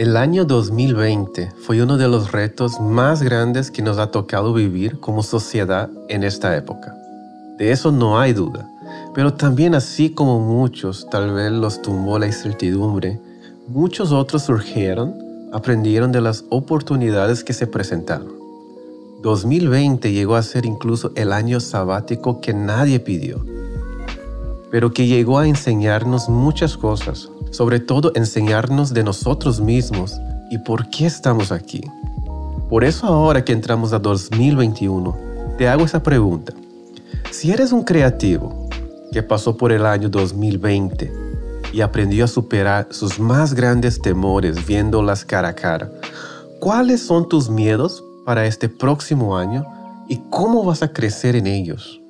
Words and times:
El 0.00 0.16
año 0.16 0.46
2020 0.46 1.52
fue 1.58 1.82
uno 1.82 1.98
de 1.98 2.08
los 2.08 2.32
retos 2.32 2.80
más 2.80 3.22
grandes 3.22 3.70
que 3.70 3.82
nos 3.82 3.98
ha 3.98 4.10
tocado 4.10 4.54
vivir 4.54 4.98
como 4.98 5.22
sociedad 5.22 5.90
en 6.08 6.24
esta 6.24 6.56
época. 6.56 6.96
De 7.58 7.70
eso 7.70 7.92
no 7.92 8.18
hay 8.18 8.32
duda. 8.32 8.66
Pero 9.14 9.34
también 9.34 9.74
así 9.74 10.08
como 10.08 10.40
muchos 10.40 11.06
tal 11.10 11.34
vez 11.34 11.52
los 11.52 11.82
tumbó 11.82 12.18
la 12.18 12.24
incertidumbre, 12.24 13.20
muchos 13.68 14.10
otros 14.10 14.44
surgieron, 14.44 15.14
aprendieron 15.52 16.12
de 16.12 16.22
las 16.22 16.46
oportunidades 16.48 17.44
que 17.44 17.52
se 17.52 17.66
presentaron. 17.66 18.32
2020 19.20 20.12
llegó 20.14 20.36
a 20.36 20.42
ser 20.42 20.64
incluso 20.64 21.12
el 21.14 21.30
año 21.30 21.60
sabático 21.60 22.40
que 22.40 22.54
nadie 22.54 23.00
pidió, 23.00 23.44
pero 24.70 24.94
que 24.94 25.06
llegó 25.06 25.38
a 25.38 25.46
enseñarnos 25.46 26.30
muchas 26.30 26.78
cosas, 26.78 27.29
sobre 27.50 27.80
todo 27.80 28.12
enseñarnos 28.14 28.94
de 28.94 29.02
nosotros 29.02 29.60
mismos 29.60 30.20
y 30.50 30.58
por 30.58 30.88
qué 30.90 31.06
estamos 31.06 31.52
aquí. 31.52 31.82
Por 32.68 32.84
eso 32.84 33.06
ahora 33.06 33.44
que 33.44 33.52
entramos 33.52 33.92
a 33.92 33.98
2021, 33.98 35.16
te 35.58 35.68
hago 35.68 35.84
esa 35.84 36.02
pregunta. 36.02 36.52
Si 37.30 37.50
eres 37.50 37.72
un 37.72 37.82
creativo 37.82 38.68
que 39.12 39.22
pasó 39.22 39.56
por 39.56 39.72
el 39.72 39.86
año 39.86 40.08
2020 40.08 41.12
y 41.72 41.80
aprendió 41.80 42.24
a 42.24 42.28
superar 42.28 42.88
sus 42.90 43.18
más 43.18 43.54
grandes 43.54 44.00
temores 44.00 44.66
viéndolas 44.66 45.24
cara 45.24 45.48
a 45.48 45.54
cara, 45.54 45.90
¿cuáles 46.60 47.02
son 47.02 47.28
tus 47.28 47.48
miedos 47.50 48.04
para 48.24 48.46
este 48.46 48.68
próximo 48.68 49.36
año 49.36 49.64
y 50.08 50.18
cómo 50.30 50.64
vas 50.64 50.82
a 50.82 50.92
crecer 50.92 51.36
en 51.36 51.46
ellos? 51.46 52.00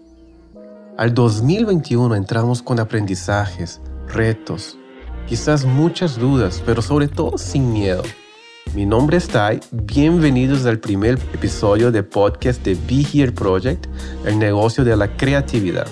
Al 0.96 1.14
2021 1.14 2.14
entramos 2.14 2.62
con 2.62 2.78
aprendizajes, 2.78 3.80
retos, 4.06 4.76
quizás 5.30 5.64
muchas 5.64 6.18
dudas, 6.18 6.60
pero 6.66 6.82
sobre 6.82 7.06
todo 7.06 7.38
sin 7.38 7.72
miedo. 7.72 8.02
Mi 8.74 8.84
nombre 8.84 9.16
es 9.16 9.28
Tai, 9.28 9.60
bienvenidos 9.70 10.66
al 10.66 10.80
primer 10.80 11.20
episodio 11.32 11.92
de 11.92 12.02
podcast 12.02 12.64
de 12.64 12.74
Be 12.74 13.06
Here 13.12 13.30
Project, 13.30 13.86
el 14.26 14.40
negocio 14.40 14.82
de 14.82 14.96
la 14.96 15.16
creatividad. 15.16 15.86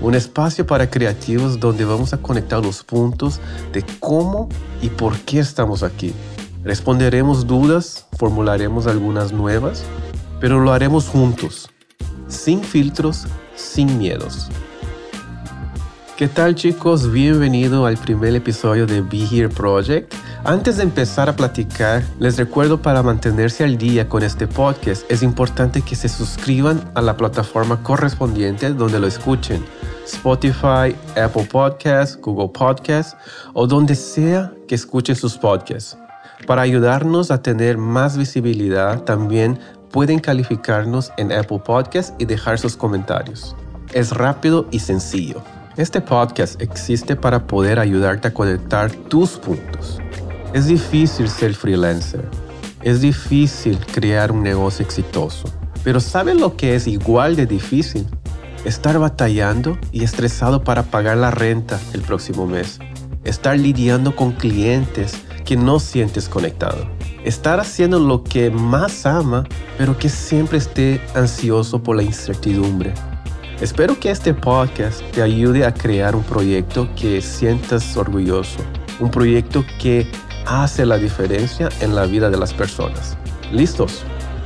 Un 0.00 0.14
espacio 0.14 0.66
para 0.66 0.88
creativos 0.88 1.60
donde 1.60 1.84
vamos 1.84 2.14
a 2.14 2.22
conectar 2.22 2.64
los 2.64 2.82
puntos 2.82 3.38
de 3.74 3.84
cómo 4.00 4.48
y 4.80 4.88
por 4.88 5.14
qué 5.18 5.40
estamos 5.40 5.82
aquí. 5.82 6.14
Responderemos 6.62 7.46
dudas, 7.46 8.06
formularemos 8.18 8.86
algunas 8.86 9.30
nuevas, 9.30 9.84
pero 10.40 10.58
lo 10.60 10.72
haremos 10.72 11.06
juntos, 11.06 11.68
sin 12.28 12.62
filtros, 12.62 13.26
sin 13.56 13.98
miedos. 13.98 14.48
¿Qué 16.16 16.28
tal 16.28 16.54
chicos? 16.54 17.10
Bienvenido 17.10 17.86
al 17.86 17.96
primer 17.96 18.36
episodio 18.36 18.86
de 18.86 19.00
Be 19.00 19.26
Here 19.28 19.48
Project. 19.48 20.14
Antes 20.44 20.76
de 20.76 20.84
empezar 20.84 21.28
a 21.28 21.34
platicar, 21.34 22.04
les 22.20 22.36
recuerdo 22.38 22.80
para 22.80 23.02
mantenerse 23.02 23.64
al 23.64 23.76
día 23.76 24.08
con 24.08 24.22
este 24.22 24.46
podcast 24.46 25.10
es 25.10 25.24
importante 25.24 25.82
que 25.82 25.96
se 25.96 26.08
suscriban 26.08 26.88
a 26.94 27.02
la 27.02 27.16
plataforma 27.16 27.82
correspondiente 27.82 28.70
donde 28.70 29.00
lo 29.00 29.08
escuchen. 29.08 29.64
Spotify, 30.06 30.94
Apple 31.20 31.48
Podcasts, 31.50 32.16
Google 32.20 32.50
Podcasts 32.56 33.16
o 33.52 33.66
donde 33.66 33.96
sea 33.96 34.52
que 34.68 34.76
escuchen 34.76 35.16
sus 35.16 35.36
podcasts. 35.36 35.98
Para 36.46 36.62
ayudarnos 36.62 37.32
a 37.32 37.42
tener 37.42 37.76
más 37.76 38.16
visibilidad, 38.16 39.02
también 39.02 39.58
pueden 39.90 40.20
calificarnos 40.20 41.10
en 41.16 41.32
Apple 41.32 41.62
Podcasts 41.64 42.14
y 42.20 42.24
dejar 42.24 42.60
sus 42.60 42.76
comentarios. 42.76 43.56
Es 43.92 44.12
rápido 44.12 44.68
y 44.70 44.78
sencillo. 44.78 45.42
Este 45.76 46.00
podcast 46.00 46.62
existe 46.62 47.16
para 47.16 47.48
poder 47.48 47.80
ayudarte 47.80 48.28
a 48.28 48.32
conectar 48.32 48.92
tus 48.92 49.30
puntos. 49.30 49.98
Es 50.52 50.68
difícil 50.68 51.28
ser 51.28 51.52
freelancer. 51.52 52.24
Es 52.82 53.00
difícil 53.00 53.76
crear 53.92 54.30
un 54.30 54.44
negocio 54.44 54.84
exitoso. 54.84 55.52
Pero 55.82 55.98
¿saben 55.98 56.38
lo 56.38 56.56
que 56.56 56.76
es 56.76 56.86
igual 56.86 57.34
de 57.34 57.46
difícil? 57.46 58.06
Estar 58.64 59.00
batallando 59.00 59.76
y 59.90 60.04
estresado 60.04 60.62
para 60.62 60.84
pagar 60.84 61.16
la 61.16 61.32
renta 61.32 61.80
el 61.92 62.02
próximo 62.02 62.46
mes. 62.46 62.78
Estar 63.24 63.58
lidiando 63.58 64.14
con 64.14 64.30
clientes 64.30 65.14
que 65.44 65.56
no 65.56 65.80
sientes 65.80 66.28
conectado. 66.28 66.86
Estar 67.24 67.58
haciendo 67.58 67.98
lo 67.98 68.22
que 68.22 68.48
más 68.48 69.06
ama, 69.06 69.42
pero 69.76 69.98
que 69.98 70.08
siempre 70.08 70.58
esté 70.58 71.00
ansioso 71.16 71.82
por 71.82 71.96
la 71.96 72.04
incertidumbre 72.04 72.94
Espero 73.64 73.98
que 73.98 74.10
este 74.10 74.34
podcast 74.34 75.00
te 75.12 75.22
ayude 75.22 75.64
a 75.64 75.72
crear 75.72 76.14
un 76.14 76.22
proyecto 76.22 76.86
que 76.94 77.22
sientas 77.22 77.96
orgulloso, 77.96 78.58
un 79.00 79.10
proyecto 79.10 79.64
que 79.80 80.06
hace 80.44 80.84
la 80.84 80.98
diferencia 80.98 81.70
en 81.80 81.94
la 81.94 82.04
vida 82.04 82.28
de 82.28 82.36
las 82.36 82.52
personas. 82.52 83.16
¿Listos? 83.50 84.02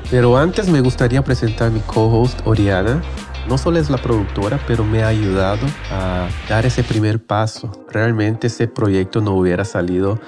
Pero 0.08 0.38
antes 0.38 0.68
me 0.68 0.80
gustaría 0.80 1.24
presentar 1.24 1.66
a 1.66 1.70
mi 1.72 1.80
co-host 1.80 2.46
Oriana. 2.46 3.02
No 3.48 3.58
solo 3.58 3.80
es 3.80 3.90
la 3.90 3.98
productora, 3.98 4.60
pero 4.68 4.84
me 4.84 5.02
ha 5.02 5.08
ayudado 5.08 5.66
a 5.90 6.28
dar 6.48 6.64
ese 6.64 6.84
primer 6.84 7.20
paso. 7.20 7.72
Realmente 7.90 8.46
ese 8.46 8.68
proyecto 8.68 9.20
no 9.20 9.32
hubiera 9.34 9.64
salido 9.64 10.20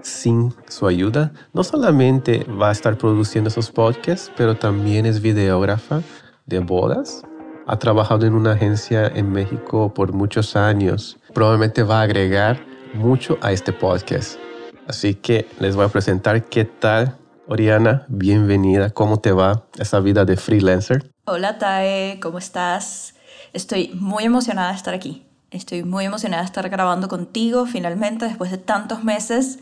sin 0.00 0.54
su 0.70 0.86
ayuda. 0.86 1.32
No 1.52 1.62
solamente 1.64 2.44
va 2.44 2.70
a 2.70 2.72
estar 2.72 2.96
produciendo 2.96 3.48
esos 3.48 3.70
podcasts, 3.70 4.32
pero 4.38 4.56
también 4.56 5.04
es 5.04 5.20
videógrafa 5.20 6.00
de 6.46 6.60
bodas 6.60 7.24
ha 7.68 7.78
trabajado 7.78 8.26
en 8.26 8.34
una 8.34 8.52
agencia 8.52 9.06
en 9.06 9.30
México 9.30 9.92
por 9.92 10.14
muchos 10.14 10.56
años. 10.56 11.18
Probablemente 11.34 11.82
va 11.82 12.00
a 12.00 12.02
agregar 12.02 12.58
mucho 12.94 13.36
a 13.42 13.52
este 13.52 13.74
podcast. 13.74 14.38
Así 14.86 15.14
que 15.14 15.46
les 15.60 15.76
voy 15.76 15.84
a 15.84 15.88
presentar 15.88 16.46
qué 16.46 16.64
tal, 16.64 17.18
Oriana. 17.46 18.06
Bienvenida. 18.08 18.88
¿Cómo 18.88 19.20
te 19.20 19.32
va 19.32 19.66
esa 19.78 20.00
vida 20.00 20.24
de 20.24 20.38
freelancer? 20.38 21.10
Hola, 21.26 21.58
Tae. 21.58 22.18
¿Cómo 22.20 22.38
estás? 22.38 23.14
Estoy 23.52 23.90
muy 23.94 24.24
emocionada 24.24 24.70
de 24.70 24.76
estar 24.76 24.94
aquí. 24.94 25.26
Estoy 25.50 25.82
muy 25.82 26.06
emocionada 26.06 26.42
de 26.42 26.46
estar 26.46 26.66
grabando 26.70 27.08
contigo 27.08 27.66
finalmente 27.66 28.24
después 28.24 28.50
de 28.50 28.56
tantos 28.56 29.04
meses 29.04 29.58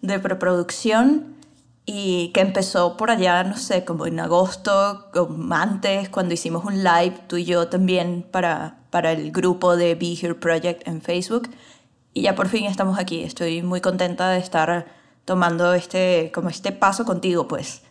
de 0.00 0.18
preproducción 0.18 1.36
y 1.92 2.28
que 2.28 2.40
empezó 2.40 2.96
por 2.96 3.10
allá, 3.10 3.42
no 3.42 3.56
sé, 3.56 3.84
como 3.84 4.06
en 4.06 4.20
agosto, 4.20 5.10
antes, 5.50 6.08
cuando 6.08 6.34
hicimos 6.34 6.64
un 6.64 6.84
live, 6.84 7.14
tú 7.26 7.36
y 7.36 7.44
yo 7.44 7.66
también, 7.66 8.24
para, 8.30 8.78
para 8.90 9.10
el 9.10 9.32
grupo 9.32 9.76
de 9.76 9.96
Be 9.96 10.12
Here 10.12 10.36
Project 10.36 10.86
en 10.86 11.02
Facebook. 11.02 11.50
Y 12.14 12.22
ya 12.22 12.36
por 12.36 12.46
fin 12.46 12.66
estamos 12.66 12.96
aquí. 12.96 13.24
Estoy 13.24 13.62
muy 13.62 13.80
contenta 13.80 14.30
de 14.30 14.38
estar 14.38 14.86
tomando 15.24 15.74
este, 15.74 16.30
como 16.32 16.48
este 16.48 16.70
paso 16.70 17.04
contigo, 17.04 17.48
pues. 17.48 17.82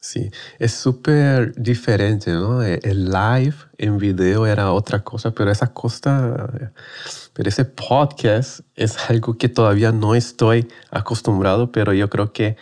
Sí, 0.00 0.30
es 0.58 0.72
súper 0.72 1.52
diferente, 1.56 2.30
¿no? 2.30 2.62
E, 2.62 2.80
el 2.84 3.10
live 3.10 3.56
en 3.76 3.98
video 3.98 4.46
era 4.46 4.72
otra 4.72 5.04
cosa, 5.04 5.32
pero 5.32 5.50
esa 5.50 5.74
cosa, 5.74 6.48
pero 7.34 7.48
ese 7.50 7.66
podcast 7.66 8.60
es 8.76 8.96
algo 9.10 9.36
que 9.36 9.50
todavía 9.50 9.92
no 9.92 10.14
estoy 10.14 10.68
acostumbrado, 10.90 11.70
pero 11.70 11.92
yo 11.92 12.08
creo 12.08 12.32
que 12.32 12.56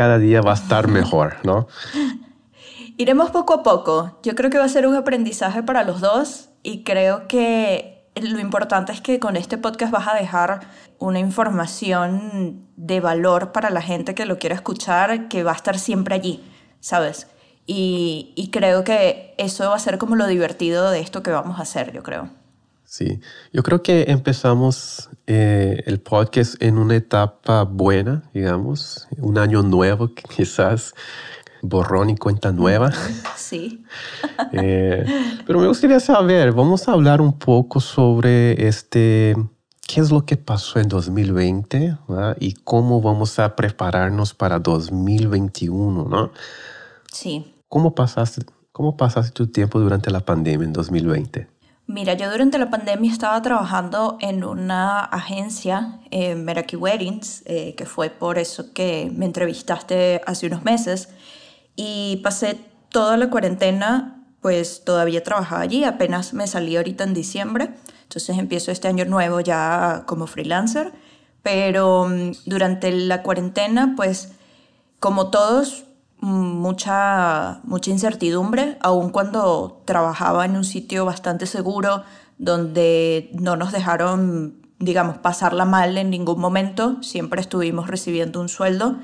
cada 0.00 0.18
día 0.18 0.40
va 0.40 0.52
a 0.52 0.54
estar 0.54 0.88
mejor, 0.88 1.36
¿no? 1.42 1.68
Iremos 2.96 3.28
poco 3.32 3.52
a 3.52 3.62
poco. 3.62 4.18
Yo 4.22 4.34
creo 4.34 4.48
que 4.48 4.56
va 4.56 4.64
a 4.64 4.68
ser 4.70 4.86
un 4.86 4.94
aprendizaje 4.94 5.62
para 5.62 5.84
los 5.84 6.00
dos 6.00 6.48
y 6.62 6.84
creo 6.84 7.28
que 7.28 8.08
lo 8.14 8.38
importante 8.38 8.92
es 8.92 9.02
que 9.02 9.20
con 9.20 9.36
este 9.36 9.58
podcast 9.58 9.92
vas 9.92 10.08
a 10.08 10.14
dejar 10.14 10.60
una 10.98 11.18
información 11.18 12.66
de 12.76 13.00
valor 13.00 13.52
para 13.52 13.68
la 13.68 13.82
gente 13.82 14.14
que 14.14 14.24
lo 14.24 14.38
quiera 14.38 14.54
escuchar, 14.54 15.28
que 15.28 15.42
va 15.42 15.52
a 15.52 15.56
estar 15.56 15.78
siempre 15.78 16.14
allí, 16.14 16.42
¿sabes? 16.80 17.26
Y, 17.66 18.32
y 18.36 18.48
creo 18.48 18.84
que 18.84 19.34
eso 19.36 19.68
va 19.68 19.76
a 19.76 19.80
ser 19.80 19.98
como 19.98 20.16
lo 20.16 20.26
divertido 20.28 20.90
de 20.90 21.00
esto 21.00 21.22
que 21.22 21.30
vamos 21.30 21.58
a 21.58 21.64
hacer, 21.64 21.92
yo 21.92 22.02
creo. 22.02 22.30
Sí, 22.90 23.20
yo 23.52 23.62
creo 23.62 23.84
que 23.84 24.06
empezamos 24.08 25.10
eh, 25.28 25.80
el 25.86 26.00
podcast 26.00 26.60
en 26.60 26.76
una 26.76 26.96
etapa 26.96 27.62
buena, 27.62 28.28
digamos, 28.34 29.06
un 29.16 29.38
año 29.38 29.62
nuevo, 29.62 30.10
quizás 30.36 30.96
borrón 31.62 32.10
y 32.10 32.16
cuenta 32.16 32.50
nueva. 32.50 32.90
Sí. 33.36 33.84
Eh, 34.52 35.04
pero 35.46 35.60
me 35.60 35.68
gustaría 35.68 36.00
saber, 36.00 36.50
vamos 36.50 36.88
a 36.88 36.92
hablar 36.92 37.20
un 37.20 37.38
poco 37.38 37.78
sobre 37.78 38.66
este, 38.66 39.36
qué 39.86 40.00
es 40.00 40.10
lo 40.10 40.24
que 40.24 40.36
pasó 40.36 40.80
en 40.80 40.88
2020 40.88 41.96
y 42.40 42.54
cómo 42.54 43.00
vamos 43.00 43.38
a 43.38 43.54
prepararnos 43.54 44.34
para 44.34 44.58
2021, 44.58 46.06
¿no? 46.08 46.32
Sí. 47.12 47.54
¿Cómo 47.68 47.94
pasaste, 47.94 48.44
cómo 48.72 48.96
pasaste 48.96 49.30
tu 49.30 49.46
tiempo 49.46 49.78
durante 49.78 50.10
la 50.10 50.20
pandemia 50.20 50.66
en 50.66 50.72
2020? 50.72 51.59
Mira, 51.92 52.14
yo 52.14 52.30
durante 52.30 52.56
la 52.56 52.70
pandemia 52.70 53.10
estaba 53.10 53.42
trabajando 53.42 54.16
en 54.20 54.44
una 54.44 55.00
agencia, 55.00 55.98
eh, 56.12 56.36
Meraki 56.36 56.76
Weddings, 56.76 57.42
eh, 57.46 57.74
que 57.76 57.84
fue 57.84 58.10
por 58.10 58.38
eso 58.38 58.72
que 58.72 59.10
me 59.12 59.26
entrevistaste 59.26 60.20
hace 60.24 60.46
unos 60.46 60.62
meses, 60.62 61.08
y 61.74 62.20
pasé 62.22 62.60
toda 62.90 63.16
la 63.16 63.28
cuarentena, 63.28 64.24
pues 64.40 64.84
todavía 64.84 65.24
trabajaba 65.24 65.62
allí, 65.62 65.82
apenas 65.82 66.32
me 66.32 66.46
salí 66.46 66.76
ahorita 66.76 67.02
en 67.02 67.12
diciembre, 67.12 67.70
entonces 68.04 68.38
empiezo 68.38 68.70
este 68.70 68.86
año 68.86 69.04
nuevo 69.04 69.40
ya 69.40 70.04
como 70.06 70.28
freelancer, 70.28 70.92
Pero 71.42 72.06
mm, 72.08 72.32
durante 72.46 72.92
la 72.92 73.22
cuarentena, 73.24 73.94
pues 73.96 74.32
como 75.00 75.30
todos, 75.30 75.86
mucha, 76.20 77.60
mucha 77.64 77.90
incertidumbre, 77.90 78.76
aun 78.80 79.10
cuando 79.10 79.82
trabajaba 79.84 80.44
en 80.44 80.56
un 80.56 80.64
sitio 80.64 81.04
bastante 81.04 81.46
seguro 81.46 82.02
donde 82.38 83.30
no 83.34 83.56
nos 83.56 83.72
dejaron, 83.72 84.66
digamos, 84.78 85.18
pasarla 85.18 85.64
mal 85.64 85.98
en 85.98 86.10
ningún 86.10 86.40
momento, 86.40 87.02
siempre 87.02 87.40
estuvimos 87.40 87.88
recibiendo 87.88 88.40
un 88.40 88.48
sueldo, 88.48 88.96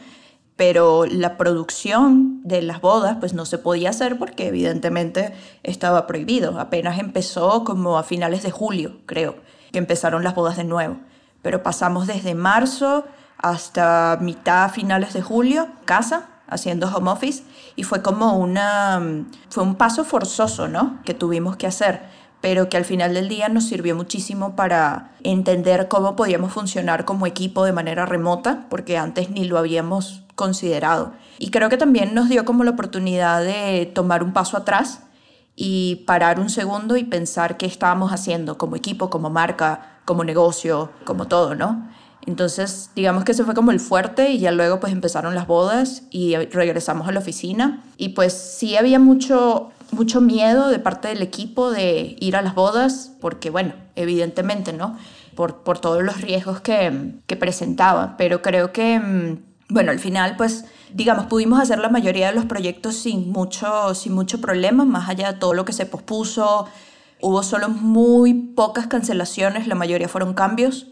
pero 0.57 1.05
la 1.05 1.37
producción 1.37 2.41
de 2.43 2.63
las 2.63 2.81
bodas 2.81 3.19
pues 3.21 3.35
no 3.35 3.45
se 3.45 3.59
podía 3.59 3.91
hacer 3.91 4.19
porque 4.19 4.49
evidentemente 4.49 5.35
estaba 5.63 6.07
prohibido. 6.07 6.59
Apenas 6.59 6.99
empezó 6.99 7.63
como 7.63 7.99
a 7.99 8.03
finales 8.03 8.43
de 8.43 8.51
julio, 8.51 9.01
creo, 9.05 9.37
que 9.71 9.79
empezaron 9.79 10.25
las 10.25 10.35
bodas 10.35 10.57
de 10.57 10.65
nuevo. 10.65 10.97
Pero 11.43 11.63
pasamos 11.63 12.07
desde 12.07 12.35
marzo 12.35 13.05
hasta 13.37 14.19
mitad, 14.23 14.71
finales 14.71 15.13
de 15.13 15.21
julio, 15.21 15.69
casa, 15.85 16.31
haciendo 16.49 16.89
home 16.89 17.11
office, 17.11 17.43
y 17.75 17.83
fue 17.83 18.03
como 18.03 18.37
una, 18.39 19.25
fue 19.49 19.63
un 19.63 19.75
paso 19.75 20.05
forzoso, 20.05 20.69
¿no? 20.69 21.01
Que 21.05 21.15
tuvimos 21.15 21.57
que 21.57 21.67
hacer, 21.67 22.03
pero 22.41 22.69
que 22.69 22.77
al 22.77 22.85
final 22.85 23.15
del 23.15 23.29
día 23.29 23.49
nos 23.49 23.65
sirvió 23.65 23.97
muchísimo 23.97 24.57
para 24.57 25.13
entender 25.23 25.89
cómo 25.89 26.17
podíamos 26.17 26.53
funcionar 26.53 27.05
como 27.05 27.27
equipo 27.27 27.65
de 27.65 27.73
manera 27.73 28.07
remota, 28.07 28.67
porque 28.71 28.99
antes 28.99 29.31
ni 29.31 29.45
lo 29.45 29.59
habíamos 29.59 30.23
considerado. 30.35 31.13
Y 31.39 31.51
creo 31.51 31.69
que 31.69 31.77
también 31.77 32.15
nos 32.15 32.29
dio 32.29 32.45
como 32.45 32.63
la 32.65 32.71
oportunidad 32.71 33.43
de 33.43 33.91
tomar 33.95 34.23
un 34.23 34.33
paso 34.33 34.57
atrás 34.57 35.01
y 35.57 36.05
parar 36.07 36.39
un 36.39 36.51
segundo 36.51 36.97
y 36.97 37.05
pensar 37.05 37.57
qué 37.57 37.67
estábamos 37.67 38.13
haciendo 38.13 38.59
como 38.59 38.77
equipo, 38.77 39.11
como 39.11 39.31
marca, 39.31 40.01
como 40.05 40.23
negocio, 40.23 40.93
como 41.05 41.27
todo, 41.27 41.55
¿no? 41.55 41.89
Entonces, 42.27 42.91
digamos 42.97 43.25
que 43.25 43.33
ese 43.33 43.45
fue 43.45 43.55
como 43.55 43.71
el 43.71 43.79
fuerte 43.79 44.31
y 44.31 44.39
ya 44.39 44.51
luego 44.51 44.81
pues 44.81 44.93
empezaron 44.93 45.35
las 45.37 45.47
bodas 45.47 46.03
y 46.11 46.35
regresamos 46.37 47.07
a 47.07 47.13
la 47.13 47.21
oficina. 47.21 47.85
Y 47.97 48.11
pues 48.11 48.33
sí 48.33 48.77
había 48.77 48.99
mucho, 48.99 49.71
mucho 49.93 50.21
miedo 50.21 50.69
de 50.69 50.81
parte 50.81 51.09
del 51.09 51.23
equipo 51.23 51.71
de 51.71 52.17
ir 52.19 52.35
a 52.37 52.43
las 52.43 52.57
bodas, 52.57 53.13
porque 53.21 53.51
bueno, 53.51 53.75
evidentemente, 53.95 54.73
¿no? 54.73 54.99
Por, 55.37 55.63
por 55.63 55.79
todos 55.79 56.03
los 56.03 56.21
riesgos 56.21 56.61
que, 56.61 57.13
que 57.29 57.37
presentaba. 57.37 58.17
Pero 58.17 58.43
creo 58.43 58.73
que, 58.73 58.99
mm, 58.99 59.39
bueno, 59.69 59.93
al 59.93 60.01
final 60.01 60.35
pues, 60.37 60.65
digamos, 60.93 61.27
pudimos 61.27 61.61
hacer 61.61 61.79
la 61.79 61.91
mayoría 61.91 62.29
de 62.29 62.35
los 62.35 62.47
proyectos 62.47 62.97
sin 62.97 63.31
mucho, 63.31 63.95
sin 63.95 64.15
mucho 64.15 64.41
problema, 64.41 64.85
más 64.85 65.09
allá 65.09 65.33
de 65.33 65.39
todo 65.39 65.55
lo 65.55 65.65
que 65.65 65.73
se 65.73 65.87
pospuso. 65.87 66.67
Hubo 67.21 67.45
solo 67.45 67.69
muy 67.69 68.35
pocas 68.35 68.89
cancelaciones, 68.89 69.69
la 69.69 69.77
mayoría 69.77 70.09
fueron 70.09 70.35
cambios. 70.35 70.89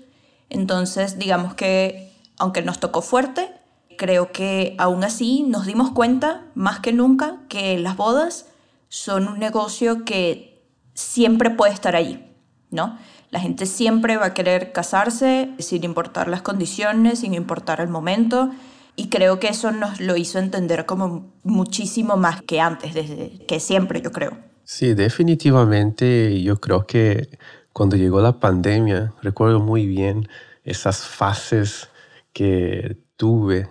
Entonces, 0.50 1.18
digamos 1.18 1.54
que, 1.54 2.12
aunque 2.38 2.62
nos 2.62 2.80
tocó 2.80 3.02
fuerte, 3.02 3.50
creo 3.96 4.32
que 4.32 4.74
aún 4.78 5.04
así 5.04 5.42
nos 5.42 5.66
dimos 5.66 5.90
cuenta, 5.90 6.42
más 6.54 6.80
que 6.80 6.92
nunca, 6.92 7.38
que 7.48 7.78
las 7.78 7.96
bodas 7.96 8.46
son 8.88 9.28
un 9.28 9.38
negocio 9.38 10.04
que 10.04 10.62
siempre 10.94 11.50
puede 11.50 11.72
estar 11.72 11.96
allí, 11.96 12.24
¿no? 12.70 12.98
La 13.30 13.40
gente 13.40 13.66
siempre 13.66 14.16
va 14.16 14.26
a 14.26 14.34
querer 14.34 14.70
casarse 14.70 15.50
sin 15.58 15.82
importar 15.82 16.28
las 16.28 16.42
condiciones, 16.42 17.18
sin 17.18 17.34
importar 17.34 17.80
el 17.80 17.88
momento. 17.88 18.50
Y 18.94 19.08
creo 19.08 19.40
que 19.40 19.48
eso 19.48 19.72
nos 19.72 20.00
lo 20.00 20.16
hizo 20.16 20.38
entender 20.38 20.86
como 20.86 21.32
muchísimo 21.42 22.16
más 22.16 22.42
que 22.42 22.60
antes, 22.60 22.94
desde 22.94 23.44
que 23.48 23.58
siempre, 23.58 24.00
yo 24.00 24.12
creo. 24.12 24.38
Sí, 24.62 24.94
definitivamente 24.94 26.40
yo 26.42 26.60
creo 26.60 26.86
que 26.86 27.28
cuando 27.74 27.96
llegó 27.96 28.22
la 28.22 28.38
pandemia, 28.38 29.12
recuerdo 29.20 29.58
muy 29.60 29.84
bien 29.86 30.28
esas 30.64 31.06
fases 31.06 31.88
que 32.32 32.96
tuve. 33.16 33.68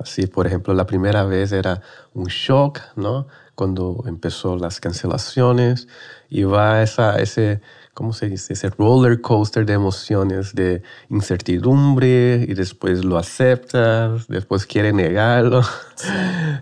Así, 0.00 0.26
por 0.26 0.48
ejemplo, 0.48 0.74
la 0.74 0.86
primera 0.86 1.22
vez 1.22 1.52
era 1.52 1.82
un 2.14 2.26
shock, 2.26 2.80
¿no? 2.96 3.28
Cuando 3.54 4.04
empezó 4.06 4.56
las 4.56 4.80
cancelaciones 4.80 5.88
y 6.28 6.44
va 6.44 6.82
esa, 6.82 7.16
ese 7.16 7.60
¿cómo 7.94 8.12
se 8.12 8.28
dice? 8.28 8.54
Ese 8.54 8.70
roller 8.70 9.20
coaster 9.20 9.66
de 9.66 9.74
emociones, 9.74 10.54
de 10.54 10.82
incertidumbre 11.10 12.44
y 12.48 12.54
después 12.54 13.04
lo 13.04 13.18
aceptas, 13.18 14.26
después 14.28 14.66
quiere 14.66 14.92
negarlo. 14.92 15.62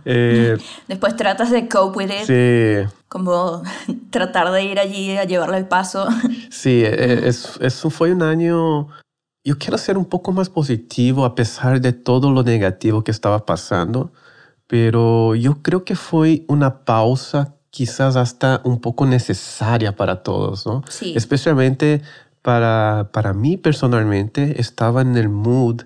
Eh, 0.05 0.59
después 0.87 1.17
tratas 1.17 1.51
de 1.51 1.67
cope 1.67 1.97
with 1.97 2.11
it. 2.11 2.27
Sí. 2.27 2.95
Como 3.09 3.63
tratar 4.11 4.51
de 4.51 4.65
ir 4.65 4.79
allí 4.79 5.17
a 5.17 5.25
llevarle 5.25 5.59
el 5.59 5.67
paso. 5.67 6.07
Sí, 6.51 6.83
e, 6.85 7.27
es, 7.27 7.59
es, 7.61 7.81
fue 7.91 8.13
un 8.13 8.23
año... 8.23 8.89
Yo 9.43 9.57
quiero 9.59 9.79
ser 9.79 9.97
un 9.97 10.05
poco 10.05 10.33
más 10.33 10.51
positivo 10.51 11.25
a 11.25 11.35
pesar 11.35 11.81
de 11.81 11.95
todo 11.95 12.31
lo 12.31 12.43
negativo 12.43 13.03
que 13.03 13.11
estaba 13.11 13.47
pasando, 13.47 14.13
pero 14.71 15.35
yo 15.35 15.63
creo 15.63 15.85
que 15.85 15.97
fue 15.97 16.45
una 16.47 16.85
pausa 16.85 17.57
quizás 17.71 18.15
hasta 18.15 18.61
un 18.63 18.81
poco 18.81 19.05
necesaria 19.05 19.97
para 19.97 20.23
todos, 20.23 20.65
¿no? 20.65 20.85
Sí. 20.89 21.13
Especialmente 21.17 22.03
para, 22.41 23.11
para 23.13 23.33
mí 23.33 23.57
personalmente, 23.57 24.61
estaba 24.61 25.03
en 25.03 25.17
el 25.17 25.29
mood 25.29 25.83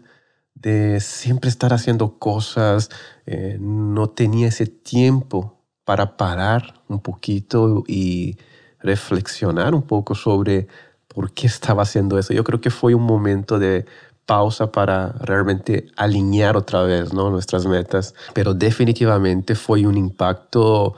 de 0.54 1.00
siempre 1.00 1.48
estar 1.48 1.72
haciendo 1.72 2.18
cosas, 2.18 2.90
eh, 3.24 3.56
no 3.58 4.10
tenía 4.10 4.48
ese 4.48 4.66
tiempo 4.66 5.62
para 5.86 6.18
parar 6.18 6.82
un 6.86 7.00
poquito 7.00 7.84
y 7.88 8.36
reflexionar 8.80 9.74
un 9.74 9.82
poco 9.82 10.14
sobre 10.14 10.68
por 11.08 11.32
qué 11.32 11.46
estaba 11.46 11.84
haciendo 11.84 12.18
eso. 12.18 12.34
Yo 12.34 12.44
creo 12.44 12.60
que 12.60 12.70
fue 12.70 12.94
un 12.94 13.04
momento 13.04 13.58
de 13.58 13.86
pausa 14.26 14.72
para 14.72 15.12
realmente 15.20 15.86
alinear 15.96 16.56
otra 16.56 16.82
vez 16.82 17.12
¿no? 17.12 17.30
nuestras 17.30 17.66
metas, 17.66 18.14
pero 18.32 18.54
definitivamente 18.54 19.54
fue 19.54 19.86
un 19.86 19.96
impacto 19.96 20.94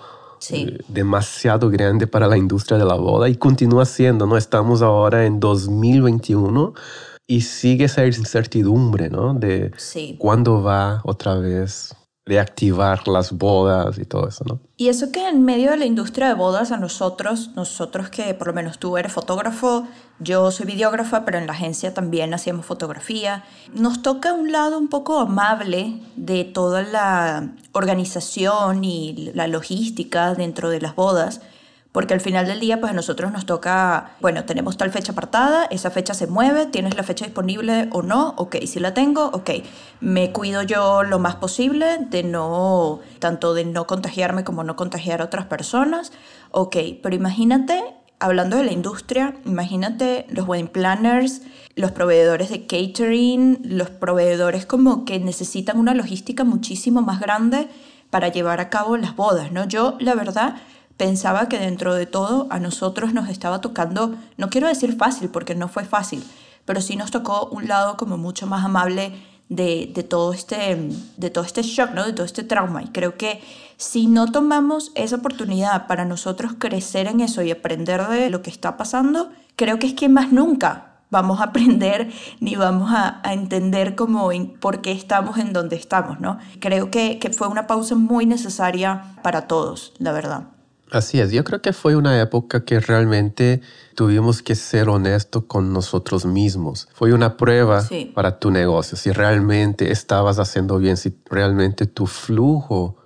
eh, 0.50 0.78
demasiado 0.88 1.70
grande 1.70 2.06
para 2.06 2.26
la 2.26 2.36
industria 2.36 2.78
de 2.78 2.84
la 2.84 2.94
boda 2.94 3.28
y 3.28 3.36
continúa 3.36 3.84
siendo, 3.84 4.26
¿no? 4.26 4.36
Estamos 4.36 4.82
ahora 4.82 5.24
en 5.24 5.40
2021 5.40 6.74
y 7.26 7.40
sigue 7.40 7.86
esa 7.86 8.06
incertidumbre, 8.06 9.10
¿no? 9.10 9.34
De 9.34 9.72
cuándo 10.18 10.62
va 10.62 11.00
otra 11.04 11.34
vez 11.34 11.94
reactivar 12.26 13.06
las 13.06 13.30
bodas 13.30 13.98
y 13.98 14.04
todo 14.04 14.28
eso, 14.28 14.44
¿no? 14.44 14.60
Y 14.76 14.88
eso 14.88 15.12
que 15.12 15.28
en 15.28 15.44
medio 15.44 15.70
de 15.70 15.76
la 15.76 15.86
industria 15.86 16.26
de 16.26 16.34
bodas 16.34 16.72
a 16.72 16.76
nosotros, 16.76 17.52
nosotros 17.54 18.10
que 18.10 18.34
por 18.34 18.48
lo 18.48 18.52
menos 18.52 18.78
tú 18.78 18.98
eres 18.98 19.12
fotógrafo, 19.12 19.86
yo 20.18 20.50
soy 20.50 20.66
videógrafa, 20.66 21.24
pero 21.24 21.38
en 21.38 21.46
la 21.46 21.52
agencia 21.52 21.94
también 21.94 22.34
hacíamos 22.34 22.66
fotografía, 22.66 23.44
nos 23.72 24.02
toca 24.02 24.32
un 24.32 24.50
lado 24.50 24.76
un 24.76 24.88
poco 24.88 25.20
amable 25.20 26.00
de 26.16 26.42
toda 26.42 26.82
la 26.82 27.52
organización 27.72 28.82
y 28.82 29.30
la 29.32 29.46
logística 29.46 30.34
dentro 30.34 30.68
de 30.68 30.80
las 30.80 30.96
bodas, 30.96 31.40
porque 31.96 32.12
al 32.12 32.20
final 32.20 32.46
del 32.46 32.60
día, 32.60 32.78
pues 32.78 32.92
a 32.92 32.94
nosotros 32.94 33.32
nos 33.32 33.46
toca, 33.46 34.10
bueno, 34.20 34.44
tenemos 34.44 34.76
tal 34.76 34.90
fecha 34.90 35.12
apartada, 35.12 35.64
esa 35.70 35.90
fecha 35.90 36.12
se 36.12 36.26
mueve, 36.26 36.66
tienes 36.66 36.94
la 36.94 37.02
fecha 37.02 37.24
disponible 37.24 37.88
o 37.90 38.02
no, 38.02 38.34
ok, 38.36 38.56
si 38.66 38.80
la 38.80 38.92
tengo, 38.92 39.30
ok, 39.32 39.48
me 40.00 40.30
cuido 40.30 40.62
yo 40.62 41.04
lo 41.04 41.18
más 41.18 41.36
posible 41.36 41.96
de 42.10 42.22
no, 42.22 43.00
tanto 43.18 43.54
de 43.54 43.64
no 43.64 43.86
contagiarme 43.86 44.44
como 44.44 44.62
no 44.62 44.76
contagiar 44.76 45.22
a 45.22 45.24
otras 45.24 45.46
personas, 45.46 46.12
ok, 46.50 46.76
pero 47.02 47.16
imagínate, 47.16 47.82
hablando 48.18 48.58
de 48.58 48.64
la 48.64 48.72
industria, 48.72 49.34
imagínate 49.46 50.26
los 50.28 50.46
wedding 50.46 50.68
planners, 50.68 51.40
los 51.76 51.92
proveedores 51.92 52.50
de 52.50 52.66
catering, 52.66 53.60
los 53.64 53.88
proveedores 53.88 54.66
como 54.66 55.06
que 55.06 55.18
necesitan 55.18 55.78
una 55.78 55.94
logística 55.94 56.44
muchísimo 56.44 57.00
más 57.00 57.20
grande 57.20 57.68
para 58.10 58.28
llevar 58.28 58.60
a 58.60 58.68
cabo 58.68 58.98
las 58.98 59.16
bodas, 59.16 59.50
¿no? 59.50 59.66
Yo, 59.66 59.96
la 59.98 60.14
verdad, 60.14 60.56
pensaba 60.96 61.48
que 61.48 61.58
dentro 61.58 61.94
de 61.94 62.06
todo 62.06 62.46
a 62.50 62.58
nosotros 62.58 63.12
nos 63.12 63.28
estaba 63.28 63.60
tocando, 63.60 64.14
no 64.36 64.50
quiero 64.50 64.68
decir 64.68 64.96
fácil 64.96 65.28
porque 65.28 65.54
no 65.54 65.68
fue 65.68 65.84
fácil, 65.84 66.24
pero 66.64 66.80
sí 66.80 66.96
nos 66.96 67.10
tocó 67.10 67.46
un 67.46 67.68
lado 67.68 67.96
como 67.96 68.16
mucho 68.16 68.46
más 68.46 68.64
amable 68.64 69.12
de, 69.48 69.90
de, 69.94 70.02
todo, 70.02 70.32
este, 70.32 70.90
de 71.16 71.30
todo 71.30 71.44
este 71.44 71.62
shock, 71.62 71.92
¿no? 71.92 72.04
de 72.04 72.12
todo 72.12 72.26
este 72.26 72.42
trauma. 72.42 72.82
Y 72.82 72.88
creo 72.88 73.16
que 73.16 73.40
si 73.76 74.06
no 74.06 74.32
tomamos 74.32 74.90
esa 74.94 75.16
oportunidad 75.16 75.86
para 75.86 76.04
nosotros 76.04 76.54
crecer 76.58 77.06
en 77.06 77.20
eso 77.20 77.42
y 77.42 77.50
aprender 77.50 78.06
de 78.08 78.30
lo 78.30 78.42
que 78.42 78.50
está 78.50 78.76
pasando, 78.76 79.30
creo 79.54 79.78
que 79.78 79.86
es 79.86 79.94
que 79.94 80.08
más 80.08 80.32
nunca 80.32 80.94
vamos 81.10 81.40
a 81.40 81.44
aprender 81.44 82.10
ni 82.40 82.56
vamos 82.56 82.90
a, 82.92 83.20
a 83.22 83.34
entender 83.34 83.94
cómo, 83.94 84.30
por 84.60 84.80
qué 84.80 84.92
estamos 84.92 85.38
en 85.38 85.52
donde 85.52 85.76
estamos. 85.76 86.20
¿no? 86.20 86.38
Creo 86.58 86.90
que, 86.90 87.18
que 87.18 87.30
fue 87.30 87.48
una 87.48 87.66
pausa 87.66 87.94
muy 87.94 88.26
necesaria 88.26 89.14
para 89.22 89.46
todos, 89.46 89.92
la 89.98 90.12
verdad. 90.12 90.55
Así 90.90 91.18
es, 91.18 91.32
yo 91.32 91.42
creo 91.42 91.60
que 91.60 91.72
fue 91.72 91.96
una 91.96 92.20
época 92.20 92.64
que 92.64 92.78
realmente 92.78 93.60
tuvimos 93.96 94.40
que 94.42 94.54
ser 94.54 94.88
honestos 94.88 95.44
con 95.46 95.72
nosotros 95.72 96.24
mismos. 96.24 96.88
Fue 96.94 97.12
una 97.12 97.36
prueba 97.36 97.84
para 98.14 98.38
tu 98.38 98.50
negocio, 98.52 98.96
si 98.96 99.10
realmente 99.10 99.90
estabas 99.90 100.38
haciendo 100.38 100.78
bien, 100.78 100.96
si 100.96 101.18
realmente 101.28 101.86
tu 101.86 102.06
flujo 102.06 102.96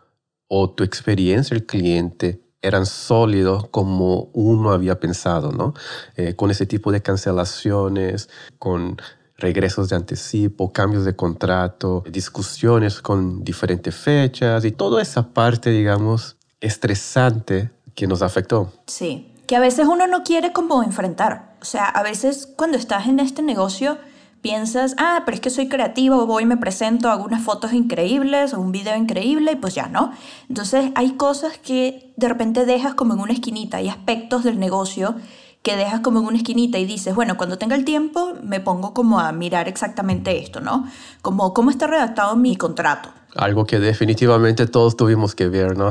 o 0.48 0.70
tu 0.70 0.84
experiencia 0.84 1.54
el 1.54 1.64
cliente 1.64 2.42
eran 2.60 2.84
sólidos 2.84 3.68
como 3.70 4.30
uno 4.34 4.72
había 4.72 5.00
pensado, 5.00 5.50
¿no? 5.52 5.72
Eh, 6.16 6.34
con 6.36 6.50
ese 6.50 6.66
tipo 6.66 6.92
de 6.92 7.00
cancelaciones, 7.00 8.28
con 8.58 8.98
regresos 9.38 9.88
de 9.88 9.96
anticipo, 9.96 10.70
cambios 10.72 11.06
de 11.06 11.16
contrato, 11.16 12.04
discusiones 12.10 13.00
con 13.00 13.42
diferentes 13.42 13.94
fechas 13.94 14.66
y 14.66 14.72
toda 14.72 15.00
esa 15.00 15.32
parte, 15.32 15.70
digamos, 15.70 16.36
estresante 16.60 17.70
que 17.94 18.06
nos 18.06 18.22
afectó. 18.22 18.72
Sí, 18.86 19.32
que 19.46 19.56
a 19.56 19.60
veces 19.60 19.86
uno 19.86 20.06
no 20.06 20.22
quiere 20.22 20.52
como 20.52 20.82
enfrentar. 20.82 21.54
O 21.60 21.64
sea, 21.64 21.84
a 21.84 22.02
veces 22.02 22.48
cuando 22.56 22.76
estás 22.76 23.06
en 23.06 23.20
este 23.20 23.42
negocio 23.42 23.98
piensas, 24.42 24.94
ah, 24.98 25.22
pero 25.24 25.34
es 25.34 25.40
que 25.40 25.50
soy 25.50 25.68
creativo, 25.68 26.26
voy, 26.26 26.46
me 26.46 26.56
presento, 26.56 27.10
hago 27.10 27.24
unas 27.24 27.42
fotos 27.42 27.72
increíbles 27.72 28.54
o 28.54 28.60
un 28.60 28.72
video 28.72 28.96
increíble 28.96 29.52
y 29.52 29.56
pues 29.56 29.74
ya, 29.74 29.86
¿no? 29.88 30.12
Entonces 30.48 30.92
hay 30.94 31.12
cosas 31.12 31.58
que 31.58 32.12
de 32.16 32.28
repente 32.28 32.64
dejas 32.64 32.94
como 32.94 33.14
en 33.14 33.20
una 33.20 33.32
esquinita, 33.32 33.78
hay 33.78 33.88
aspectos 33.88 34.44
del 34.44 34.58
negocio 34.58 35.14
que 35.62 35.76
dejas 35.76 36.00
como 36.00 36.20
en 36.20 36.26
una 36.26 36.38
esquinita 36.38 36.78
y 36.78 36.86
dices, 36.86 37.14
bueno, 37.14 37.36
cuando 37.36 37.58
tenga 37.58 37.76
el 37.76 37.84
tiempo 37.84 38.34
me 38.42 38.60
pongo 38.60 38.94
como 38.94 39.20
a 39.20 39.30
mirar 39.32 39.68
exactamente 39.68 40.38
esto, 40.38 40.60
¿no? 40.60 40.86
Como 41.20 41.52
cómo 41.52 41.70
está 41.70 41.86
redactado 41.86 42.34
mi 42.36 42.56
contrato. 42.56 43.10
Algo 43.36 43.66
que 43.66 43.78
definitivamente 43.78 44.66
todos 44.66 44.96
tuvimos 44.96 45.34
que 45.34 45.48
ver, 45.48 45.76
¿no? 45.76 45.90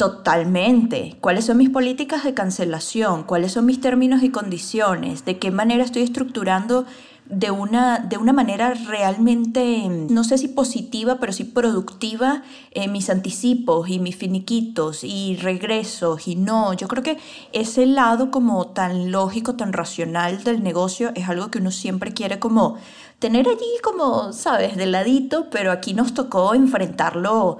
Totalmente. 0.00 1.18
¿Cuáles 1.20 1.44
son 1.44 1.58
mis 1.58 1.68
políticas 1.68 2.24
de 2.24 2.32
cancelación? 2.32 3.22
¿Cuáles 3.24 3.52
son 3.52 3.66
mis 3.66 3.82
términos 3.82 4.22
y 4.22 4.30
condiciones? 4.30 5.26
¿De 5.26 5.38
qué 5.38 5.50
manera 5.50 5.84
estoy 5.84 6.00
estructurando 6.00 6.86
de 7.26 7.50
una, 7.50 7.98
de 7.98 8.16
una 8.16 8.32
manera 8.32 8.72
realmente, 8.72 9.86
no 10.08 10.24
sé 10.24 10.38
si 10.38 10.48
positiva, 10.48 11.18
pero 11.20 11.34
sí 11.34 11.44
productiva, 11.44 12.44
eh, 12.70 12.88
mis 12.88 13.10
anticipos 13.10 13.90
y 13.90 13.98
mis 13.98 14.16
finiquitos 14.16 15.04
y 15.04 15.36
regresos 15.36 16.26
y 16.26 16.34
no. 16.34 16.72
Yo 16.72 16.88
creo 16.88 17.02
que 17.02 17.18
ese 17.52 17.84
lado 17.84 18.30
como 18.30 18.68
tan 18.68 19.12
lógico, 19.12 19.56
tan 19.56 19.74
racional 19.74 20.44
del 20.44 20.62
negocio 20.62 21.12
es 21.14 21.28
algo 21.28 21.50
que 21.50 21.58
uno 21.58 21.72
siempre 21.72 22.14
quiere 22.14 22.38
como 22.38 22.78
tener 23.18 23.46
allí 23.46 23.70
como, 23.82 24.32
sabes, 24.32 24.78
de 24.78 24.86
ladito, 24.86 25.50
pero 25.50 25.70
aquí 25.72 25.92
nos 25.92 26.14
tocó 26.14 26.54
enfrentarlo 26.54 27.58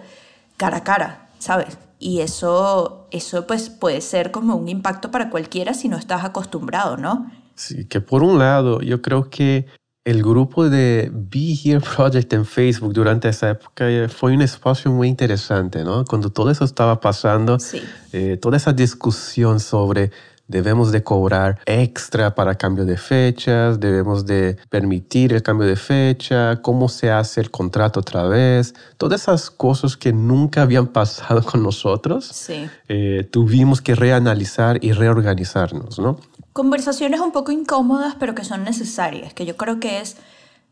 cara 0.56 0.78
a 0.78 0.84
cara, 0.84 1.28
¿sabes? 1.38 1.76
Y 2.02 2.20
eso, 2.20 3.06
eso 3.10 3.46
pues 3.46 3.68
puede 3.68 4.00
ser 4.00 4.30
como 4.30 4.56
un 4.56 4.68
impacto 4.68 5.10
para 5.10 5.28
cualquiera 5.28 5.74
si 5.74 5.88
no 5.88 5.98
estás 5.98 6.24
acostumbrado, 6.24 6.96
¿no? 6.96 7.30
Sí, 7.54 7.84
que 7.84 8.00
por 8.00 8.22
un 8.22 8.38
lado, 8.38 8.80
yo 8.80 9.02
creo 9.02 9.28
que 9.28 9.66
el 10.06 10.22
grupo 10.22 10.70
de 10.70 11.10
Be 11.12 11.54
Here 11.62 11.80
Project 11.80 12.32
en 12.32 12.46
Facebook 12.46 12.94
durante 12.94 13.28
esa 13.28 13.50
época 13.50 13.90
eh, 13.90 14.08
fue 14.08 14.32
un 14.32 14.40
espacio 14.40 14.90
muy 14.90 15.08
interesante, 15.08 15.84
¿no? 15.84 16.06
Cuando 16.06 16.30
todo 16.30 16.50
eso 16.50 16.64
estaba 16.64 17.00
pasando, 17.00 17.58
eh, 18.12 18.38
toda 18.40 18.56
esa 18.56 18.72
discusión 18.72 19.60
sobre 19.60 20.10
debemos 20.50 20.90
de 20.90 21.02
cobrar 21.02 21.60
extra 21.64 22.34
para 22.34 22.56
cambio 22.56 22.84
de 22.84 22.96
fechas, 22.96 23.78
debemos 23.78 24.26
de 24.26 24.56
permitir 24.68 25.32
el 25.32 25.42
cambio 25.42 25.66
de 25.66 25.76
fecha, 25.76 26.60
cómo 26.60 26.88
se 26.88 27.10
hace 27.10 27.40
el 27.40 27.50
contrato 27.50 28.00
otra 28.00 28.24
vez, 28.24 28.74
todas 28.98 29.22
esas 29.22 29.50
cosas 29.50 29.96
que 29.96 30.12
nunca 30.12 30.62
habían 30.62 30.88
pasado 30.88 31.42
con 31.42 31.62
nosotros, 31.62 32.48
eh, 32.88 33.28
tuvimos 33.30 33.80
que 33.80 33.94
reanalizar 33.94 34.84
y 34.84 34.92
reorganizarnos, 34.92 35.98
¿no? 35.98 36.18
Conversaciones 36.52 37.20
un 37.20 37.30
poco 37.30 37.52
incómodas, 37.52 38.16
pero 38.18 38.34
que 38.34 38.44
son 38.44 38.64
necesarias, 38.64 39.32
que 39.32 39.46
yo 39.46 39.56
creo 39.56 39.78
que 39.78 40.00
es 40.00 40.16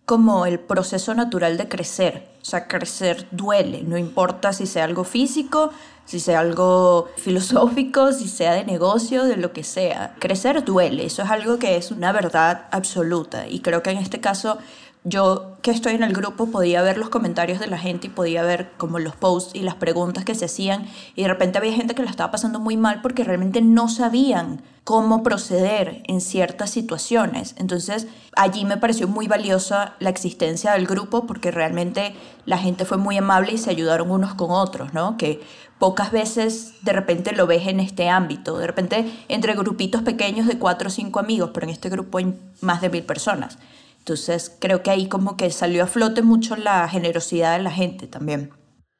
como 0.09 0.47
el 0.47 0.59
proceso 0.59 1.15
natural 1.15 1.59
de 1.59 1.69
crecer. 1.69 2.29
O 2.41 2.45
sea, 2.47 2.67
crecer 2.67 3.27
duele, 3.31 3.83
no 3.83 3.99
importa 3.99 4.55
si 4.55 4.65
sea 4.65 4.85
algo 4.85 5.05
físico, 5.05 5.71
si 6.07 6.19
sea 6.19 6.41
algo 6.41 7.11
filosófico, 7.19 8.11
si 8.15 8.27
sea 8.27 8.55
de 8.55 8.65
negocio, 8.65 9.25
de 9.25 9.37
lo 9.37 9.53
que 9.53 9.65
sea. 9.65 10.15
Crecer 10.19 10.65
duele, 10.65 11.05
eso 11.05 11.23
es 11.25 11.31
algo 11.31 11.59
que 11.59 11.77
es 11.77 11.91
una 11.91 12.11
verdad 12.13 12.69
absoluta. 12.71 13.47
Y 13.49 13.61
creo 13.61 13.83
que 13.83 13.91
en 13.91 13.99
este 13.99 14.19
caso 14.19 14.57
yo 15.05 15.57
que 15.63 15.71
estoy 15.71 15.95
en 15.95 16.03
el 16.03 16.13
grupo 16.13 16.47
podía 16.47 16.83
ver 16.83 16.99
los 16.99 17.09
comentarios 17.09 17.61
de 17.61 17.67
la 17.67 17.79
gente 17.79 18.09
y 18.09 18.11
podía 18.11 18.43
ver 18.43 18.73
como 18.77 18.99
los 18.99 19.17
posts 19.17 19.55
y 19.55 19.61
las 19.61 19.75
preguntas 19.75 20.25
que 20.25 20.35
se 20.35 20.47
hacían 20.47 20.87
y 21.15 21.23
de 21.23 21.29
repente 21.29 21.59
había 21.59 21.73
gente 21.73 21.95
que 21.95 22.03
la 22.03 22.11
estaba 22.11 22.31
pasando 22.31 22.61
muy 22.61 22.77
mal 22.77 23.01
porque 23.01 23.25
realmente 23.25 23.61
no 23.63 23.89
sabían 23.89 24.63
cómo 24.85 25.23
proceder 25.23 26.03
en 26.07 26.21
ciertas 26.21 26.71
situaciones. 26.71 27.55
Entonces 27.59 28.07
allí 28.37 28.65
me 28.65 28.77
pareció 28.77 29.07
muy 29.07 29.29
valiosa 29.29 29.95
la 30.01 30.11
existencia 30.11 30.73
del 30.73 30.87
grupo 30.87 31.27
porque 31.27 31.51
realmente 31.51 32.15
la 32.47 32.59
gente 32.59 32.85
fue 32.85 32.97
muy 32.97 33.19
amable 33.19 33.53
y 33.53 33.59
se 33.59 33.71
ayudaron 33.71 34.11
unos 34.11 34.35
con 34.35 34.51
otros, 34.51 34.95
¿no? 34.95 35.17
Que 35.17 35.41
pocas 35.79 36.11
veces 36.11 36.75
de 36.83 36.93
repente 36.93 37.33
lo 37.33 37.47
ves 37.47 37.67
en 37.67 37.81
este 37.81 38.09
ámbito, 38.09 38.59
de 38.59 38.67
repente 38.67 39.13
entre 39.29 39.55
grupitos 39.55 40.03
pequeños 40.03 40.47
de 40.47 40.59
cuatro 40.59 40.89
o 40.89 40.91
cinco 40.91 41.21
amigos, 41.21 41.51
pero 41.55 41.65
en 41.65 41.71
este 41.71 41.89
grupo 41.89 42.19
hay 42.19 42.35
más 42.61 42.81
de 42.81 42.91
mil 42.91 43.05
personas. 43.05 43.59
Entonces 44.09 44.57
creo 44.59 44.83
que 44.83 44.91
ahí 44.91 45.07
como 45.07 45.37
que 45.37 45.51
salió 45.51 45.85
a 45.85 45.87
flote 45.87 46.23
mucho 46.23 46.57
la 46.57 46.89
generosidad 46.89 47.59
de 47.59 47.63
la 47.63 47.71
gente 47.71 48.07
también. 48.07 48.53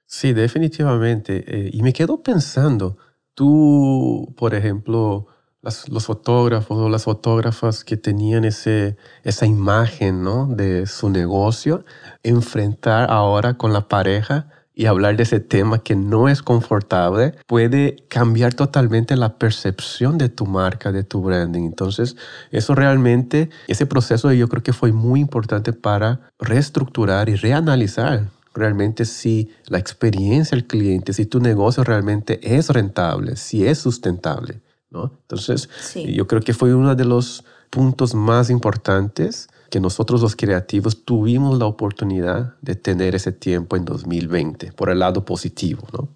Sí, 0.05 0.35
definitivamente. 0.35 1.45
Eh, 1.47 1.71
y 1.73 1.81
me 1.81 1.95
quedo 1.95 2.23
pensando, 2.23 2.99
tú, 3.33 4.35
por 4.37 4.55
ejemplo, 4.55 5.27
los 5.63 6.05
fotógrafos 6.05 6.77
o 6.77 6.91
las 6.91 7.05
fotógrafas 7.05 7.85
que 7.85 7.97
tenían 7.97 8.45
ese, 8.45 8.99
esa 9.25 9.47
imagen 9.47 10.23
¿no? 10.23 10.47
de 10.47 10.87
su 10.87 11.09
negocio, 11.09 11.87
enfrentar 12.23 13.11
ahora 13.11 13.55
con 13.55 13.73
la 13.73 13.89
pareja 13.89 14.51
y 14.79 14.87
hablar 14.87 15.17
de 15.17 15.25
ese 15.25 15.41
tema 15.41 15.81
que 15.81 15.97
no 15.97 16.29
es 16.29 16.41
confortable 16.41 17.35
puede 17.49 17.97
cambiar 18.07 18.55
totalmente 18.55 19.17
la 19.17 19.37
percepción 19.37 20.19
de 20.19 20.29
tu 20.29 20.47
marca, 20.47 20.93
de 20.93 21.03
tu 21.03 21.21
branding. 21.21 21.65
Entonces, 21.65 22.15
eso 22.53 22.77
realmente, 22.77 23.51
ese 23.67 23.87
proceso 23.87 24.33
yo 24.33 24.47
creo 24.49 24.63
que 24.63 24.73
fue 24.73 24.93
muy 24.93 25.19
importante 25.19 25.73
para 25.73 26.21
reestructurar 26.39 27.29
y 27.29 27.35
reanalizar 27.35 28.29
realmente 28.55 29.05
si 29.05 29.51
la 29.67 29.79
experiencia 29.79 30.55
del 30.55 30.69
cliente, 30.69 31.13
si 31.13 31.27
tu 31.27 31.41
negocio 31.41 31.83
realmente 31.83 32.39
es 32.57 32.71
rentable, 32.71 33.35
si 33.35 33.67
es 33.67 33.79
sustentable. 33.79 34.61
¿no? 34.91 35.11
Entonces, 35.23 35.69
yo 36.07 36.29
creo 36.29 36.41
que 36.41 36.55
fue 36.55 36.73
uno 36.73 36.95
de 36.95 37.05
los 37.05 37.45
puntos 37.71 38.15
más 38.15 38.49
importantes 38.49 39.49
que 39.71 39.81
nosotros 39.81 40.23
los 40.23 40.37
creativos 40.37 41.05
tuvimos 41.05 41.59
la 41.59 41.67
oportunidad 41.67 42.55
de 42.63 42.75
tener 42.75 43.15
ese 43.15 43.33
tiempo 43.33 43.77
en 43.77 43.85
2020, 43.85 44.73
por 44.73 44.91
el 44.91 45.01
lado 45.01 45.25
positivo, 45.25 45.87
¿no? 45.93 46.09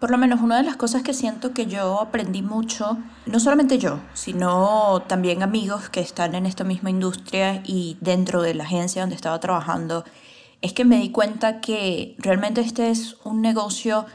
Por 0.00 0.10
lo 0.10 0.16
menos 0.16 0.40
una 0.40 0.56
de 0.56 0.62
las 0.62 0.76
cosas 0.76 1.02
que 1.02 1.12
siento 1.12 1.52
que 1.52 1.66
yo 1.66 2.00
aprendí 2.00 2.40
mucho, 2.40 2.96
no 3.26 3.38
solamente 3.38 3.76
yo, 3.76 4.00
sino 4.14 5.02
también 5.06 5.42
amigos 5.42 5.90
que 5.90 6.00
están 6.00 6.34
en 6.34 6.46
esta 6.46 6.64
misma 6.64 6.88
industria 6.88 7.62
y 7.66 7.98
dentro 8.00 8.40
de 8.40 8.54
la 8.54 8.64
agencia 8.64 9.02
donde 9.02 9.14
estaba 9.14 9.38
trabajando, 9.40 10.04
es 10.62 10.72
que 10.72 10.86
me 10.86 10.98
di 10.98 11.10
cuenta 11.10 11.60
que 11.60 12.16
realmente 12.18 12.62
este 12.62 12.90
es 12.90 13.16
un 13.24 13.42
negocio 13.42 14.06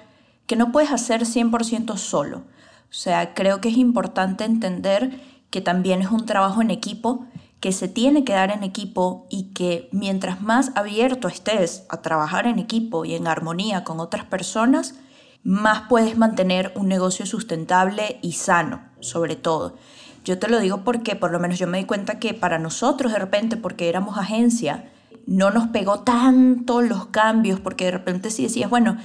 que 0.48 0.56
no 0.56 0.72
puedes 0.72 0.92
hacer 0.92 1.22
100% 1.22 1.98
solo. 1.98 2.38
O 2.38 2.98
sea, 2.98 3.36
creo 3.36 3.62
que 3.62 3.70
es 3.70 3.78
importante 3.78 4.44
entender 4.44 5.22
que 5.52 5.62
también 5.62 6.02
es 6.02 6.10
un 6.10 6.26
trabajo 6.26 6.64
en 6.64 6.72
equipo 6.72 7.28
que 7.66 7.72
se 7.72 7.88
tiene 7.88 8.24
que 8.24 8.34
dar 8.34 8.52
en 8.52 8.62
equipo 8.62 9.26
y 9.28 9.46
que 9.46 9.90
mientras 9.92 10.40
más 10.40 10.72
abierto 10.76 11.28
estés 11.28 11.84
a 11.90 12.04
trabajar 12.04 12.46
en 12.46 12.60
equipo 12.60 13.06
y 13.06 13.16
en 13.16 13.26
armonía 13.26 13.84
con 13.84 14.00
otras 14.00 14.24
personas, 14.24 14.94
más 15.42 15.90
puedes 15.90 16.16
mantener 16.16 16.72
un 16.76 16.88
negocio 16.88 17.26
sustentable 17.26 18.20
y 18.22 18.34
sano, 18.34 18.84
sobre 19.00 19.36
todo. 19.36 19.78
Yo 20.24 20.38
te 20.38 20.48
lo 20.48 20.60
digo 20.60 20.84
porque 20.84 21.16
por 21.16 21.32
lo 21.32 21.40
menos 21.40 21.58
yo 21.58 21.66
me 21.66 21.80
di 21.80 21.86
cuenta 21.86 22.20
que 22.20 22.36
para 22.36 22.60
nosotros 22.60 23.12
de 23.12 23.18
repente, 23.18 23.58
porque 23.58 23.90
éramos 23.90 24.20
agencia, 24.20 24.92
no 25.26 25.50
nos 25.50 25.70
pegó 25.70 26.02
tanto 26.02 26.84
los 26.84 27.08
cambios, 27.08 27.60
porque 27.60 27.86
de 27.86 27.92
repente 27.92 28.30
si 28.30 28.44
decías, 28.44 28.70
bueno, 28.70 28.96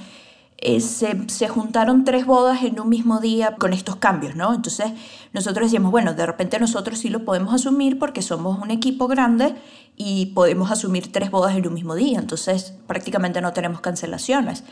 eh, 0.63 0.79
se, 0.79 1.47
juntaron 1.47 2.03
tres 2.03 2.27
bodas 2.27 2.61
en 2.61 2.79
un 2.79 2.87
mismo 2.87 3.19
día 3.19 3.55
con 3.55 3.73
estos 3.73 3.95
cambios, 3.95 4.35
¿no? 4.35 4.53
Entonces 4.53 4.91
nosotros 5.33 5.65
decíamos, 5.65 5.89
bueno, 5.89 6.13
de 6.13 6.23
repente 6.23 6.59
nosotros 6.59 6.99
sí 6.99 7.09
lo 7.09 7.25
podemos 7.25 7.51
asumir 7.51 7.97
porque 7.97 8.21
somos 8.21 8.59
un 8.59 8.69
equipo 8.69 9.07
grande 9.07 9.55
y 9.97 10.27
podemos 10.27 10.69
asumir 10.69 11.11
tres 11.11 11.31
bodas 11.31 11.55
en 11.55 11.67
un 11.67 11.73
mismo 11.73 11.95
día, 11.95 12.19
entonces 12.19 12.75
prácticamente 12.85 13.41
no 13.41 13.53
tenemos 13.53 13.81
cancelaciones. 13.81 14.63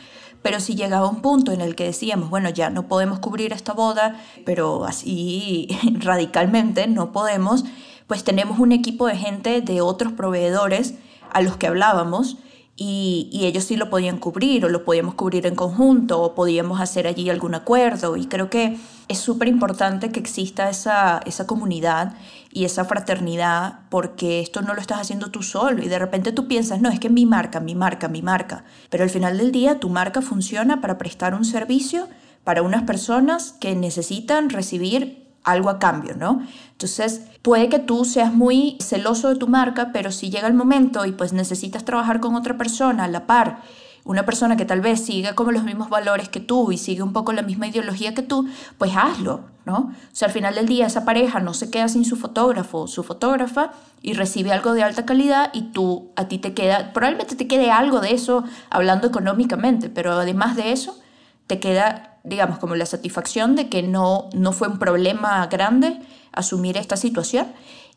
Pero 0.42 0.60
si 0.60 0.76
llegaba 0.76 1.08
un 1.08 1.22
punto 1.22 1.50
en 1.50 1.60
el 1.60 1.74
que 1.74 1.86
decíamos, 1.86 2.30
bueno, 2.30 2.50
ya 2.50 2.70
no 2.70 2.86
podemos 2.86 3.18
cubrir 3.18 3.52
esta 3.52 3.72
boda, 3.72 4.14
pero 4.46 4.84
así 4.84 5.66
radicalmente 5.98 6.86
no 6.86 7.10
podemos, 7.10 7.64
pues 8.06 8.22
tenemos 8.22 8.60
un 8.60 8.70
equipo 8.70 9.08
de 9.08 9.16
gente 9.16 9.60
de 9.60 9.80
otros 9.80 10.12
proveedores 10.12 10.94
a 11.32 11.42
los 11.42 11.56
que 11.56 11.66
hablábamos 11.66 12.36
y, 12.82 13.44
ellos 13.44 13.64
sí 13.64 13.76
lo 13.76 13.90
podían 13.90 14.16
cubrir 14.16 14.64
o 14.64 14.70
lo 14.70 14.86
podíamos 14.86 15.14
cubrir 15.14 15.46
en 15.46 15.54
conjunto 15.54 16.22
o 16.22 16.34
podíamos 16.34 16.80
hacer 16.80 17.06
allí 17.06 17.28
algún 17.28 17.54
acuerdo. 17.54 18.16
Y 18.16 18.24
creo 18.26 18.48
que 18.48 18.78
es 19.08 19.18
súper 19.18 19.48
importante 19.48 20.10
que 20.10 20.18
exista 20.18 20.70
esa, 20.70 21.20
esa 21.26 21.46
comunidad 21.46 22.14
y 22.50 22.64
esa 22.64 22.86
fraternidad 22.86 23.80
porque 23.90 24.40
esto 24.40 24.62
no 24.62 24.72
lo 24.72 24.80
estás 24.80 24.98
haciendo 24.98 25.30
tú 25.30 25.42
solo 25.42 25.82
y 25.82 25.88
de 25.88 25.98
repente 25.98 26.32
tú 26.32 26.48
piensas, 26.48 26.80
no, 26.80 26.88
es 26.88 26.98
que 26.98 27.10
mi 27.10 27.26
marca, 27.26 27.60
mi 27.60 27.74
marca, 27.74 28.08
mi 28.08 28.22
marca, 28.22 28.64
pero 28.88 29.04
al 29.04 29.10
final 29.10 29.36
del 29.36 29.52
día 29.52 29.78
tu 29.78 29.90
marca 29.90 30.22
funciona 30.22 30.80
para 30.80 30.96
prestar 30.96 31.34
un 31.34 31.44
servicio 31.44 32.08
para 32.44 32.62
unas 32.62 32.84
personas 32.84 33.52
que 33.60 33.74
necesitan 33.74 34.48
recibir 34.48 35.29
algo 35.50 35.70
a 35.70 35.78
cambio, 35.78 36.16
¿no? 36.16 36.42
Entonces, 36.72 37.22
puede 37.42 37.68
que 37.68 37.78
tú 37.78 38.04
seas 38.04 38.32
muy 38.32 38.76
celoso 38.80 39.28
de 39.28 39.36
tu 39.36 39.48
marca, 39.48 39.90
pero 39.92 40.12
si 40.12 40.30
llega 40.30 40.48
el 40.48 40.54
momento 40.54 41.04
y 41.04 41.12
pues 41.12 41.32
necesitas 41.32 41.84
trabajar 41.84 42.20
con 42.20 42.34
otra 42.34 42.56
persona 42.56 43.04
a 43.04 43.08
la 43.08 43.26
par, 43.26 43.60
una 44.04 44.24
persona 44.24 44.56
que 44.56 44.64
tal 44.64 44.80
vez 44.80 45.04
siga 45.04 45.34
como 45.34 45.52
los 45.52 45.62
mismos 45.62 45.90
valores 45.90 46.28
que 46.28 46.40
tú 46.40 46.72
y 46.72 46.78
sigue 46.78 47.02
un 47.02 47.12
poco 47.12 47.32
la 47.32 47.42
misma 47.42 47.68
ideología 47.68 48.14
que 48.14 48.22
tú, 48.22 48.48
pues 48.78 48.92
hazlo, 48.96 49.42
¿no? 49.66 49.92
O 49.92 49.92
sea, 50.12 50.28
al 50.28 50.34
final 50.34 50.54
del 50.54 50.66
día 50.66 50.86
esa 50.86 51.04
pareja 51.04 51.40
no 51.40 51.54
se 51.54 51.70
queda 51.70 51.88
sin 51.88 52.04
su 52.04 52.16
fotógrafo 52.16 52.78
o 52.78 52.88
su 52.88 53.02
fotógrafa 53.02 53.72
y 54.02 54.14
recibe 54.14 54.52
algo 54.52 54.72
de 54.72 54.82
alta 54.82 55.04
calidad 55.04 55.50
y 55.52 55.72
tú, 55.72 56.10
a 56.16 56.28
ti 56.28 56.38
te 56.38 56.54
queda, 56.54 56.92
probablemente 56.92 57.36
te 57.36 57.46
quede 57.46 57.70
algo 57.70 58.00
de 58.00 58.14
eso 58.14 58.44
hablando 58.70 59.06
económicamente, 59.06 59.90
pero 59.90 60.12
además 60.12 60.56
de 60.56 60.72
eso, 60.72 60.98
te 61.46 61.60
queda, 61.60 62.09
digamos, 62.24 62.58
como 62.58 62.74
la 62.74 62.86
satisfacción 62.86 63.56
de 63.56 63.68
que 63.68 63.82
no, 63.82 64.28
no 64.32 64.52
fue 64.52 64.68
un 64.68 64.78
problema 64.78 65.46
grande 65.46 66.00
asumir 66.32 66.76
esta 66.76 66.96
situación 66.96 67.48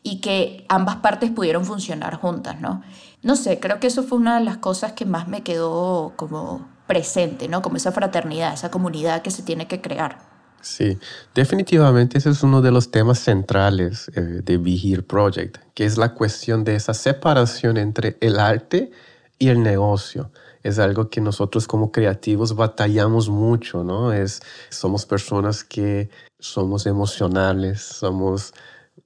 y 0.02 0.20
que 0.20 0.64
ambas 0.68 0.96
partes 0.96 1.30
pudieron 1.30 1.64
funcionar 1.64 2.16
juntas, 2.16 2.60
¿no? 2.60 2.82
No 3.22 3.36
sé, 3.36 3.58
creo 3.58 3.80
que 3.80 3.86
eso 3.86 4.02
fue 4.02 4.18
una 4.18 4.38
de 4.38 4.44
las 4.44 4.58
cosas 4.58 4.92
que 4.92 5.06
más 5.06 5.28
me 5.28 5.42
quedó 5.42 6.12
como 6.16 6.68
presente, 6.86 7.48
¿no? 7.48 7.62
Como 7.62 7.76
esa 7.76 7.92
fraternidad, 7.92 8.52
esa 8.52 8.70
comunidad 8.70 9.22
que 9.22 9.30
se 9.30 9.42
tiene 9.42 9.66
que 9.66 9.80
crear. 9.80 10.18
Sí, 10.60 10.98
definitivamente 11.34 12.18
ese 12.18 12.30
es 12.30 12.42
uno 12.42 12.62
de 12.62 12.70
los 12.70 12.90
temas 12.90 13.18
centrales 13.18 14.10
eh, 14.14 14.20
de 14.20 14.56
Be 14.56 15.02
Project, 15.02 15.58
que 15.74 15.84
es 15.84 15.98
la 15.98 16.14
cuestión 16.14 16.64
de 16.64 16.76
esa 16.76 16.94
separación 16.94 17.76
entre 17.76 18.16
el 18.20 18.38
arte 18.38 18.90
y 19.38 19.48
el 19.48 19.62
negocio. 19.62 20.30
Es 20.64 20.80
algo 20.80 21.10
que 21.10 21.20
nosotros 21.20 21.68
como 21.68 21.92
creativos 21.92 22.56
batallamos 22.56 23.28
mucho, 23.28 23.84
¿no? 23.84 24.12
Es, 24.12 24.40
somos 24.70 25.06
personas 25.06 25.62
que 25.62 26.10
somos 26.40 26.86
emocionales, 26.86 27.82
somos 27.82 28.52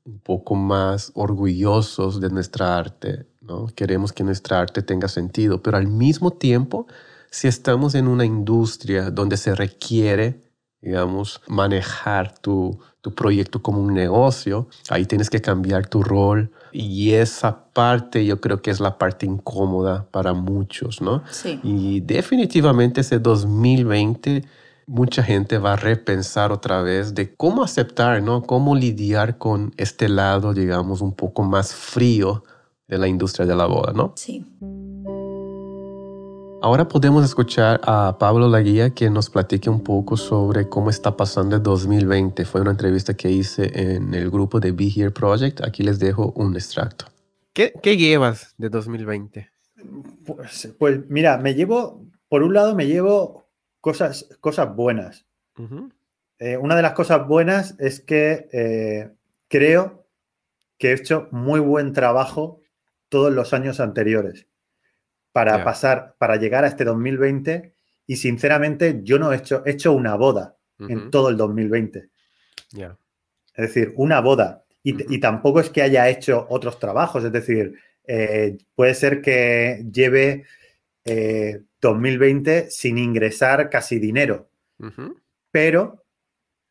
un 0.07 0.21
poco 0.21 0.55
más 0.55 1.13
orgullosos 1.15 2.21
de 2.21 2.31
nuestra 2.31 2.79
arte, 2.79 3.27
¿no? 3.43 3.67
Queremos 3.75 4.13
que 4.13 4.25
nuestra 4.25 4.61
arte 4.61 4.83
tenga 4.83 5.09
sentido, 5.09 5.63
pero 5.63 5.77
al 5.77 5.89
mismo 5.89 6.31
tiempo, 6.31 6.87
si 7.31 7.49
estamos 7.49 7.95
en 7.95 8.09
una 8.09 8.25
industria 8.25 9.11
donde 9.11 9.37
se 9.37 9.55
requiere, 9.55 10.48
digamos, 10.81 11.41
manejar 11.49 12.39
tu, 12.39 12.79
tu 13.01 13.15
proyecto 13.15 13.63
como 13.63 13.81
un 13.81 13.95
negocio, 13.95 14.69
ahí 14.89 15.07
tienes 15.07 15.31
que 15.31 15.41
cambiar 15.41 15.87
tu 15.87 16.03
rol 16.03 16.53
y 16.73 17.13
esa 17.13 17.65
parte 17.73 18.25
yo 18.25 18.41
creo 18.41 18.63
que 18.63 18.71
es 18.71 18.81
la 18.81 18.99
parte 18.99 19.27
incómoda 19.27 20.07
para 20.11 20.35
muchos, 20.35 21.01
¿no? 21.01 21.23
Sí. 21.31 21.61
Y 21.63 22.01
definitivamente 22.01 23.01
ese 23.01 23.19
2020 23.19 24.45
mucha 24.87 25.23
gente 25.23 25.59
va 25.59 25.75
a 25.75 25.77
repensar 25.77 26.51
otra 26.51 26.81
vez 26.81 27.15
de 27.15 27.35
cómo 27.35 27.63
aceptar, 27.63 28.23
¿no? 28.23 28.43
Cómo 28.43 28.75
lidiar 28.75 29.37
con 29.37 29.73
este 29.77 30.09
lado, 30.09 30.55
digamos, 30.55 31.03
un 31.03 31.13
poco 31.13 31.43
más 31.43 31.75
frío 31.75 32.43
de 32.89 32.99
la 32.99 33.07
industria 33.07 33.47
de 33.47 33.55
la 33.55 33.67
boda, 33.67 33.93
¿no? 33.93 34.13
Sí. 34.17 34.45
Ahora 36.61 36.89
podemos 36.89 37.25
escuchar 37.25 37.81
a 37.85 38.17
Pablo 38.19 38.49
Laguía 38.49 38.91
que 38.91 39.09
nos 39.11 39.31
platique 39.31 39.71
un 39.71 39.85
poco 39.85 40.17
sobre 40.17 40.69
cómo 40.69 40.91
está 40.91 41.17
pasando 41.17 41.55
el 41.55 41.63
2020. 41.63 42.45
Fue 42.45 42.61
una 42.61 42.73
entrevista 42.73 43.15
que 43.15 43.31
hice 43.31 43.71
en 43.81 44.13
el 44.13 44.29
grupo 44.29 44.59
de 44.59 44.73
Be 44.73 44.89
Here 44.89 45.13
Project. 45.13 45.63
Aquí 45.63 45.85
les 45.85 46.01
dejo 46.01 46.33
un 46.35 46.57
extracto. 46.57 47.05
¿Qué, 47.53 47.73
qué 47.81 47.97
llevas 47.97 48.57
de 48.59 48.71
2020? 48.71 49.49
Pues, 50.27 50.75
pues 50.77 51.09
mira, 51.09 51.39
me 51.39 51.55
llevo, 51.55 52.05
por 52.29 52.43
un 52.43 52.55
lado 52.55 52.75
me 52.75 52.89
llevo 52.89 53.47
cosas, 53.81 54.29
cosas 54.41 54.75
buenas. 54.75 55.27
Eh, 56.41 56.57
una 56.57 56.75
de 56.75 56.83
las 56.83 56.93
cosas 56.93 57.29
buenas 57.29 57.77
es 57.79 58.01
que 58.01 58.49
eh, 58.53 59.13
creo 59.47 60.09
que 60.77 60.91
he 60.91 60.95
hecho 60.95 61.29
muy 61.31 61.61
buen 61.61 61.93
trabajo 61.93 62.61
todos 63.09 63.33
los 63.33 63.53
años 63.53 63.79
anteriores 63.79 64.48
para 65.45 65.63
pasar, 65.63 66.17
para 66.19 66.35
llegar 66.35 66.65
a 66.65 66.67
este 66.67 66.85
2020 66.85 67.73
y 68.09 68.17
sinceramente 68.17 69.03
yo 69.05 69.21
no 69.21 69.33
he 69.33 69.37
hecho, 69.37 69.63
he 69.65 69.71
hecho 69.71 69.93
una 69.93 70.17
boda 70.17 70.57
en 70.81 71.11
todo 71.11 71.29
el 71.29 71.37
2020. 71.37 72.09
Es 72.75 72.95
decir, 73.55 73.93
una 73.97 74.21
boda. 74.21 74.65
Y, 74.83 75.19
tampoco 75.21 75.61
es 75.61 75.71
que 75.71 75.83
haya 75.83 76.09
hecho 76.09 76.47
otros 76.49 76.79
trabajos, 76.79 77.23
es 77.23 77.31
decir, 77.31 77.79
eh, 78.07 78.57
puede 78.75 78.95
ser 78.95 79.21
que 79.21 79.85
lleve 79.93 80.45
2020 81.81 82.71
sin 82.71 82.99
ingresar 82.99 83.71
casi 83.71 84.01
dinero. 84.01 84.51
Pero, 85.53 86.05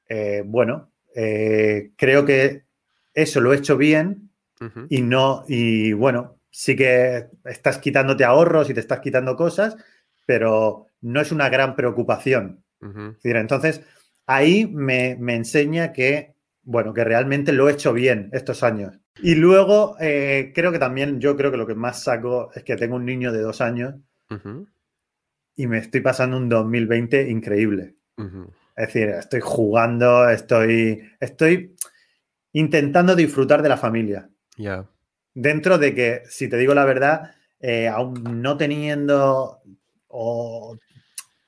eh, 0.10 0.44
bueno, 0.46 0.92
eh, 1.16 1.92
creo 1.96 2.26
que 2.26 2.64
eso 3.14 3.40
lo 3.40 3.54
he 3.54 3.58
hecho 3.58 3.78
bien 3.78 4.30
y 4.90 5.02
no, 5.04 5.46
y 5.48 5.94
bueno, 5.94 6.37
sí 6.58 6.76
que 6.76 7.28
estás 7.46 7.78
quitándote 7.78 8.24
ahorros 8.24 8.68
y 8.68 8.74
te 8.74 8.80
estás 8.80 9.00
quitando 9.00 9.36
cosas, 9.36 9.78
pero 10.26 10.88
no 11.02 11.22
es 11.22 11.32
una 11.32 11.50
gran 11.50 11.76
preocupación. 11.76 12.64
entonces, 13.22 13.84
ahí 14.26 14.66
me, 14.66 15.12
enseña 15.36 15.94
que, 15.94 16.34
bueno, 16.64 16.96
que 16.96 17.04
realmente 17.04 17.54
lo 17.54 17.70
he 17.70 17.74
hecho 17.74 17.94
bien 17.94 18.32
estos 18.34 18.64
años. 18.64 19.00
Y 19.22 19.36
luego, 19.36 19.98
eh, 20.00 20.52
creo 20.56 20.72
que 20.72 20.80
también, 20.80 21.20
yo 21.20 21.38
creo 21.38 21.52
que 21.52 21.58
lo 21.58 21.68
que 21.68 21.76
más 21.76 22.02
saco 22.02 22.50
es 22.56 22.64
que 22.64 22.76
tengo 22.76 22.96
un 22.96 23.06
niño 23.06 23.32
de 23.32 23.42
dos 23.42 23.62
años 23.62 23.94
y 25.56 25.68
me 25.68 25.78
estoy 25.78 26.02
pasando 26.02 26.38
un 26.38 26.50
2020 26.50 27.30
increíble. 27.30 27.98
Es 28.76 28.88
decir, 28.88 29.10
estoy 29.10 29.42
jugando, 29.42 30.28
estoy, 30.28 31.04
estoy 31.20 31.76
intentando 32.54 33.16
disfrutar 33.16 33.62
de 33.62 33.70
la 33.70 33.78
familia. 33.78 34.28
Ya. 34.58 34.88
Dentro 35.40 35.78
de 35.78 35.94
que, 35.94 36.24
si 36.28 36.50
te 36.50 36.58
digo 36.58 36.74
la 36.74 36.84
verdad, 36.84 37.36
eh, 37.60 37.88
aún 37.88 38.42
no 38.42 38.58
teniendo 38.58 39.60
o 40.08 40.76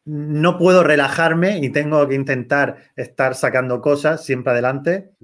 no 0.05 0.57
puedo 0.59 0.83
relajarme 0.83 1.57
y 1.57 1.71
tengo 1.71 2.07
que 2.07 2.13
intentar 2.13 2.77
estar 2.95 3.33
sacando 3.33 3.81
cosas 3.81 4.23
siempre 4.23 4.51
adelante 4.51 5.15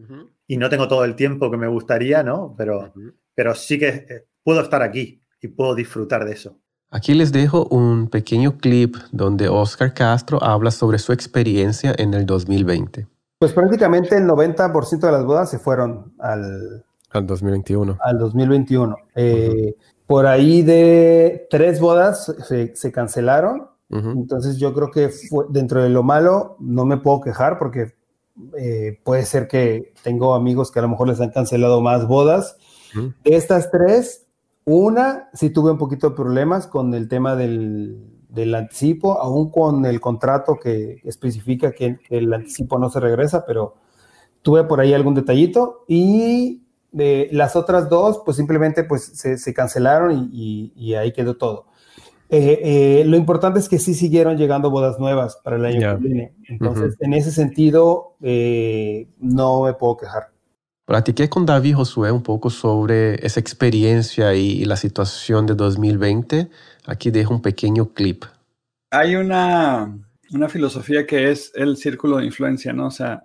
y 0.48 0.58
no 0.58 0.68
tengo 0.70 0.88
todo 0.88 1.06
el 1.06 1.16
tiempo 1.16 1.52
que 1.52 1.58
me 1.58 1.68
gustaría, 1.68 2.24
¿no? 2.24 2.56
Pero, 2.58 2.92
pero 3.36 3.54
sí 3.54 3.78
que 3.78 3.88
eh, 3.88 4.26
puedo 4.44 4.62
estar 4.62 4.82
aquí 4.82 5.22
y 5.40 5.48
puedo 5.50 5.76
disfrutar 5.76 6.26
de 6.26 6.32
eso. 6.32 6.58
Aquí 6.90 7.14
les 7.14 7.32
dejo 7.32 7.68
un 7.68 8.10
pequeño 8.10 8.58
clip 8.58 8.96
donde 9.12 9.48
Oscar 9.48 9.94
Castro 9.94 10.42
habla 10.42 10.72
sobre 10.72 10.98
su 10.98 11.14
experiencia 11.14 11.94
en 12.00 12.16
el 12.16 12.26
2020. 12.26 13.08
Pues 13.38 13.54
prácticamente 13.54 14.18
el 14.18 14.26
90% 14.26 15.00
de 15.02 15.12
las 15.12 15.24
bodas 15.24 15.52
se 15.52 15.60
fueron 15.60 16.16
al, 16.18 16.84
al 17.18 17.28
2021. 17.28 17.98
Al 18.02 18.20
2021. 18.20 18.98
Eh, 19.16 19.76
por 20.08 20.28
ahí 20.28 20.62
de 20.62 21.48
tres 21.50 21.80
bodas 21.80 22.34
se, 22.48 22.92
cancelaron. 22.92 23.68
Entonces 23.90 24.58
yo 24.58 24.74
creo 24.74 24.92
que 24.92 25.10
fue, 25.10 25.46
dentro 25.50 25.82
de 25.82 25.90
lo 25.90 26.04
malo 26.04 26.58
no 26.60 26.86
me 26.86 26.98
puedo 26.98 27.22
quejar 27.22 27.58
porque 27.58 27.94
eh, 28.58 29.00
puede 29.04 29.26
ser 29.26 29.48
que 29.48 29.94
tengo 30.04 30.36
amigos 30.36 30.70
que 30.72 30.80
a 30.80 30.82
lo 30.82 30.90
mejor 30.90 31.08
les 31.08 31.22
han 31.22 31.30
cancelado 31.30 31.82
más 31.82 32.08
bodas. 32.08 32.58
De 32.94 33.36
estas 33.36 33.72
tres, 33.72 34.26
una, 34.66 35.30
sí 35.34 35.50
tuve 35.50 35.72
un 35.72 35.78
poquito 35.78 36.10
de 36.10 36.16
problemas 36.16 36.68
con 36.68 36.94
el 36.94 37.08
tema 37.08 37.36
del, 37.36 38.02
anticipo, 38.56 39.22
aún 39.22 39.52
con 39.52 39.86
el 39.86 40.02
contrato 40.02 40.58
que 40.60 41.02
especifica 41.04 41.72
que, 41.72 42.00
el 42.10 42.34
anticipo 42.34 42.80
no 42.80 42.90
se 42.90 43.00
regresa, 43.00 43.46
pero 43.46 43.76
tuve 44.42 44.64
por 44.64 44.80
ahí 44.80 44.94
algún 44.94 45.14
detallito 45.14 45.86
y 45.88 46.65
de 46.96 47.28
las 47.34 47.58
otras 47.58 47.90
dos, 47.90 48.22
pues 48.24 48.38
simplemente 48.38 48.86
pues 48.86 49.04
se, 49.04 49.54
cancelaron 49.54 50.30
y, 50.32 50.94
ahí 50.96 51.12
quedó 51.12 51.36
todo. 51.36 51.66
Eh, 52.30 52.60
eh, 52.64 53.04
lo 53.06 53.18
importante 53.18 53.60
es 53.60 53.68
que 53.68 53.80
sí 53.80 53.94
siguieron 53.94 54.38
llegando 54.38 54.72
bodas 54.72 54.98
nuevas 54.98 55.38
para 55.44 55.58
el 55.58 55.66
año 55.66 55.98
que 55.98 56.08
viene. 56.08 56.36
Entonces, 56.48 56.96
en 57.02 57.14
ese 57.14 57.32
sentido, 57.32 58.16
eh, 58.22 59.10
no 59.20 59.64
me 59.64 59.74
puedo 59.74 59.98
quejar. 59.98 60.32
Platiqué 60.86 61.28
con 61.28 61.46
David 61.46 61.76
Josué 61.76 62.12
un 62.12 62.24
poco 62.24 62.50
sobre 62.50 63.16
esa 63.26 63.42
experiencia 63.42 64.34
y, 64.34 64.64
la 64.64 64.78
situación 64.78 65.46
de 65.46 65.56
2020. 65.56 66.50
Aquí 66.86 67.12
dejo 67.12 67.34
un 67.34 67.42
pequeño 67.42 67.94
clip. 67.94 68.24
Hay 68.92 69.18
una, 69.18 70.00
una 70.32 70.48
filosofía 70.48 71.06
que 71.06 71.30
es 71.30 71.52
el 71.56 71.76
círculo 71.76 72.18
de 72.18 72.26
influencia, 72.26 72.72
¿no? 72.72 72.88
O 72.88 72.92
sea, 72.92 73.24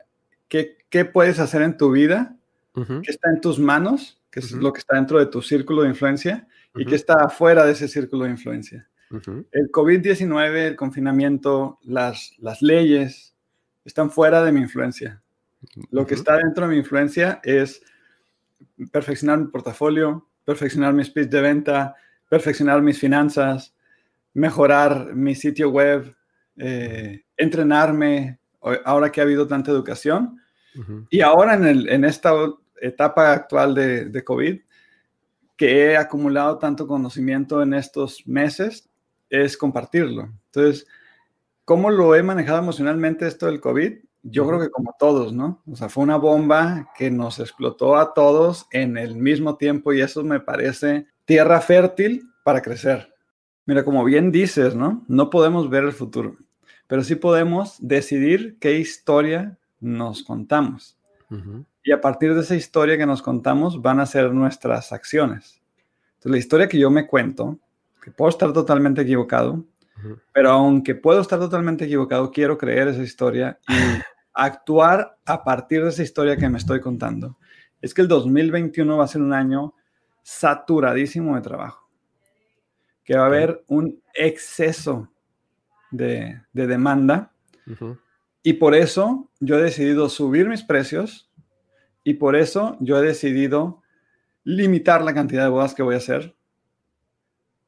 ¿qué, 0.48 0.76
qué 0.88 1.04
puedes 1.04 1.38
hacer 1.38 1.62
en 1.62 1.76
tu 1.76 1.92
vida? 1.92 2.37
¿Qué 2.74 3.11
está 3.11 3.30
en 3.30 3.40
tus 3.40 3.59
manos? 3.59 4.20
¿Qué 4.30 4.40
es 4.40 4.52
lo 4.52 4.72
que 4.72 4.78
está 4.78 4.96
dentro 4.96 5.18
de 5.18 5.26
tu 5.26 5.42
círculo 5.42 5.83
de 5.83 5.88
influencia? 5.88 6.46
¿Y 6.74 6.85
qué 6.85 6.94
está 6.94 7.24
afuera 7.24 7.64
de 7.64 7.72
ese 7.72 7.88
círculo 7.88 8.24
de 8.24 8.30
influencia? 8.30 8.88
El 9.11 9.72
COVID-19, 9.72 10.56
el 10.68 10.76
confinamiento, 10.76 11.78
las, 11.83 12.33
las 12.38 12.62
leyes 12.62 13.35
están 13.85 14.11
fuera 14.11 14.44
de 14.44 14.52
mi 14.52 14.61
influencia. 14.61 15.20
Lo 15.90 16.06
que 16.06 16.14
está 16.14 16.37
dentro 16.37 16.66
de 16.66 16.72
mi 16.72 16.78
influencia 16.78 17.40
es 17.42 17.83
perfeccionar 18.92 19.38
mi 19.38 19.46
portafolio, 19.48 20.28
perfeccionar 20.44 20.94
mi 20.94 21.04
speech 21.04 21.28
de 21.28 21.40
venta, 21.40 21.96
perfeccionar 22.28 22.80
mis 22.83 22.98
finanzas, 22.98 23.74
mejorar 24.33 25.14
mi 25.14 25.35
sitio 25.35 25.70
web, 25.70 26.14
eh, 26.56 27.24
entrenarme, 27.37 28.38
ahora 28.85 29.11
que 29.11 29.20
ha 29.20 29.24
habido 29.24 29.46
tanta 29.46 29.70
educación. 29.70 30.37
Y 31.11 31.20
ahora 31.20 31.54
en, 31.54 31.66
el, 31.66 31.88
en, 31.88 32.04
esta 32.04 32.33
etapa 32.81 33.33
actual 33.33 33.75
de, 33.75 34.07
de 34.07 34.25
COVID, 34.25 34.61
que 35.57 35.85
he 35.85 35.97
acumulado 35.97 36.59
tanto 36.59 36.87
conocimiento 36.87 37.62
en 37.62 37.75
estos 37.75 38.27
meses, 38.27 38.88
es 39.29 39.57
compartirlo. 39.57 40.33
Entonces, 40.47 40.87
¿cómo 41.64 41.90
lo 41.90 42.14
he 42.14 42.23
manejado 42.23 42.59
emocionalmente 42.59 43.27
esto 43.27 43.47
del 43.47 43.61
COVID? 43.61 43.99
Yo 44.23 44.47
creo 44.47 44.61
que 44.61 44.71
como 44.71 44.95
todos, 44.99 45.33
¿no? 45.33 45.62
O 45.71 45.77
sea, 45.77 45.88
fue 45.88 46.05
una 46.05 46.16
bomba 46.16 46.90
que 46.97 47.11
nos 47.11 47.38
explotó 47.38 47.97
a 47.97 48.12
todos 48.12 48.66
en 48.71 48.99
el 48.99 49.16
mismo 49.16 49.57
tiempo 49.57 49.93
y 49.93 50.01
eso 50.01 50.23
me 50.25 50.40
parece 50.40 51.07
tierra 51.25 51.61
fértil 51.61 52.29
para 52.45 52.61
crecer. 52.61 53.14
Mira, 53.66 53.85
como 53.85 54.05
bien 54.05 54.33
dices, 54.33 54.75
¿no? 54.75 55.05
No 55.09 55.31
podemos 55.31 55.71
ver 55.71 55.85
el 55.85 55.93
futuro, 55.93 56.37
pero 56.87 57.05
sí 57.05 57.14
podemos 57.14 57.77
decidir 57.81 58.59
qué 58.59 58.79
historia 58.79 59.59
nos 59.79 60.23
contamos. 60.23 60.99
Y 61.83 61.93
a 61.93 62.01
partir 62.01 62.35
de 62.35 62.40
esa 62.40 62.55
historia 62.55 62.99
que 62.99 63.07
nos 63.07 63.23
contamos 63.23 63.81
van 63.81 64.01
a 64.01 64.07
ser 64.07 64.33
nuestras 64.33 64.93
acciones. 64.93 65.61
Entonces, 66.14 66.33
la 66.33 66.38
historia 66.38 66.69
que 66.69 66.79
yo 66.79 66.90
me 66.90 67.07
cuento, 67.07 67.59
que 68.03 68.11
puedo 68.11 68.29
estar 68.29 68.53
totalmente 68.53 69.03
equivocado, 69.03 69.64
pero 70.33 70.51
aunque 70.51 70.95
puedo 70.95 71.21
estar 71.21 71.38
totalmente 71.38 71.85
equivocado, 71.85 72.31
quiero 72.31 72.57
creer 72.57 72.88
esa 72.88 73.03
historia 73.03 73.59
y 73.69 73.73
actuar 74.35 75.19
a 75.25 75.45
partir 75.45 75.83
de 75.83 75.90
esa 75.90 76.03
historia 76.03 76.37
que 76.37 76.49
me 76.49 76.59
estoy 76.59 76.81
contando. 76.81 77.37
Es 77.81 77.95
que 77.95 78.03
el 78.03 78.09
2021 78.09 78.97
va 78.97 79.05
a 79.05 79.09
ser 79.09 79.23
un 79.23 79.33
año 79.33 79.75
saturadísimo 80.23 81.35
de 81.35 81.43
trabajo, 81.43 81.88
que 83.05 83.16
va 83.16 83.25
a 83.25 83.27
haber 83.27 83.64
un 83.66 84.03
exceso 84.14 85.09
de, 85.90 86.40
demanda 86.53 87.33
y 88.43 88.55
por 88.55 88.75
eso 88.75 89.29
yo 89.38 89.59
he 89.59 89.62
decidido 89.62 90.09
subir 90.09 90.49
mis 90.49 90.62
precios 90.62 91.30
y 92.04 92.14
por 92.14 92.36
eso 92.36 92.76
yo 92.80 92.98
he 92.98 93.06
decidido 93.06 93.82
limitar 94.44 95.02
la 95.02 95.14
cantidad 95.14 95.44
de 95.44 95.50
bodas 95.50 95.74
que 95.74 95.82
voy 95.82 95.94
a 95.94 95.98
hacer. 95.98 96.34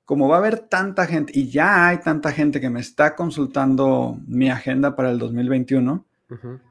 Como 0.05 0.29
va 0.29 0.37
a 0.37 0.39
haber 0.39 0.59
tanta 0.59 1.07
gente 1.07 1.33
y 1.35 1.49
ya 1.49 1.89
hay 1.89 1.99
tanta 2.01 2.33
gente 2.33 2.61
que 2.61 2.71
me 2.71 2.81
está 2.81 3.15
consultando 3.15 4.19
mi 4.27 4.51
agenda 4.51 4.97
para 4.97 5.11
el 5.11 5.19
2021, 5.19 6.05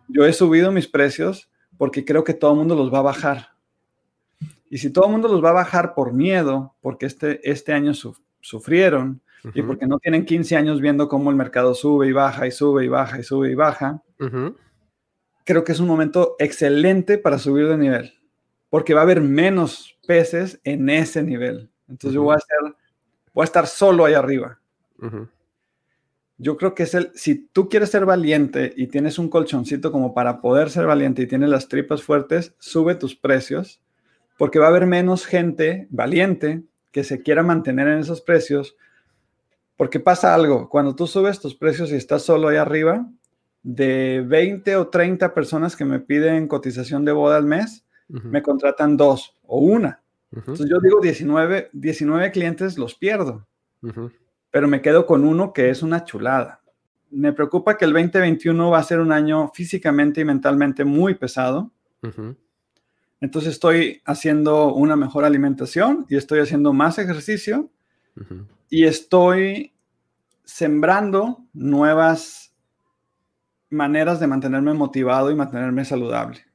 yo 0.07 0.25
he 0.25 0.33
subido 0.33 0.71
mis 0.71 0.87
precios 0.87 1.49
porque 1.77 2.03
creo 2.03 2.23
que 2.23 2.33
todo 2.33 2.51
el 2.51 2.57
mundo 2.57 2.75
los 2.75 2.91
va 2.91 2.99
a 2.99 3.03
bajar. 3.03 3.49
Y 4.69 4.79
si 4.79 4.89
todo 4.89 5.05
el 5.05 5.11
mundo 5.11 5.27
los 5.27 5.43
va 5.43 5.49
a 5.49 5.53
bajar 5.53 5.93
por 5.93 6.13
miedo, 6.13 6.75
porque 6.81 7.05
este, 7.05 7.47
este 7.49 7.73
año 7.73 7.93
sufrieron 8.39 9.21
y 9.53 9.61
porque 9.61 9.87
no 9.87 9.99
tienen 9.99 10.25
15 10.25 10.55
años 10.55 10.81
viendo 10.81 11.07
cómo 11.07 11.29
el 11.29 11.35
mercado 11.35 11.73
sube 11.73 12.07
y 12.07 12.11
baja 12.11 12.47
y 12.47 12.51
sube 12.51 12.85
y 12.85 12.87
baja 12.87 13.19
y 13.19 13.23
sube 13.23 13.51
y 13.51 13.55
baja, 13.55 14.01
creo 15.45 15.63
que 15.63 15.71
es 15.71 15.79
un 15.79 15.87
momento 15.87 16.35
excelente 16.39 17.17
para 17.17 17.39
subir 17.39 17.67
de 17.67 17.77
nivel, 17.77 18.13
porque 18.69 18.93
va 18.93 19.01
a 19.01 19.03
haber 19.03 19.21
menos 19.21 19.97
peces 20.07 20.59
en 20.63 20.89
ese 20.89 21.23
nivel. 21.23 21.69
Entonces 21.87 22.15
yo 22.15 22.23
voy 22.23 22.33
a 22.33 22.37
hacer 22.37 22.75
voy 23.33 23.43
a 23.43 23.45
estar 23.45 23.67
solo 23.67 24.05
ahí 24.05 24.13
arriba. 24.13 24.59
Yo 26.37 26.57
creo 26.57 26.73
que 26.73 26.83
es 26.83 26.93
el, 26.93 27.11
si 27.13 27.35
tú 27.47 27.69
quieres 27.69 27.89
ser 27.89 28.05
valiente 28.05 28.73
y 28.75 28.87
tienes 28.87 29.19
un 29.19 29.29
colchoncito 29.29 29.91
como 29.91 30.13
para 30.13 30.41
poder 30.41 30.69
ser 30.69 30.85
valiente 30.85 31.21
y 31.21 31.27
tienes 31.27 31.49
las 31.49 31.67
tripas 31.67 32.03
fuertes, 32.03 32.55
sube 32.59 32.95
tus 32.95 33.15
precios, 33.15 33.81
porque 34.37 34.59
va 34.59 34.65
a 34.65 34.69
haber 34.69 34.87
menos 34.87 35.25
gente 35.25 35.87
valiente 35.91 36.63
que 36.91 37.03
se 37.03 37.21
quiera 37.21 37.43
mantener 37.43 37.87
en 37.87 37.99
esos 37.99 38.21
precios, 38.21 38.75
porque 39.77 39.99
pasa 39.99 40.33
algo, 40.33 40.67
cuando 40.69 40.95
tú 40.95 41.07
subes 41.07 41.39
tus 41.39 41.55
precios 41.55 41.91
y 41.91 41.95
estás 41.95 42.23
solo 42.23 42.47
ahí 42.47 42.57
arriba, 42.57 43.07
de 43.63 44.23
20 44.27 44.75
o 44.75 44.87
30 44.87 45.33
personas 45.33 45.75
que 45.75 45.85
me 45.85 45.99
piden 45.99 46.47
cotización 46.47 47.05
de 47.05 47.11
boda 47.11 47.37
al 47.37 47.45
mes, 47.45 47.85
me 48.07 48.41
contratan 48.41 48.97
dos 48.97 49.37
o 49.43 49.59
una. 49.59 50.01
Entonces 50.31 50.67
yo 50.69 50.79
digo 50.79 50.99
19, 51.01 51.69
19 51.73 52.31
clientes 52.31 52.77
los 52.77 52.95
pierdo, 52.95 53.47
pero 54.49 54.67
me 54.67 54.81
quedo 54.81 55.05
con 55.05 55.25
uno 55.25 55.53
que 55.53 55.69
es 55.69 55.83
una 55.83 56.03
chulada. 56.03 56.61
Me 57.09 57.33
preocupa 57.33 57.77
que 57.77 57.85
el 57.85 57.93
2021 57.93 58.69
va 58.69 58.79
a 58.79 58.83
ser 58.83 58.99
un 58.99 59.11
año 59.11 59.49
físicamente 59.53 60.21
y 60.21 60.25
mentalmente 60.25 60.85
muy 60.85 61.15
pesado. 61.15 61.71
Entonces 63.19 63.53
estoy 63.53 64.01
haciendo 64.05 64.73
una 64.73 64.95
mejor 64.95 65.25
alimentación 65.25 66.05
y 66.09 66.15
estoy 66.15 66.39
haciendo 66.39 66.73
más 66.73 66.97
ejercicio 66.97 67.69
y 68.69 68.85
estoy 68.85 69.73
sembrando 70.43 71.45
nuevas 71.53 72.50
maneras 73.71 74.19
de 74.19 74.27
mantenerme 74.27 74.73
motivado 74.73 75.31
y 75.31 75.35
mantenerme 75.35 75.83
saludable. 75.85 76.45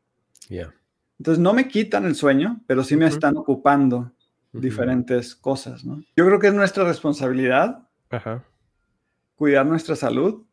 Entonces 1.18 1.42
no 1.42 1.52
me 1.52 1.66
quitan 1.66 2.05
el 2.05 2.14
sueño, 2.14 2.61
pero 2.66 2.85
sí 2.85 2.96
me 2.96 3.07
están 3.07 3.37
ocupando 3.37 4.12
diferentes 4.52 5.35
cosas, 5.35 5.85
¿no? 5.85 6.02
Yo 6.16 6.24
creo 6.24 6.38
que 6.38 6.46
es 6.48 6.55
nuestra 6.55 6.85
responsabilidad 6.85 7.83
cuidar 9.35 9.66
nuestra 9.66 9.96
salud 9.96 10.44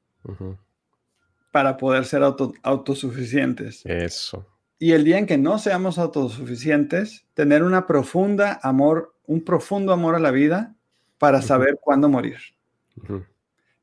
para 1.51 1.77
poder 1.77 2.05
ser 2.05 2.23
autosuficientes. 2.23 3.85
Eso. 3.85 4.47
Y 4.79 4.91
el 4.91 5.03
día 5.03 5.17
en 5.17 5.25
que 5.25 5.37
no 5.37 5.59
seamos 5.59 5.97
autosuficientes, 5.97 7.25
tener 7.33 7.63
una 7.63 7.85
profunda 7.87 8.59
amor, 8.63 9.15
un 9.25 9.43
profundo 9.43 9.93
amor 9.93 10.15
a 10.15 10.19
la 10.19 10.31
vida 10.31 10.75
para 11.17 11.41
saber 11.41 11.79
cuándo 11.79 12.09
morir. 12.09 12.39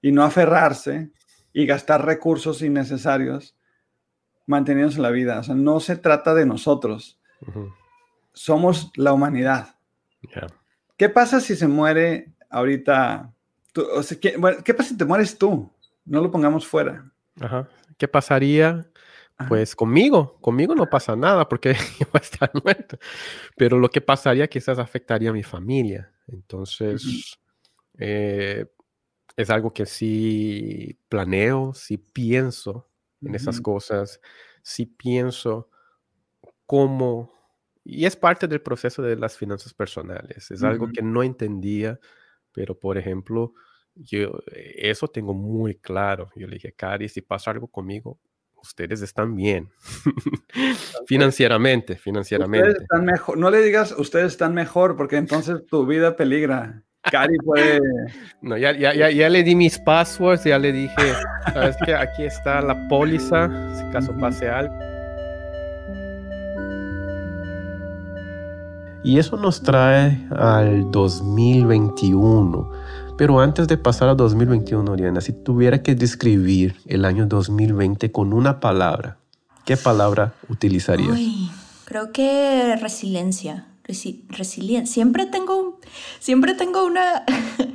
Y 0.02 0.12
no 0.12 0.24
aferrarse 0.24 1.10
y 1.52 1.66
gastar 1.66 2.04
recursos 2.04 2.62
innecesarios 2.62 3.56
mantenidos 4.46 4.96
en 4.96 5.02
la 5.02 5.10
vida. 5.10 5.38
O 5.38 5.42
sea, 5.42 5.54
no 5.54 5.80
se 5.80 5.96
trata 5.96 6.34
de 6.34 6.46
nosotros. 6.46 7.18
Somos 8.32 8.90
la 8.96 9.12
humanidad. 9.12 9.76
¿Qué 10.96 11.08
pasa 11.08 11.40
si 11.40 11.56
se 11.56 11.68
muere 11.68 12.32
ahorita? 12.50 13.32
¿qué, 14.20 14.74
pasa 14.74 14.88
si 14.90 14.96
te 14.96 15.04
mueres 15.04 15.38
tú? 15.38 15.70
No 16.04 16.20
lo 16.20 16.30
pongamos 16.30 16.66
fuera. 16.66 17.10
¿Qué 17.96 18.08
pasaría? 18.08 18.86
Pues 19.48 19.74
conmigo, 19.74 20.36
conmigo 20.40 20.74
no 20.74 20.90
pasa 20.90 21.16
nada 21.16 21.48
porque 21.48 21.72
yo 21.98 22.06
voy 22.12 22.20
a 22.20 22.24
estar 22.24 22.50
muerto. 22.62 22.98
Pero 23.56 23.78
lo 23.78 23.88
que 23.88 24.00
pasaría 24.00 24.48
quizás 24.48 24.78
afectaría 24.78 25.30
a 25.30 25.32
mi 25.32 25.42
familia. 25.42 26.12
Entonces, 26.28 27.38
eh, 27.98 28.66
es 29.40 29.50
algo 29.50 29.72
que 29.72 29.86
sí 29.86 30.98
planeo, 31.08 31.72
sí 31.74 31.96
pienso 31.98 32.88
en 33.22 33.34
esas 33.34 33.60
cosas, 33.60 34.20
si 34.62 34.86
pienso 34.86 35.68
cómo, 36.66 37.32
y 37.84 38.04
es 38.06 38.16
parte 38.16 38.48
del 38.48 38.62
proceso 38.62 39.02
de 39.02 39.16
las 39.16 39.36
finanzas 39.36 39.74
personales, 39.74 40.50
es 40.50 40.62
algo 40.62 40.88
que 40.92 41.02
no 41.02 41.22
entendía, 41.22 41.98
pero 42.52 42.78
por 42.78 42.98
ejemplo, 42.98 43.54
yo 43.94 44.40
eso 44.46 45.08
tengo 45.08 45.34
muy 45.34 45.74
claro. 45.76 46.30
Yo 46.36 46.46
le 46.46 46.54
dije, 46.54 46.72
Cari, 46.72 47.08
si 47.08 47.20
pasa 47.20 47.50
algo 47.50 47.68
conmigo, 47.68 48.18
ustedes 48.62 49.02
están 49.02 49.34
bien. 49.34 49.70
financieramente, 51.06 51.96
financieramente. 51.96 52.82
están 52.82 53.04
mejor. 53.04 53.38
No 53.38 53.50
le 53.50 53.62
digas, 53.62 53.94
ustedes 53.98 54.32
están 54.32 54.54
mejor, 54.54 54.96
porque 54.96 55.16
entonces 55.16 55.66
tu 55.66 55.86
vida 55.86 56.16
peligra. 56.16 56.84
Cari 57.02 57.36
puede. 57.38 57.80
No, 58.42 58.56
ya, 58.56 58.72
ya, 58.72 58.94
ya, 58.94 59.10
ya, 59.10 59.28
le 59.28 59.42
di 59.42 59.54
mis 59.54 59.78
passwords, 59.78 60.44
ya 60.44 60.58
le 60.58 60.72
dije, 60.72 61.14
sabes 61.52 61.76
que 61.84 61.94
aquí 61.94 62.24
está 62.24 62.60
la 62.60 62.88
póliza, 62.88 63.48
si 63.74 63.84
caso 63.90 64.12
pase 64.18 64.48
algo. 64.48 64.74
Y 69.02 69.18
eso 69.18 69.36
nos 69.38 69.62
trae 69.62 70.26
al 70.30 70.90
2021. 70.90 72.70
Pero 73.16 73.40
antes 73.40 73.66
de 73.68 73.78
pasar 73.78 74.08
al 74.10 74.16
2021, 74.16 74.90
Oriana, 74.90 75.20
si 75.20 75.32
tuviera 75.32 75.82
que 75.82 75.94
describir 75.94 76.76
el 76.86 77.04
año 77.04 77.26
2020 77.26 78.12
con 78.12 78.32
una 78.32 78.60
palabra, 78.60 79.16
¿qué 79.64 79.76
palabra 79.76 80.32
utilizarías? 80.48 81.18
creo 81.86 82.12
que 82.12 82.76
resiliencia 82.76 83.66
resiliencia. 84.28 84.92
Siempre 84.92 85.26
tengo, 85.26 85.80
siempre 86.18 86.54
tengo 86.54 86.84
una, 86.84 87.24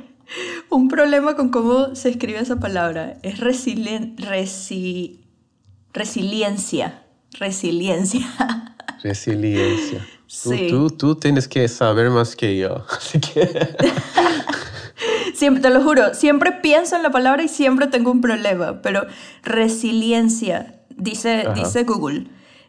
un 0.70 0.88
problema 0.88 1.36
con 1.36 1.50
cómo 1.50 1.94
se 1.94 2.08
escribe 2.10 2.38
esa 2.38 2.58
palabra. 2.58 3.18
Es 3.22 3.38
resilien, 3.40 4.16
resiliencia. 5.92 7.02
Resiliencia. 7.38 8.26
Resiliencia. 9.02 10.06
Tú, 10.70 10.90
tú, 10.90 11.14
tienes 11.14 11.46
que 11.46 11.68
saber 11.68 12.10
más 12.10 12.34
que 12.34 12.56
yo. 12.56 12.84
Así 12.96 13.20
que... 13.20 13.48
siempre, 15.34 15.62
te 15.62 15.70
lo 15.70 15.82
juro, 15.82 16.14
siempre 16.14 16.52
pienso 16.52 16.96
en 16.96 17.02
la 17.02 17.10
palabra 17.10 17.42
y 17.44 17.48
siempre 17.48 17.86
tengo 17.86 18.10
un 18.10 18.20
problema, 18.20 18.82
pero 18.82 19.06
resiliencia, 19.42 20.80
dice, 20.96 21.46
dice 21.54 21.84
Google. 21.84 22.26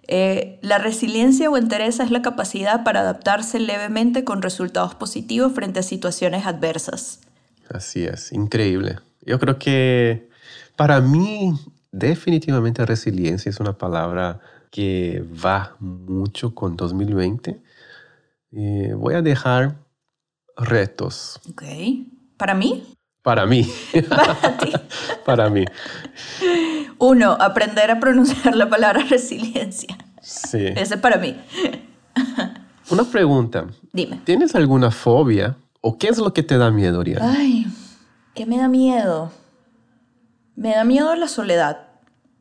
Eh, 0.08 0.60
la 0.62 0.78
resiliencia 0.78 1.50
o 1.50 1.58
entereza 1.58 2.04
es 2.04 2.12
la 2.12 2.22
capacidad 2.22 2.84
para 2.84 3.02
adaptarse 3.02 3.60
levemente 3.60 4.24
con 4.24 4.42
resultados 4.42 4.96
positivos 4.96 5.54
frente 5.54 5.80
a 5.80 5.84
situaciones 5.84 6.46
adversas. 6.46 7.20
Así 7.70 8.06
es, 8.06 8.32
increíble. 8.32 9.00
Yo 9.26 9.40
creo 9.40 9.60
que 9.60 10.30
para 10.78 11.02
mí 11.02 11.54
definitivamente 11.92 12.86
resiliencia 12.86 13.50
es 13.50 13.60
una 13.60 13.78
palabra 13.78 14.40
que 14.72 15.24
va 15.44 15.76
mucho 15.80 16.54
con 16.54 16.78
2020, 16.78 17.60
eh, 18.52 18.94
voy 18.96 19.16
a 19.16 19.22
dejar 19.22 19.76
retos. 20.56 21.40
Ok. 21.50 21.64
¿Para 22.38 22.54
mí? 22.54 22.84
Para 23.22 23.46
mí. 23.46 23.70
Para 24.10 24.58
ti. 24.58 24.72
Para 25.26 25.50
mí. 25.50 25.66
Uno, 27.00 27.38
aprender 27.40 27.92
a 27.92 28.00
pronunciar 28.00 28.56
la 28.56 28.70
palabra 28.70 29.04
resiliencia. 29.10 29.98
Sí. 30.22 30.66
Ese 30.76 30.96
es 30.96 31.02
para 31.02 31.18
mí. 31.18 31.38
Una 32.90 33.04
pregunta. 33.04 33.66
Dime. 33.94 34.22
¿Tienes 34.24 34.56
alguna 34.56 34.92
fobia 34.92 35.58
o 35.82 35.98
qué 35.98 36.08
es 36.08 36.18
lo 36.18 36.34
que 36.34 36.44
te 36.44 36.58
da 36.58 36.72
miedo, 36.72 37.00
Oriana? 37.00 37.34
Ay, 37.38 37.68
¿qué 38.34 38.46
me 38.46 38.58
da 38.58 38.68
miedo? 38.68 39.32
Me 40.56 40.72
da 40.76 40.84
miedo 40.84 41.16
la 41.16 41.28
soledad. 41.28 41.80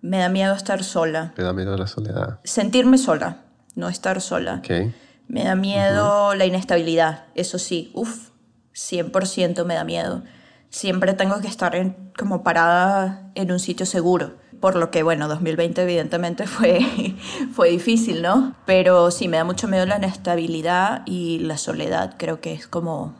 Me 0.00 0.18
da 0.18 0.28
miedo 0.28 0.54
estar 0.54 0.84
sola. 0.84 1.32
Me 1.36 1.42
da 1.44 1.52
miedo 1.52 1.76
la 1.76 1.86
soledad. 1.86 2.38
Sentirme 2.44 2.96
sola, 2.98 3.38
no 3.74 3.88
estar 3.88 4.20
sola. 4.20 4.56
Ok. 4.64 4.92
Me 5.28 5.42
da 5.44 5.56
miedo 5.56 6.34
la 6.36 6.46
inestabilidad, 6.46 7.24
eso 7.34 7.58
sí, 7.58 7.90
uff, 7.94 8.28
100% 8.74 9.64
me 9.64 9.74
da 9.74 9.82
miedo. 9.82 10.22
Siempre 10.70 11.14
tengo 11.14 11.40
que 11.40 11.48
estar 11.48 11.74
en- 11.74 12.12
como 12.16 12.44
parada 12.44 13.30
en 13.34 13.50
un 13.50 13.58
sitio 13.58 13.86
seguro. 13.86 14.34
Por 14.60 14.76
lo 14.76 14.90
que, 14.90 15.02
bueno, 15.02 15.28
2020 15.28 15.82
evidentemente 15.82 16.46
fue, 16.46 16.80
fue 17.52 17.70
difícil, 17.70 18.22
¿no? 18.22 18.54
Pero 18.66 19.10
sí, 19.10 19.28
me 19.28 19.36
da 19.36 19.44
mucho 19.44 19.68
miedo 19.68 19.86
la 19.86 19.98
inestabilidad 19.98 21.02
y 21.06 21.38
la 21.40 21.58
soledad. 21.58 22.14
Creo 22.18 22.40
que 22.40 22.52
es 22.54 22.66
como, 22.66 23.14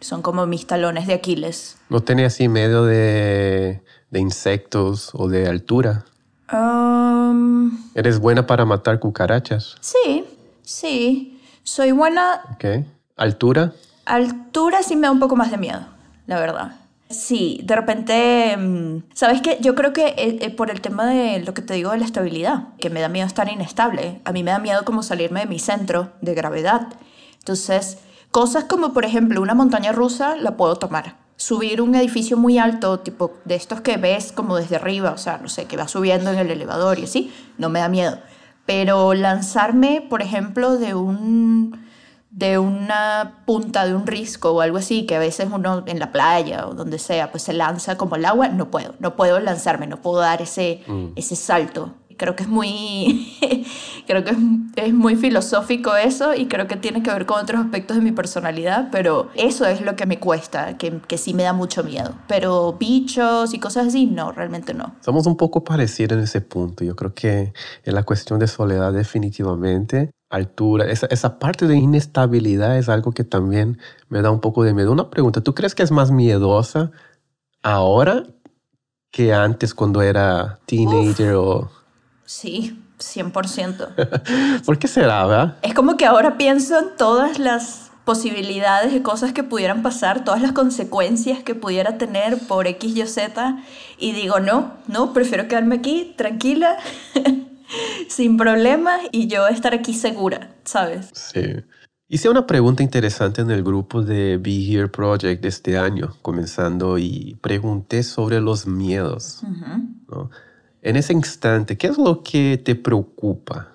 son 0.00 0.22
como 0.22 0.46
mis 0.46 0.66
talones 0.66 1.06
de 1.06 1.14
Aquiles. 1.14 1.76
¿No 1.88 2.00
tenés 2.00 2.34
así 2.34 2.48
miedo 2.48 2.86
de, 2.86 3.82
de 4.10 4.20
insectos 4.20 5.10
o 5.12 5.28
de 5.28 5.46
altura? 5.48 6.04
Um, 6.52 7.70
¿Eres 7.94 8.18
buena 8.18 8.46
para 8.46 8.64
matar 8.64 8.98
cucarachas? 9.00 9.76
sí, 9.80 10.24
sí. 10.62 11.30
Soy 11.62 11.92
buena 11.92 12.42
Ok. 12.52 12.84
¿Altura? 13.16 13.72
Altura 14.04 14.82
sí 14.82 14.96
me 14.96 15.02
da 15.06 15.10
un 15.12 15.18
poco 15.20 15.34
más 15.36 15.50
de 15.50 15.56
miedo, 15.56 15.80
la 16.26 16.38
verdad. 16.38 16.72
Sí, 17.10 17.60
de 17.64 17.76
repente, 17.76 18.56
mm, 18.56 19.04
¿sabes 19.14 19.42
qué? 19.42 19.58
Yo 19.60 19.74
creo 19.74 19.92
que 19.92 20.08
eh, 20.08 20.38
eh, 20.40 20.50
por 20.50 20.70
el 20.70 20.80
tema 20.80 21.06
de 21.06 21.40
lo 21.40 21.54
que 21.54 21.62
te 21.62 21.74
digo 21.74 21.90
de 21.90 21.98
la 21.98 22.04
estabilidad, 22.04 22.68
que 22.78 22.90
me 22.90 23.00
da 23.00 23.08
miedo 23.08 23.26
estar 23.26 23.48
inestable. 23.48 24.20
A 24.24 24.32
mí 24.32 24.42
me 24.42 24.50
da 24.50 24.58
miedo 24.58 24.84
como 24.84 25.02
salirme 25.02 25.40
de 25.40 25.46
mi 25.46 25.58
centro 25.58 26.12
de 26.22 26.34
gravedad. 26.34 26.88
Entonces, 27.38 27.98
cosas 28.30 28.64
como, 28.64 28.92
por 28.92 29.04
ejemplo, 29.04 29.42
una 29.42 29.54
montaña 29.54 29.92
rusa 29.92 30.36
la 30.36 30.56
puedo 30.56 30.76
tomar. 30.76 31.16
Subir 31.36 31.82
un 31.82 31.94
edificio 31.94 32.36
muy 32.36 32.58
alto, 32.58 33.00
tipo 33.00 33.32
de 33.44 33.56
estos 33.56 33.80
que 33.82 33.96
ves 33.96 34.32
como 34.32 34.56
desde 34.56 34.76
arriba, 34.76 35.10
o 35.10 35.18
sea, 35.18 35.38
no 35.38 35.48
sé, 35.48 35.66
que 35.66 35.76
va 35.76 35.88
subiendo 35.88 36.30
en 36.30 36.38
el 36.38 36.50
elevador 36.50 36.98
y 36.98 37.04
así, 37.04 37.32
no 37.58 37.68
me 37.68 37.80
da 37.80 37.88
miedo. 37.88 38.18
Pero 38.66 39.14
lanzarme, 39.14 40.04
por 40.08 40.22
ejemplo, 40.22 40.78
de 40.78 40.94
un 40.94 41.83
de 42.34 42.58
una 42.58 43.42
punta 43.46 43.86
de 43.86 43.94
un 43.94 44.08
risco 44.08 44.50
o 44.50 44.60
algo 44.60 44.78
así, 44.78 45.06
que 45.06 45.14
a 45.14 45.20
veces 45.20 45.48
uno 45.52 45.84
en 45.86 46.00
la 46.00 46.10
playa 46.10 46.66
o 46.66 46.74
donde 46.74 46.98
sea, 46.98 47.30
pues 47.30 47.44
se 47.44 47.52
lanza 47.52 47.96
como 47.96 48.16
el 48.16 48.24
agua, 48.24 48.48
no 48.48 48.70
puedo, 48.70 48.94
no 48.98 49.14
puedo 49.14 49.38
lanzarme, 49.38 49.86
no 49.86 50.02
puedo 50.02 50.18
dar 50.18 50.42
ese, 50.42 50.82
ese 51.14 51.36
salto. 51.36 51.94
Creo 52.16 52.36
que 52.36 52.44
es 52.44 52.48
muy, 52.48 53.36
creo 54.06 54.24
que 54.24 54.30
es, 54.30 54.36
es 54.76 54.94
muy 54.94 55.16
filosófico 55.16 55.96
eso 55.96 56.34
y 56.34 56.46
creo 56.46 56.66
que 56.66 56.76
tiene 56.76 57.02
que 57.02 57.10
ver 57.10 57.26
con 57.26 57.40
otros 57.40 57.60
aspectos 57.60 57.96
de 57.96 58.02
mi 58.02 58.12
personalidad, 58.12 58.88
pero 58.90 59.30
eso 59.34 59.64
es 59.66 59.80
lo 59.80 59.94
que 59.94 60.06
me 60.06 60.18
cuesta, 60.18 60.76
que, 60.76 61.00
que 61.06 61.18
sí 61.18 61.34
me 61.34 61.44
da 61.44 61.52
mucho 61.52 61.84
miedo. 61.84 62.14
Pero 62.26 62.72
bichos 62.72 63.54
y 63.54 63.60
cosas 63.60 63.88
así, 63.88 64.06
no, 64.06 64.32
realmente 64.32 64.74
no. 64.74 64.94
Somos 65.00 65.26
un 65.26 65.36
poco 65.36 65.62
parecidos 65.62 66.18
en 66.18 66.24
ese 66.24 66.40
punto. 66.40 66.84
Yo 66.84 66.96
creo 66.96 67.14
que 67.14 67.52
en 67.84 67.94
la 67.94 68.02
cuestión 68.02 68.40
de 68.40 68.48
soledad 68.48 68.92
definitivamente, 68.92 70.10
altura, 70.34 70.90
esa, 70.90 71.06
esa 71.06 71.38
parte 71.38 71.66
de 71.66 71.76
inestabilidad 71.76 72.76
es 72.78 72.88
algo 72.88 73.12
que 73.12 73.24
también 73.24 73.78
me 74.08 74.22
da 74.22 74.30
un 74.30 74.40
poco 74.40 74.64
de 74.64 74.74
miedo. 74.74 74.92
Una 74.92 75.10
pregunta, 75.10 75.40
¿tú 75.40 75.54
crees 75.54 75.74
que 75.74 75.82
es 75.82 75.90
más 75.90 76.10
miedosa 76.10 76.90
ahora 77.62 78.24
que 79.10 79.32
antes 79.32 79.74
cuando 79.74 80.02
era 80.02 80.58
teenager 80.66 81.34
o... 81.34 81.70
Sí, 82.24 82.82
100%. 82.98 84.62
¿Por 84.64 84.78
qué 84.78 84.88
será, 84.88 85.26
verdad? 85.26 85.56
Es 85.62 85.74
como 85.74 85.96
que 85.96 86.06
ahora 86.06 86.36
pienso 86.36 86.78
en 86.78 86.96
todas 86.96 87.38
las 87.38 87.84
posibilidades 88.04 88.92
de 88.92 89.02
cosas 89.02 89.32
que 89.32 89.42
pudieran 89.42 89.82
pasar, 89.82 90.24
todas 90.24 90.42
las 90.42 90.52
consecuencias 90.52 91.42
que 91.42 91.54
pudiera 91.54 91.96
tener 91.96 92.38
por 92.46 92.66
X, 92.66 92.96
Y, 92.96 93.06
Z, 93.06 93.58
y 93.98 94.12
digo, 94.12 94.40
no, 94.40 94.74
no, 94.88 95.12
prefiero 95.12 95.48
quedarme 95.48 95.76
aquí 95.76 96.14
tranquila, 96.16 96.76
sin 98.08 98.36
problemas, 98.36 99.00
y 99.12 99.26
yo 99.26 99.46
estar 99.48 99.74
aquí 99.74 99.94
segura, 99.94 100.54
¿sabes? 100.64 101.10
Sí. 101.12 101.42
Hice 102.06 102.28
una 102.28 102.46
pregunta 102.46 102.82
interesante 102.82 103.40
en 103.40 103.50
el 103.50 103.64
grupo 103.64 104.02
de 104.02 104.36
Be 104.36 104.50
Here 104.50 104.88
Project 104.88 105.42
de 105.42 105.48
este 105.48 105.78
año, 105.78 106.14
comenzando, 106.22 106.98
y 106.98 107.36
pregunté 107.40 108.02
sobre 108.02 108.40
los 108.40 108.66
miedos. 108.66 109.42
¿no? 110.08 110.30
En 110.82 110.96
ese 110.96 111.14
instante, 111.14 111.78
¿qué 111.78 111.86
es 111.86 111.96
lo 111.96 112.22
que 112.22 112.60
te 112.62 112.74
preocupa 112.74 113.72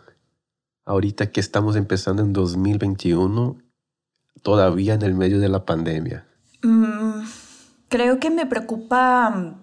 ahorita 0.85 1.31
que 1.31 1.39
estamos 1.39 1.75
empezando 1.75 2.21
en 2.21 2.31
2021, 2.31 3.57
todavía 4.43 4.93
en 4.93 5.01
el 5.01 5.15
medio 5.15 5.39
de 5.39 5.49
la 5.49 5.65
pandemia? 5.65 6.25
Mm, 6.61 7.23
creo 7.87 8.19
que 8.19 8.29
me 8.29 8.45
preocupa 8.45 9.31
mm, 9.31 9.55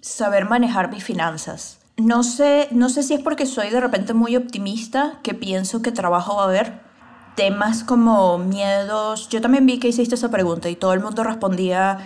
saber 0.00 0.46
manejar 0.46 0.90
mis 0.90 1.04
finanzas. 1.04 1.78
No 1.96 2.24
sé, 2.24 2.68
no 2.72 2.88
sé 2.88 3.02
si 3.02 3.14
es 3.14 3.20
porque 3.20 3.46
soy 3.46 3.70
de 3.70 3.80
repente 3.80 4.14
muy 4.14 4.36
optimista, 4.36 5.20
que 5.22 5.34
pienso 5.34 5.80
que 5.80 5.92
trabajo 5.92 6.36
va 6.36 6.42
a 6.42 6.46
haber. 6.46 6.80
Temas 7.36 7.84
como 7.84 8.38
miedos. 8.38 9.28
Yo 9.28 9.40
también 9.40 9.66
vi 9.66 9.78
que 9.78 9.88
hiciste 9.88 10.14
esa 10.14 10.30
pregunta 10.30 10.68
y 10.68 10.76
todo 10.76 10.92
el 10.92 11.00
mundo 11.00 11.24
respondía, 11.24 11.98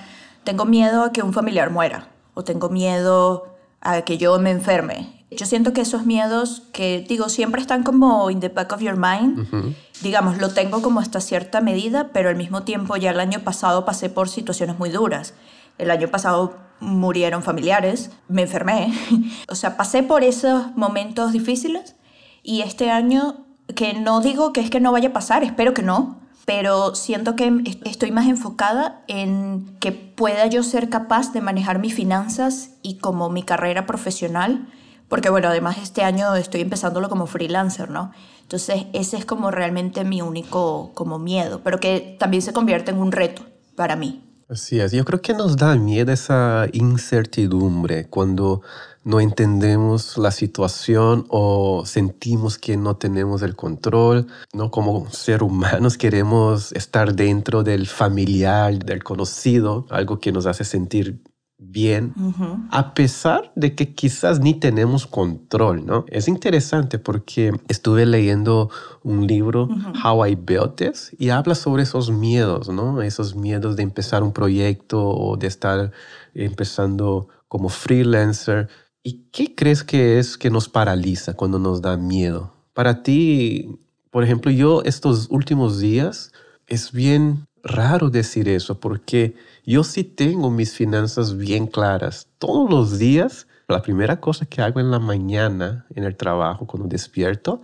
tengo 0.44 0.64
miedo 0.64 1.04
a 1.04 1.12
que 1.12 1.22
un 1.22 1.32
familiar 1.32 1.70
muera 1.70 2.08
o 2.34 2.44
tengo 2.44 2.68
miedo 2.68 3.54
a 3.80 4.02
que 4.02 4.18
yo 4.18 4.38
me 4.38 4.50
enferme. 4.50 5.24
Yo 5.30 5.44
siento 5.44 5.72
que 5.72 5.82
esos 5.82 6.06
miedos 6.06 6.62
que, 6.72 7.04
digo, 7.06 7.28
siempre 7.28 7.60
están 7.60 7.82
como 7.82 8.30
in 8.30 8.40
the 8.40 8.48
back 8.48 8.72
of 8.72 8.80
your 8.80 8.96
mind, 8.96 9.74
digamos, 10.00 10.38
lo 10.38 10.48
tengo 10.50 10.80
como 10.80 11.00
hasta 11.00 11.20
cierta 11.20 11.60
medida, 11.60 12.10
pero 12.12 12.30
al 12.30 12.36
mismo 12.36 12.62
tiempo 12.62 12.96
ya 12.96 13.10
el 13.10 13.20
año 13.20 13.40
pasado 13.40 13.84
pasé 13.84 14.08
por 14.08 14.30
situaciones 14.30 14.78
muy 14.78 14.88
duras. 14.88 15.34
El 15.76 15.90
año 15.90 16.08
pasado 16.08 16.54
murieron 16.80 17.42
familiares, 17.42 18.10
me 18.28 18.42
enfermé, 18.42 18.92
o 19.48 19.54
sea, 19.54 19.76
pasé 19.76 20.02
por 20.02 20.24
esos 20.24 20.74
momentos 20.76 21.32
difíciles 21.32 21.96
y 22.42 22.62
este 22.62 22.90
año, 22.90 23.46
que 23.74 23.94
no 23.94 24.20
digo 24.20 24.52
que 24.52 24.60
es 24.60 24.70
que 24.70 24.80
no 24.80 24.92
vaya 24.92 25.10
a 25.10 25.12
pasar, 25.12 25.44
espero 25.44 25.74
que 25.74 25.82
no, 25.82 26.20
pero 26.48 26.94
siento 26.94 27.36
que 27.36 27.52
estoy 27.84 28.10
más 28.10 28.26
enfocada 28.26 29.02
en 29.06 29.76
que 29.80 29.92
pueda 29.92 30.46
yo 30.46 30.62
ser 30.62 30.88
capaz 30.88 31.32
de 31.34 31.42
manejar 31.42 31.78
mis 31.78 31.92
finanzas 31.92 32.70
y 32.80 32.96
como 32.96 33.28
mi 33.28 33.42
carrera 33.42 33.84
profesional, 33.84 34.66
porque 35.08 35.28
bueno, 35.28 35.48
además 35.48 35.76
este 35.76 36.02
año 36.04 36.34
estoy 36.36 36.62
empezándolo 36.62 37.10
como 37.10 37.26
freelancer, 37.26 37.90
¿no? 37.90 38.12
Entonces 38.40 38.86
ese 38.94 39.18
es 39.18 39.26
como 39.26 39.50
realmente 39.50 40.04
mi 40.04 40.22
único 40.22 40.92
como 40.94 41.18
miedo, 41.18 41.60
pero 41.62 41.80
que 41.80 42.16
también 42.18 42.42
se 42.42 42.54
convierte 42.54 42.92
en 42.92 42.98
un 42.98 43.12
reto 43.12 43.42
para 43.76 43.94
mí. 43.94 44.27
Así 44.50 44.80
es, 44.80 44.92
yo 44.92 45.04
creo 45.04 45.20
que 45.20 45.34
nos 45.34 45.56
da 45.58 45.76
miedo 45.76 46.10
esa 46.10 46.68
incertidumbre 46.72 48.08
cuando 48.08 48.62
no 49.04 49.20
entendemos 49.20 50.16
la 50.16 50.30
situación 50.30 51.26
o 51.28 51.84
sentimos 51.84 52.56
que 52.56 52.78
no 52.78 52.96
tenemos 52.96 53.42
el 53.42 53.54
control, 53.56 54.26
¿no? 54.54 54.70
Como 54.70 55.10
ser 55.10 55.42
humanos 55.42 55.98
queremos 55.98 56.72
estar 56.72 57.14
dentro 57.14 57.62
del 57.62 57.86
familiar, 57.86 58.78
del 58.78 59.04
conocido, 59.04 59.86
algo 59.90 60.18
que 60.18 60.32
nos 60.32 60.46
hace 60.46 60.64
sentir 60.64 61.22
bien, 61.58 62.12
Uh 62.16 62.32
-huh. 62.32 62.68
a 62.70 62.94
pesar 62.94 63.52
de 63.56 63.74
que 63.74 63.92
quizás 63.94 64.38
ni 64.40 64.54
tenemos 64.54 65.06
control, 65.06 65.84
¿no? 65.84 66.04
Es 66.08 66.28
interesante 66.28 66.98
porque 66.98 67.52
estuve 67.68 68.06
leyendo 68.06 68.70
un 69.02 69.26
libro, 69.26 69.64
uh 69.64 69.68
-huh. 69.68 70.04
How 70.04 70.26
I 70.26 70.34
Built 70.36 70.76
This, 70.76 71.10
y 71.18 71.30
habla 71.30 71.54
sobre 71.54 71.82
esos 71.82 72.10
miedos, 72.10 72.68
¿no? 72.68 73.02
Esos 73.02 73.34
miedos 73.34 73.76
de 73.76 73.82
empezar 73.82 74.22
un 74.22 74.32
proyecto 74.32 75.04
o 75.08 75.36
de 75.36 75.48
estar 75.48 75.90
empezando 76.34 77.28
como 77.48 77.68
freelancer. 77.68 78.68
¿Y 79.02 79.28
qué 79.32 79.54
crees 79.54 79.82
que 79.84 80.18
es 80.18 80.36
que 80.38 80.50
nos 80.50 80.68
paraliza 80.68 81.34
cuando 81.34 81.58
nos 81.58 81.80
da 81.82 81.96
miedo? 81.96 82.52
Para 82.74 83.02
ti, 83.02 83.78
por 84.10 84.22
ejemplo, 84.22 84.50
yo 84.52 84.82
estos 84.84 85.26
últimos 85.30 85.80
días 85.80 86.32
es 86.66 86.92
bien 86.92 87.46
raro 87.64 88.10
decir 88.10 88.48
eso 88.48 88.78
porque 88.78 89.34
yo 89.68 89.84
sí 89.84 90.02
tengo 90.02 90.50
mis 90.50 90.72
finanzas 90.72 91.36
bien 91.36 91.66
claras. 91.66 92.26
Todos 92.38 92.70
los 92.70 92.98
días, 92.98 93.46
la 93.68 93.82
primera 93.82 94.18
cosa 94.18 94.46
que 94.46 94.62
hago 94.62 94.80
en 94.80 94.90
la 94.90 94.98
mañana 94.98 95.84
en 95.94 96.04
el 96.04 96.16
trabajo 96.16 96.66
cuando 96.66 96.88
despierto 96.88 97.60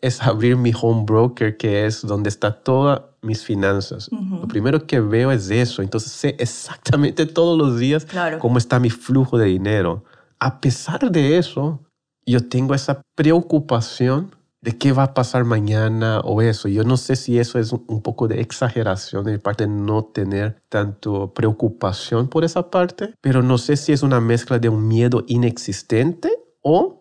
es 0.00 0.22
abrir 0.22 0.56
mi 0.56 0.72
home 0.80 1.02
broker, 1.04 1.56
que 1.56 1.86
es 1.86 2.02
donde 2.02 2.28
está 2.28 2.52
todas 2.52 3.02
mis 3.22 3.44
finanzas. 3.44 4.08
Uh 4.12 4.16
-huh. 4.16 4.40
Lo 4.42 4.46
primero 4.46 4.86
que 4.86 5.00
veo 5.00 5.32
es 5.32 5.50
eso. 5.50 5.82
Entonces 5.82 6.12
sé 6.12 6.36
exactamente 6.38 7.26
todos 7.26 7.58
los 7.58 7.80
días 7.80 8.04
claro. 8.04 8.38
cómo 8.38 8.56
está 8.56 8.78
mi 8.78 8.90
flujo 8.90 9.36
de 9.36 9.46
dinero. 9.46 10.04
A 10.38 10.60
pesar 10.60 11.10
de 11.10 11.36
eso, 11.36 11.80
yo 12.24 12.48
tengo 12.48 12.74
esa 12.74 13.02
preocupación 13.16 14.36
de 14.62 14.76
qué 14.76 14.92
va 14.92 15.04
a 15.04 15.14
pasar 15.14 15.44
mañana 15.44 16.20
o 16.20 16.42
eso. 16.42 16.68
Yo 16.68 16.84
no 16.84 16.96
sé 16.96 17.16
si 17.16 17.38
eso 17.38 17.58
es 17.58 17.72
un 17.72 18.02
poco 18.02 18.28
de 18.28 18.40
exageración 18.40 19.24
de 19.24 19.32
mi 19.32 19.38
parte 19.38 19.66
no 19.66 20.04
tener 20.04 20.62
tanto 20.68 21.32
preocupación 21.32 22.28
por 22.28 22.44
esa 22.44 22.70
parte, 22.70 23.14
pero 23.20 23.42
no 23.42 23.58
sé 23.58 23.76
si 23.76 23.92
es 23.92 24.02
una 24.02 24.20
mezcla 24.20 24.58
de 24.58 24.68
un 24.68 24.86
miedo 24.86 25.24
inexistente 25.28 26.30
o 26.62 27.00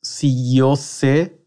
si 0.00 0.54
yo 0.54 0.76
sé 0.76 1.44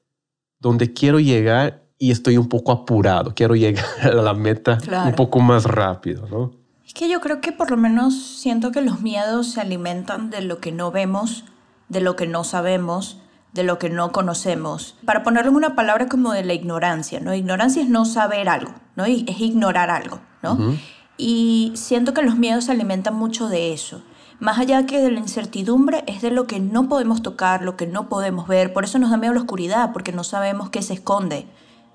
dónde 0.60 0.94
quiero 0.94 1.20
llegar 1.20 1.88
y 1.98 2.12
estoy 2.12 2.38
un 2.38 2.50
poco 2.50 2.72
apurado, 2.72 3.34
quiero 3.34 3.56
llegar 3.56 3.86
a 4.02 4.10
la 4.10 4.34
meta 4.34 4.78
un 5.06 5.16
poco 5.16 5.40
más 5.40 5.64
rápido, 5.64 6.28
¿no? 6.28 6.52
Es 6.86 6.94
que 6.94 7.08
yo 7.08 7.22
creo 7.22 7.40
que 7.40 7.52
por 7.52 7.70
lo 7.70 7.78
menos 7.78 8.16
siento 8.40 8.72
que 8.72 8.82
los 8.82 9.02
miedos 9.02 9.52
se 9.52 9.62
alimentan 9.62 10.32
de 10.32 10.42
lo 10.42 10.60
que 10.60 10.72
no 10.72 10.92
vemos, 10.92 11.46
de 11.88 12.02
lo 12.02 12.16
que 12.16 12.26
no 12.26 12.44
sabemos, 12.44 13.22
de 13.54 13.64
lo 13.64 13.80
que 13.80 13.90
no 13.90 14.12
conocemos. 14.12 14.96
Para 15.06 15.24
ponerlo 15.24 15.50
en 15.50 15.58
una 15.58 15.76
palabra 15.76 16.08
como 16.08 16.32
de 16.32 16.44
la 16.44 16.54
ignorancia, 16.54 17.20
¿no? 17.20 17.34
Ignorancia 17.34 17.82
es 17.82 17.90
no 17.90 18.06
saber 18.06 18.50
algo, 18.50 18.74
¿no? 18.96 19.06
Es 19.06 19.40
ignorar 19.40 19.90
algo, 19.90 20.20
¿no? 20.44 20.76
Y 21.18 21.74
siento 21.76 22.14
que 22.14 22.22
los 22.22 22.38
miedos 22.38 22.66
se 22.66 22.72
alimentan 22.72 23.16
mucho 23.16 23.50
de 23.50 23.74
eso. 23.74 24.04
Más 24.40 24.58
allá 24.58 24.86
que 24.86 25.02
de 25.02 25.12
la 25.12 25.20
incertidumbre, 25.20 26.04
es 26.08 26.22
de 26.22 26.32
lo 26.32 26.48
que 26.48 26.60
no 26.60 26.88
podemos 26.88 27.22
tocar, 27.22 27.62
lo 27.62 27.76
que 27.76 27.88
no 27.88 28.08
podemos 28.08 28.48
ver. 28.48 28.72
Por 28.72 28.86
eso 28.86 28.98
nos 29.00 29.12
da 29.12 29.18
miedo 29.18 29.34
la 29.34 29.42
oscuridad, 29.42 29.92
porque 29.92 30.14
no 30.14 30.24
sabemos 30.24 30.70
qué 30.70 30.82
se 30.82 30.94
esconde 30.94 31.48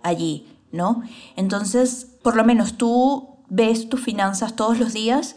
allí, 0.02 0.46
¿no? 0.70 1.02
Entonces, 1.36 2.18
por 2.22 2.36
lo 2.36 2.44
menos 2.44 2.74
tú 2.74 3.38
ves 3.48 3.88
tus 3.88 4.00
finanzas 4.00 4.56
todos 4.56 4.78
los 4.78 4.92
días 4.92 5.36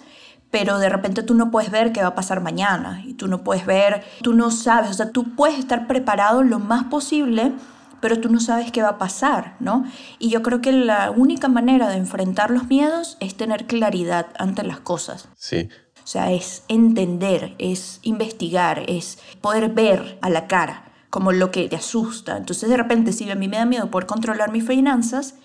pero 0.52 0.80
de 0.80 0.90
repente 0.90 1.24
tú 1.24 1.34
no 1.34 1.52
puedes 1.52 1.72
ver 1.72 1.92
qué 1.92 2.02
va 2.02 2.10
a 2.10 2.16
pasar 2.16 2.42
mañana 2.42 3.04
y 3.06 3.14
tú 3.14 3.28
no 3.28 3.44
puedes 3.44 3.66
ver, 3.66 4.04
tú 4.22 4.34
no 4.34 4.52
sabes, 4.52 4.92
o 4.92 4.94
sea, 4.94 5.12
tú 5.12 5.36
puedes 5.36 5.60
estar 5.60 5.88
preparado 5.88 6.44
lo 6.44 6.60
más 6.60 6.86
posible, 6.86 7.54
pero 8.00 8.20
tú 8.20 8.30
no 8.30 8.40
sabes 8.40 8.72
qué 8.72 8.82
va 8.82 8.90
a 8.90 8.98
pasar, 8.98 9.56
¿no? 9.60 9.86
Y 10.20 10.30
yo 10.30 10.44
creo 10.44 10.62
que 10.62 10.72
la 10.72 11.12
única 11.12 11.48
manera 11.48 11.90
de 11.90 11.98
enfrentar 11.98 12.52
los 12.52 12.68
miedos 12.68 13.18
es 13.20 13.36
tener 13.36 13.66
claridad 13.66 14.28
ante 14.38 14.64
las 14.64 14.80
cosas. 14.80 15.28
Sí. 15.36 15.70
O 16.04 16.08
sea, 16.08 16.32
es 16.32 16.64
entender, 16.70 17.56
es 17.58 18.00
investigar, 18.04 18.84
es 18.88 19.20
poder 19.42 19.70
ver 19.70 20.18
a 20.22 20.30
la 20.30 20.48
cara 20.48 20.84
como 21.10 21.32
lo 21.32 21.52
que 21.52 21.68
te 21.68 21.76
asusta. 21.76 22.38
Entonces, 22.38 22.70
de 22.70 22.78
repente, 22.78 23.12
si 23.12 23.30
a 23.30 23.36
mí 23.36 23.48
me 23.48 23.58
da 23.58 23.66
miedo 23.66 23.90
poder 23.90 24.06
controlar 24.06 24.52
mis 24.52 24.66
finanzas, 24.66 25.36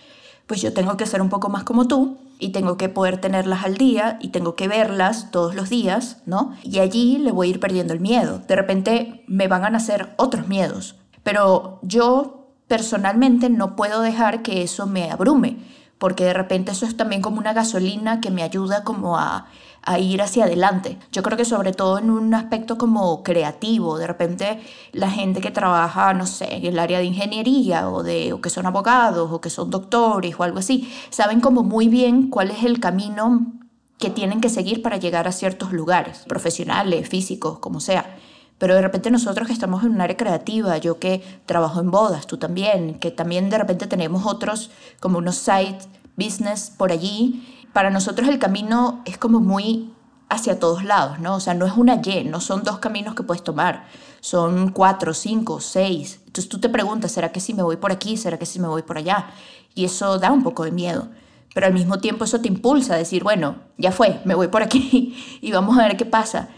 pues 0.47 0.61
yo 0.61 0.73
tengo 0.73 0.97
que 0.97 1.07
ser 1.07 1.23
un 1.23 1.31
poco 1.31 1.49
más 1.49 1.65
como 1.65 1.89
tú 1.89 2.19
y 2.43 2.49
tengo 2.49 2.77
que 2.77 2.89
poder 2.89 3.19
tenerlas 3.21 3.65
al 3.65 3.77
día 3.77 4.19
y 4.21 4.29
tengo 4.29 4.57
que 4.57 4.67
verlas 4.67 5.31
todos 5.31 5.55
los 5.55 5.71
días, 5.71 6.19
¿no? 6.27 6.53
Y 6.65 6.81
allí 6.81 7.19
le 7.19 7.31
voy 7.31 7.47
a 7.47 7.51
ir 7.51 7.61
perdiendo 7.61 7.95
el 7.95 8.01
miedo. 8.01 8.41
De 8.49 8.57
repente 8.57 9.25
me 9.29 9.47
van 9.47 9.65
a 9.65 9.71
nacer 9.71 10.13
otros 10.17 10.49
miedos, 10.49 10.97
pero 11.23 11.79
yo 11.83 12.49
personalmente 12.67 13.49
no 13.49 13.77
puedo 13.77 14.01
dejar 14.01 14.43
que 14.43 14.63
eso 14.63 14.87
me 14.87 15.11
abrume, 15.11 15.59
porque 15.99 16.25
de 16.25 16.33
repente 16.33 16.73
eso 16.73 16.85
es 16.85 16.97
también 16.97 17.23
como 17.23 17.39
una 17.39 17.53
gasolina 17.53 18.21
que 18.21 18.33
me 18.33 18.43
ayuda 18.43 18.83
como 18.83 19.19
a 19.19 19.47
a 19.85 19.99
ir 19.99 20.23
hacia 20.23 20.45
adelante. 20.45 20.99
Yo 21.11 21.23
creo 21.23 21.37
que 21.37 21.45
sobre 21.45 21.73
todo 21.73 21.99
en 21.99 22.11
un 22.11 22.35
aspecto 22.35 22.79
como 22.79 23.23
creativo, 23.23 23.99
de 23.99 24.07
repente 24.07 24.61
la 24.93 25.11
gente 25.11 25.41
que 25.41 25.51
trabaja, 25.51 26.15
no 26.15 26.27
sé, 26.27 26.55
en 26.55 26.67
el 26.67 26.79
área 26.79 26.99
de 26.99 27.05
ingeniería 27.05 27.89
o, 27.89 28.03
de, 28.03 28.33
o 28.33 28.41
que 28.41 28.51
son 28.51 28.67
abogados 28.67 29.31
o 29.33 29.41
que 29.41 29.51
son 29.51 29.71
doctores 29.71 30.35
o 30.39 30.43
algo 30.43 30.59
así, 30.59 30.93
saben 31.11 31.41
como 31.41 31.63
muy 31.63 31.89
bien 31.89 32.29
cuál 32.29 32.51
es 32.51 32.63
el 32.65 32.79
camino 32.81 33.53
que 33.99 34.11
tienen 34.11 34.41
que 34.41 34.49
seguir 34.49 34.83
para 34.83 34.97
llegar 34.97 35.29
a 35.29 35.33
ciertos 35.33 35.73
lugares, 35.73 36.25
profesionales, 36.29 37.09
físicos, 37.09 37.59
como 37.59 37.81
sea. 37.81 38.17
Pero 38.59 38.77
de 38.77 38.83
repente 38.83 39.11
nosotros 39.11 39.49
que 39.49 39.53
estamos 39.53 39.83
en 39.83 39.91
un 39.91 40.01
área 40.01 40.17
creativa, 40.17 40.77
yo 40.79 41.01
que 41.01 41.23
trabajo 41.47 41.81
en 41.81 41.91
bodas, 41.91 42.29
tú 42.29 42.37
también, 42.37 43.01
que 43.01 43.11
también 43.11 43.51
de 43.51 43.59
repente 43.59 43.89
tenemos 43.89 44.25
otros 44.27 44.71
como 45.01 45.19
unos 45.19 45.37
side 45.37 45.79
business 46.17 46.73
por 46.77 46.93
allí, 46.93 47.62
para 47.73 47.91
nosotros 47.91 48.29
el 48.29 48.39
camino 48.39 49.03
es 49.05 49.19
como 49.19 49.41
muy 49.41 49.93
hacia 50.29 50.59
todos 50.59 50.83
lados, 50.83 51.19
¿no? 51.21 51.35
O 51.37 51.41
sea, 51.41 51.53
no 51.55 51.67
es 51.67 51.75
una 51.77 52.01
Y, 52.03 52.25
no 52.25 52.41
son 52.41 52.63
dos 52.63 52.79
caminos 52.79 53.15
que 53.15 53.23
puedes 53.23 53.45
tomar, 53.45 53.85
son 54.21 54.71
cuatro, 54.71 55.13
cinco, 55.13 55.61
seis. 55.61 56.21
Entonces 56.27 56.49
tú 56.49 56.59
te 56.59 56.71
preguntas, 56.71 57.13
¿será 57.13 57.33
que 57.33 57.41
si 57.41 57.53
me 57.53 57.63
voy 57.63 57.77
por 57.77 57.93
aquí? 57.93 58.17
¿Será 58.17 58.39
que 58.39 58.47
si 58.47 58.59
me 58.59 58.69
voy 58.69 58.83
por 58.83 58.97
allá? 58.97 59.27
Y 59.75 59.85
eso 59.85 60.19
da 60.19 60.33
un 60.33 60.43
poco 60.43 60.65
de 60.65 60.71
miedo. 60.71 61.09
Pero 61.55 61.67
al 61.67 61.75
mismo 61.75 61.99
tiempo 61.99 62.25
eso 62.25 62.41
te 62.41 62.49
impulsa 62.49 62.95
a 62.95 62.97
decir, 62.99 63.23
bueno, 63.23 63.57
ya 63.77 63.93
fue, 63.93 64.21
me 64.25 64.35
voy 64.35 64.49
por 64.49 64.63
aquí 64.63 65.15
y 65.43 65.53
vamos 65.53 65.79
a 65.79 65.87
ver 65.87 65.97
qué 65.97 66.07
pasa. 66.07 66.49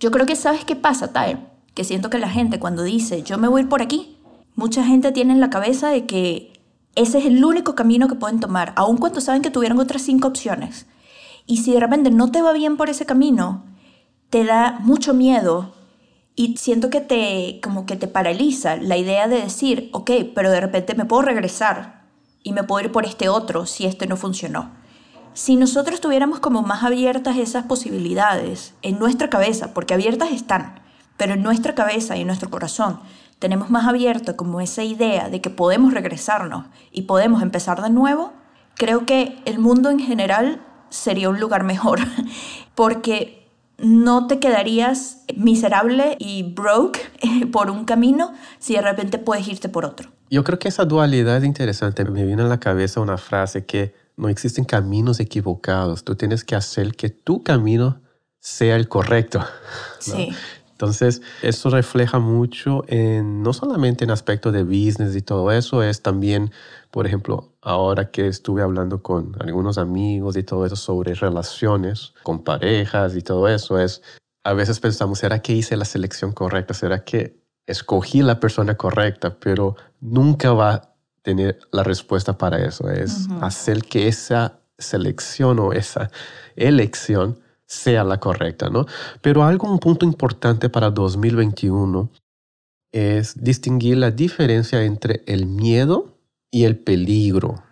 Yo 0.00 0.10
creo 0.10 0.26
que 0.26 0.36
sabes 0.36 0.64
qué 0.66 0.76
pasa, 0.76 1.12
Tae, 1.12 1.38
que 1.72 1.84
siento 1.84 2.10
que 2.10 2.18
la 2.18 2.28
gente 2.28 2.58
cuando 2.58 2.82
dice, 2.82 3.22
yo 3.22 3.38
me 3.38 3.48
voy 3.48 3.64
por 3.64 3.80
aquí, 3.80 4.18
mucha 4.54 4.84
gente 4.84 5.12
tiene 5.12 5.32
en 5.32 5.40
la 5.40 5.48
cabeza 5.50 5.88
de 5.88 6.04
que 6.04 6.52
ese 6.94 7.18
es 7.18 7.26
el 7.26 7.44
único 7.44 7.74
camino 7.74 8.08
que 8.08 8.14
pueden 8.14 8.40
tomar, 8.40 8.72
aun 8.76 8.96
cuando 8.96 9.20
saben 9.20 9.42
que 9.42 9.50
tuvieron 9.50 9.80
otras 9.80 10.02
cinco 10.02 10.28
opciones. 10.28 10.86
Y 11.46 11.58
si 11.58 11.72
de 11.72 11.80
repente 11.80 12.10
no 12.10 12.30
te 12.30 12.42
va 12.42 12.52
bien 12.52 12.76
por 12.76 12.88
ese 12.88 13.06
camino, 13.06 13.64
te 14.30 14.44
da 14.44 14.78
mucho 14.80 15.14
miedo 15.14 15.74
y 16.36 16.56
siento 16.56 16.90
que 16.90 17.00
te 17.00 17.60
como 17.62 17.86
que 17.86 17.96
te 17.96 18.08
paraliza 18.08 18.76
la 18.76 18.96
idea 18.96 19.28
de 19.28 19.42
decir, 19.42 19.90
ok, 19.92 20.10
pero 20.34 20.50
de 20.50 20.60
repente 20.60 20.94
me 20.94 21.04
puedo 21.04 21.22
regresar 21.22 22.04
y 22.42 22.52
me 22.52 22.64
puedo 22.64 22.84
ir 22.84 22.92
por 22.92 23.04
este 23.04 23.28
otro 23.28 23.66
si 23.66 23.86
este 23.86 24.06
no 24.06 24.16
funcionó. 24.16 24.70
Si 25.32 25.56
nosotros 25.56 26.00
tuviéramos 26.00 26.38
como 26.38 26.62
más 26.62 26.84
abiertas 26.84 27.36
esas 27.38 27.64
posibilidades 27.66 28.74
en 28.82 28.98
nuestra 28.98 29.30
cabeza, 29.30 29.74
porque 29.74 29.94
abiertas 29.94 30.30
están, 30.30 30.80
pero 31.16 31.34
en 31.34 31.42
nuestra 31.42 31.74
cabeza 31.74 32.16
y 32.16 32.20
en 32.20 32.28
nuestro 32.28 32.50
corazón, 32.50 33.00
tenemos 33.44 33.68
más 33.68 33.86
abierto 33.86 34.38
como 34.38 34.62
esa 34.62 34.84
idea 34.84 35.28
de 35.28 35.42
que 35.42 35.50
podemos 35.50 35.92
regresarnos 35.92 36.64
y 36.90 37.02
podemos 37.02 37.42
empezar 37.42 37.82
de 37.82 37.90
nuevo, 37.90 38.32
creo 38.74 39.04
que 39.04 39.36
el 39.44 39.58
mundo 39.58 39.90
en 39.90 39.98
general 39.98 40.62
sería 40.88 41.28
un 41.28 41.38
lugar 41.38 41.62
mejor, 41.62 41.98
porque 42.74 43.46
no 43.76 44.28
te 44.28 44.38
quedarías 44.38 45.24
miserable 45.36 46.16
y 46.18 46.54
broke 46.54 46.98
por 47.52 47.70
un 47.70 47.84
camino 47.84 48.32
si 48.58 48.76
de 48.76 48.80
repente 48.80 49.18
puedes 49.18 49.46
irte 49.46 49.68
por 49.68 49.84
otro. 49.84 50.08
Yo 50.30 50.42
creo 50.42 50.58
que 50.58 50.68
esa 50.68 50.86
dualidad 50.86 51.36
es 51.36 51.44
interesante. 51.44 52.02
Me 52.06 52.24
viene 52.24 52.44
a 52.44 52.46
la 52.46 52.60
cabeza 52.60 53.02
una 53.02 53.18
frase 53.18 53.66
que 53.66 53.94
no 54.16 54.30
existen 54.30 54.64
caminos 54.64 55.20
equivocados. 55.20 56.02
Tú 56.02 56.14
tienes 56.14 56.44
que 56.44 56.54
hacer 56.54 56.96
que 56.96 57.10
tu 57.10 57.42
camino 57.42 58.00
sea 58.40 58.76
el 58.76 58.88
correcto. 58.88 59.44
Sí. 59.98 60.30
Entonces, 60.74 61.22
eso 61.42 61.70
refleja 61.70 62.18
mucho 62.18 62.82
en, 62.88 63.44
no 63.44 63.52
solamente 63.52 64.02
en 64.02 64.10
aspecto 64.10 64.50
de 64.50 64.64
business 64.64 65.14
y 65.14 65.22
todo 65.22 65.52
eso, 65.52 65.84
es 65.84 66.02
también, 66.02 66.50
por 66.90 67.06
ejemplo, 67.06 67.52
ahora 67.62 68.10
que 68.10 68.26
estuve 68.26 68.60
hablando 68.60 69.00
con 69.00 69.36
algunos 69.38 69.78
amigos 69.78 70.36
y 70.36 70.42
todo 70.42 70.66
eso 70.66 70.74
sobre 70.74 71.14
relaciones 71.14 72.12
con 72.24 72.42
parejas 72.42 73.14
y 73.14 73.22
todo 73.22 73.46
eso, 73.46 73.78
es, 73.78 74.02
a 74.42 74.52
veces 74.52 74.80
pensamos, 74.80 75.20
¿será 75.20 75.40
que 75.42 75.52
hice 75.52 75.76
la 75.76 75.84
selección 75.84 76.32
correcta? 76.32 76.74
¿Será 76.74 77.04
que 77.04 77.38
escogí 77.66 78.22
la 78.22 78.40
persona 78.40 78.76
correcta? 78.76 79.36
Pero 79.38 79.76
nunca 80.00 80.52
va 80.52 80.74
a 80.74 80.94
tener 81.22 81.60
la 81.70 81.84
respuesta 81.84 82.36
para 82.36 82.58
eso. 82.58 82.90
Es 82.90 83.28
hacer 83.40 83.82
que 83.84 84.08
esa 84.08 84.58
selección 84.76 85.60
o 85.60 85.72
esa 85.72 86.10
elección 86.56 87.38
sea 87.74 88.04
la 88.04 88.20
correcta, 88.20 88.70
¿no? 88.70 88.86
Pero 89.20 89.44
algo, 89.44 89.70
un 89.70 89.78
punto 89.78 90.04
importante 90.04 90.68
para 90.68 90.90
2021 90.90 92.10
es 92.92 93.42
distinguir 93.42 93.96
la 93.98 94.10
diferencia 94.10 94.84
entre 94.84 95.22
el 95.26 95.46
miedo 95.46 96.16
y 96.50 96.64
el 96.64 96.78
peligro. 96.78 97.62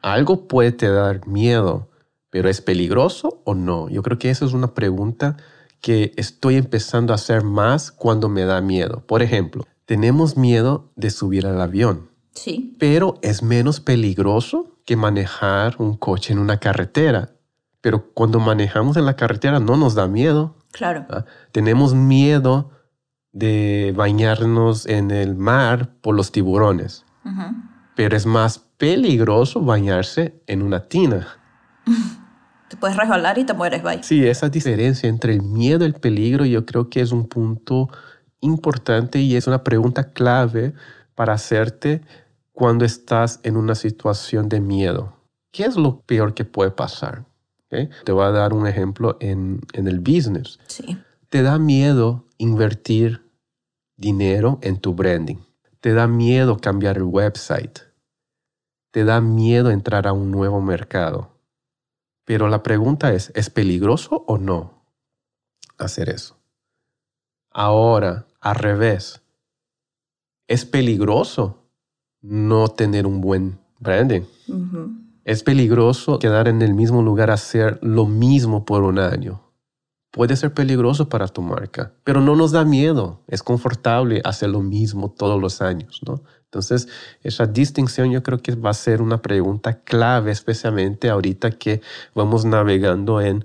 Algo 0.00 0.48
puede 0.48 0.72
te 0.72 0.88
dar 0.88 1.26
miedo, 1.26 1.88
pero 2.30 2.48
¿es 2.48 2.62
peligroso 2.62 3.42
o 3.44 3.54
no? 3.54 3.88
Yo 3.90 4.02
creo 4.02 4.18
que 4.18 4.30
esa 4.30 4.46
es 4.46 4.54
una 4.54 4.72
pregunta 4.72 5.36
que 5.82 6.12
estoy 6.16 6.56
empezando 6.56 7.12
a 7.12 7.16
hacer 7.16 7.44
más 7.44 7.92
cuando 7.92 8.30
me 8.30 8.44
da 8.44 8.62
miedo. 8.62 9.04
Por 9.06 9.22
ejemplo, 9.22 9.64
tenemos 9.84 10.36
miedo 10.36 10.90
de 10.96 11.10
subir 11.10 11.46
al 11.46 11.60
avión. 11.60 12.08
Sí. 12.32 12.74
Pero 12.78 13.18
es 13.22 13.42
menos 13.42 13.80
peligroso 13.80 14.76
que 14.86 14.96
manejar 14.96 15.76
un 15.78 15.96
coche 15.96 16.32
en 16.32 16.38
una 16.38 16.58
carretera 16.58 17.35
pero 17.86 18.10
cuando 18.14 18.40
manejamos 18.40 18.96
en 18.96 19.06
la 19.06 19.14
carretera 19.14 19.60
no 19.60 19.76
nos 19.76 19.94
da 19.94 20.08
miedo. 20.08 20.56
Claro. 20.72 21.06
¿ah? 21.08 21.24
Tenemos 21.52 21.94
miedo 21.94 22.72
de 23.30 23.94
bañarnos 23.96 24.86
en 24.86 25.12
el 25.12 25.36
mar 25.36 25.90
por 26.00 26.16
los 26.16 26.32
tiburones, 26.32 27.04
pero 27.94 28.16
es 28.16 28.26
más 28.26 28.58
peligroso 28.58 29.60
bañarse 29.60 30.42
en 30.48 30.62
una 30.62 30.88
tina. 30.88 31.28
Te 32.68 32.76
puedes 32.76 32.96
resbalar 32.96 33.38
y 33.38 33.44
te 33.44 33.54
mueres, 33.54 33.84
bye. 33.84 34.02
Sí, 34.02 34.26
esa 34.26 34.48
diferencia 34.48 35.08
entre 35.08 35.34
el 35.34 35.42
miedo 35.42 35.84
y 35.84 35.86
el 35.86 35.94
peligro 35.94 36.44
yo 36.44 36.66
creo 36.66 36.90
que 36.90 37.00
es 37.00 37.12
un 37.12 37.28
punto 37.28 37.88
importante 38.40 39.20
y 39.20 39.36
es 39.36 39.46
una 39.46 39.62
pregunta 39.62 40.12
clave 40.12 40.74
para 41.14 41.34
hacerte 41.34 42.02
cuando 42.52 42.84
estás 42.84 43.38
en 43.44 43.56
una 43.56 43.76
situación 43.76 44.48
de 44.48 44.58
miedo. 44.58 45.16
¿Qué 45.52 45.66
es 45.66 45.76
lo 45.76 46.00
peor 46.00 46.34
que 46.34 46.44
puede 46.44 46.72
pasar? 46.72 47.24
Te 47.68 48.12
voy 48.12 48.24
a 48.24 48.30
dar 48.30 48.52
un 48.52 48.66
ejemplo 48.66 49.16
en, 49.20 49.60
el 49.72 50.00
business. 50.00 50.58
Sí. 50.66 50.96
¿Te 51.28 51.42
da 51.42 51.58
miedo 51.58 52.26
invertir 52.38 53.26
dinero 53.96 54.58
en 54.62 54.78
tu 54.78 54.94
branding. 54.94 55.38
Te 55.80 55.92
da 55.92 56.06
miedo 56.06 56.58
cambiar 56.58 56.96
el 56.96 57.04
website. 57.04 57.80
Te 58.90 59.04
da 59.04 59.20
miedo 59.20 59.70
entrar 59.70 60.06
a 60.06 60.12
un 60.12 60.30
nuevo 60.30 60.60
mercado. 60.60 61.30
Pero 62.24 62.48
la 62.48 62.62
pregunta 62.62 63.12
es, 63.12 63.30
¿es 63.34 63.50
peligroso 63.50 64.24
o 64.26 64.38
no 64.38 64.84
hacer 65.78 66.08
eso? 66.08 66.36
Ahora, 67.50 68.26
al 68.40 68.56
revés, 68.56 69.22
¿es 70.46 70.64
peligroso 70.64 71.70
no 72.20 72.68
tener 72.68 73.06
un 73.06 73.20
buen 73.20 73.58
branding? 73.78 74.22
Es 75.26 75.42
peligroso 75.42 76.20
quedar 76.20 76.46
en 76.46 76.62
el 76.62 76.72
mismo 76.72 77.02
lugar, 77.02 77.32
hacer 77.32 77.80
lo 77.82 78.06
mismo 78.06 78.64
por 78.64 78.84
un 78.84 79.00
año. 79.00 79.42
Puede 80.12 80.36
ser 80.36 80.54
peligroso 80.54 81.08
para 81.08 81.26
tu 81.26 81.42
marca, 81.42 81.94
pero 82.04 82.20
no 82.20 82.36
nos 82.36 82.52
da 82.52 82.64
miedo. 82.64 83.24
Es 83.26 83.42
confortable 83.42 84.22
hacer 84.24 84.50
lo 84.50 84.60
mismo 84.60 85.10
todos 85.10 85.40
los 85.40 85.60
años, 85.60 86.00
¿no? 86.06 86.22
Entonces, 86.44 86.86
esa 87.24 87.46
distinción 87.46 88.12
yo 88.12 88.22
creo 88.22 88.38
que 88.38 88.54
va 88.54 88.70
a 88.70 88.74
ser 88.74 89.02
una 89.02 89.20
pregunta 89.20 89.80
clave, 89.80 90.30
especialmente 90.30 91.10
ahorita 91.10 91.50
que 91.50 91.80
vamos 92.14 92.44
navegando 92.44 93.20
en 93.20 93.44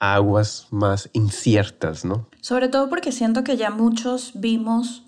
aguas 0.00 0.66
más 0.72 1.10
inciertas, 1.12 2.04
¿no? 2.04 2.26
Sobre 2.40 2.66
todo 2.66 2.88
porque 2.88 3.12
siento 3.12 3.44
que 3.44 3.56
ya 3.56 3.70
muchos 3.70 4.32
vimos, 4.34 5.04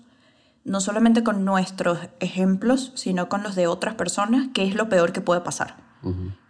no 0.63 0.79
solamente 0.79 1.21
con 1.21 1.43
nuestros 1.43 1.99
ejemplos, 2.21 2.93
sino 2.95 3.27
con 3.27 3.43
los 3.43 3.55
de 3.55 3.67
otras 3.67 3.95
personas, 3.95 4.47
qué 4.53 4.65
es 4.65 4.73
lo 4.73 4.87
peor 4.87 5.11
que 5.11 5.19
puede 5.19 5.41
pasar. 5.41 5.83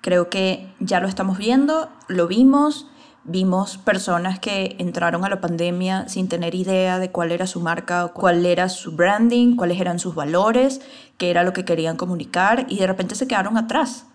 Creo 0.02 0.30
que 0.30 0.68
ya 0.80 1.00
lo 1.00 1.08
estamos 1.08 1.38
viendo, 1.38 1.90
lo 2.08 2.28
vimos, 2.28 2.88
vimos 3.24 3.78
personas 3.78 4.40
que 4.40 4.76
entraron 4.80 5.24
a 5.24 5.30
la 5.30 5.42
pandemia 5.42 6.08
sin 6.08 6.28
tener 6.28 6.56
idea 6.56 7.00
de 7.00 7.12
cuál 7.12 7.32
era 7.32 7.48
su 7.48 7.60
marca, 7.60 8.08
cuál 8.10 8.46
era 8.46 8.68
su 8.70 8.96
branding, 8.96 9.56
cuáles 9.56 9.80
eran 9.80 10.00
sus 10.00 10.16
valores, 10.16 10.82
qué 11.18 11.30
era 11.30 11.44
lo 11.44 11.54
que 11.54 11.66
querían 11.66 11.98
comunicar 11.98 12.66
y 12.70 12.80
de 12.80 12.88
repente 12.88 13.16
se 13.16 13.28
quedaron 13.28 13.58
atrás. 13.58 14.08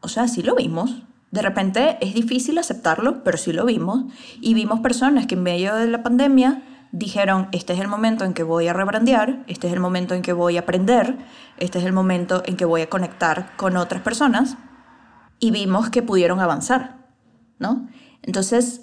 O 0.00 0.08
sea, 0.08 0.28
sí 0.28 0.42
lo 0.42 0.54
vimos. 0.54 1.02
De 1.30 1.42
repente 1.42 1.98
es 2.00 2.14
difícil 2.14 2.58
aceptarlo, 2.58 3.24
pero 3.24 3.38
sí 3.38 3.52
lo 3.52 3.64
vimos. 3.64 4.04
Y 4.40 4.54
vimos 4.54 4.80
personas 4.80 5.26
que 5.26 5.34
en 5.34 5.42
medio 5.42 5.74
de 5.74 5.88
la 5.88 6.02
pandemia 6.02 6.62
dijeron, 6.92 7.48
este 7.52 7.72
es 7.72 7.80
el 7.80 7.88
momento 7.88 8.24
en 8.24 8.34
que 8.34 8.42
voy 8.42 8.68
a 8.68 8.74
rebrandear, 8.74 9.42
este 9.48 9.66
es 9.66 9.72
el 9.72 9.80
momento 9.80 10.14
en 10.14 10.22
que 10.22 10.34
voy 10.34 10.58
a 10.58 10.60
aprender, 10.60 11.16
este 11.56 11.78
es 11.78 11.84
el 11.84 11.92
momento 11.92 12.42
en 12.46 12.56
que 12.56 12.66
voy 12.66 12.82
a 12.82 12.90
conectar 12.90 13.56
con 13.56 13.76
otras 13.76 14.02
personas 14.02 14.56
y 15.38 15.50
vimos 15.50 15.88
que 15.88 16.02
pudieron 16.02 16.38
avanzar, 16.38 17.08
¿no? 17.58 17.88
Entonces, 18.22 18.82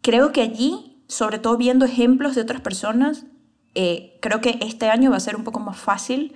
creo 0.00 0.32
que 0.32 0.40
allí, 0.40 1.04
sobre 1.06 1.38
todo 1.38 1.56
viendo 1.58 1.84
ejemplos 1.84 2.34
de 2.34 2.40
otras 2.40 2.62
personas, 2.62 3.26
eh, 3.74 4.18
creo 4.20 4.40
que 4.40 4.58
este 4.62 4.88
año 4.88 5.10
va 5.10 5.18
a 5.18 5.20
ser 5.20 5.36
un 5.36 5.44
poco 5.44 5.60
más 5.60 5.76
fácil. 5.76 6.34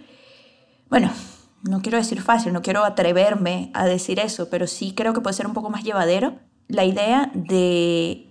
Bueno, 0.90 1.10
no 1.62 1.80
quiero 1.80 1.96
decir 1.98 2.20
fácil, 2.20 2.52
no 2.52 2.62
quiero 2.62 2.84
atreverme 2.84 3.70
a 3.72 3.86
decir 3.86 4.20
eso, 4.20 4.50
pero 4.50 4.66
sí 4.66 4.92
creo 4.94 5.14
que 5.14 5.22
puede 5.22 5.34
ser 5.34 5.46
un 5.46 5.54
poco 5.54 5.70
más 5.70 5.82
llevadero 5.82 6.38
la 6.68 6.84
idea 6.84 7.30
de 7.34 8.23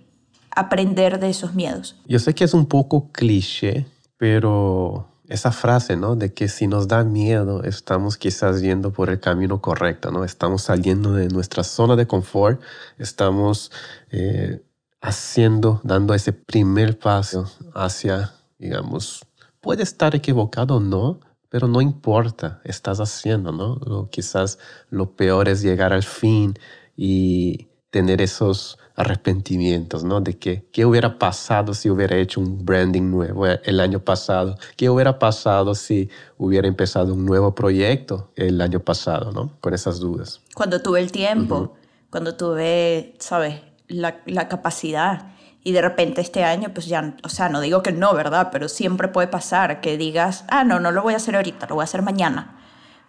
aprender 0.54 1.18
de 1.18 1.30
esos 1.30 1.54
miedos. 1.54 1.96
Yo 2.06 2.18
sé 2.18 2.34
que 2.34 2.44
es 2.44 2.54
un 2.54 2.66
poco 2.66 3.10
cliché, 3.12 3.86
pero 4.16 5.08
esa 5.28 5.52
frase, 5.52 5.96
¿no? 5.96 6.16
De 6.16 6.34
que 6.34 6.48
si 6.48 6.66
nos 6.66 6.86
da 6.88 7.02
miedo, 7.04 7.62
estamos 7.64 8.16
quizás 8.16 8.60
yendo 8.60 8.92
por 8.92 9.10
el 9.10 9.20
camino 9.20 9.60
correcto, 9.60 10.10
¿no? 10.10 10.24
Estamos 10.24 10.62
saliendo 10.62 11.12
de 11.12 11.28
nuestra 11.28 11.64
zona 11.64 11.96
de 11.96 12.06
confort, 12.06 12.60
estamos 12.98 13.72
eh, 14.10 14.62
haciendo, 15.00 15.80
dando 15.82 16.14
ese 16.14 16.32
primer 16.32 16.98
paso 16.98 17.50
hacia, 17.74 18.32
digamos, 18.58 19.24
puede 19.60 19.82
estar 19.82 20.14
equivocado 20.14 20.76
o 20.76 20.80
no, 20.80 21.20
pero 21.48 21.68
no 21.68 21.80
importa, 21.80 22.60
estás 22.64 23.00
haciendo, 23.00 23.52
¿no? 23.52 24.08
quizás 24.10 24.58
lo 24.90 25.14
peor 25.14 25.48
es 25.48 25.62
llegar 25.62 25.92
al 25.92 26.02
fin 26.02 26.54
y 26.96 27.68
tener 27.90 28.20
esos 28.20 28.78
arrepentimientos, 28.96 30.04
¿no? 30.04 30.20
De 30.20 30.38
que, 30.38 30.66
qué 30.70 30.86
hubiera 30.86 31.18
pasado 31.18 31.74
si 31.74 31.90
hubiera 31.90 32.16
hecho 32.16 32.40
un 32.40 32.64
branding 32.64 33.10
nuevo 33.10 33.46
eh, 33.46 33.60
el 33.64 33.80
año 33.80 34.00
pasado, 34.00 34.56
qué 34.76 34.88
hubiera 34.88 35.18
pasado 35.18 35.74
si 35.74 36.08
hubiera 36.38 36.68
empezado 36.68 37.14
un 37.14 37.24
nuevo 37.24 37.54
proyecto 37.54 38.30
el 38.36 38.60
año 38.60 38.80
pasado, 38.80 39.32
¿no? 39.32 39.50
Con 39.60 39.74
esas 39.74 39.98
dudas. 39.98 40.40
Cuando 40.54 40.80
tuve 40.80 41.00
el 41.00 41.10
tiempo, 41.10 41.74
cuando 42.10 42.36
tuve, 42.36 43.14
¿sabes? 43.18 43.60
La, 43.88 44.22
la, 44.26 44.48
capacidad. 44.48 45.32
Y 45.64 45.72
de 45.72 45.82
repente 45.82 46.20
este 46.20 46.44
año, 46.44 46.72
pues 46.72 46.86
ya, 46.86 47.16
o 47.24 47.28
sea, 47.28 47.48
no 47.48 47.60
digo 47.60 47.82
que 47.82 47.90
no, 47.90 48.14
¿verdad? 48.14 48.50
Pero 48.52 48.68
siempre 48.68 49.08
puede 49.08 49.28
pasar 49.28 49.80
que 49.80 49.96
digas, 49.96 50.44
ah, 50.48 50.62
no, 50.62 50.78
no 50.78 50.92
lo 50.92 51.02
voy 51.02 51.14
a 51.14 51.16
hacer 51.16 51.34
ahorita, 51.36 51.66
lo 51.66 51.76
voy 51.76 51.82
a 51.82 51.84
hacer 51.84 52.02
mañana, 52.02 52.58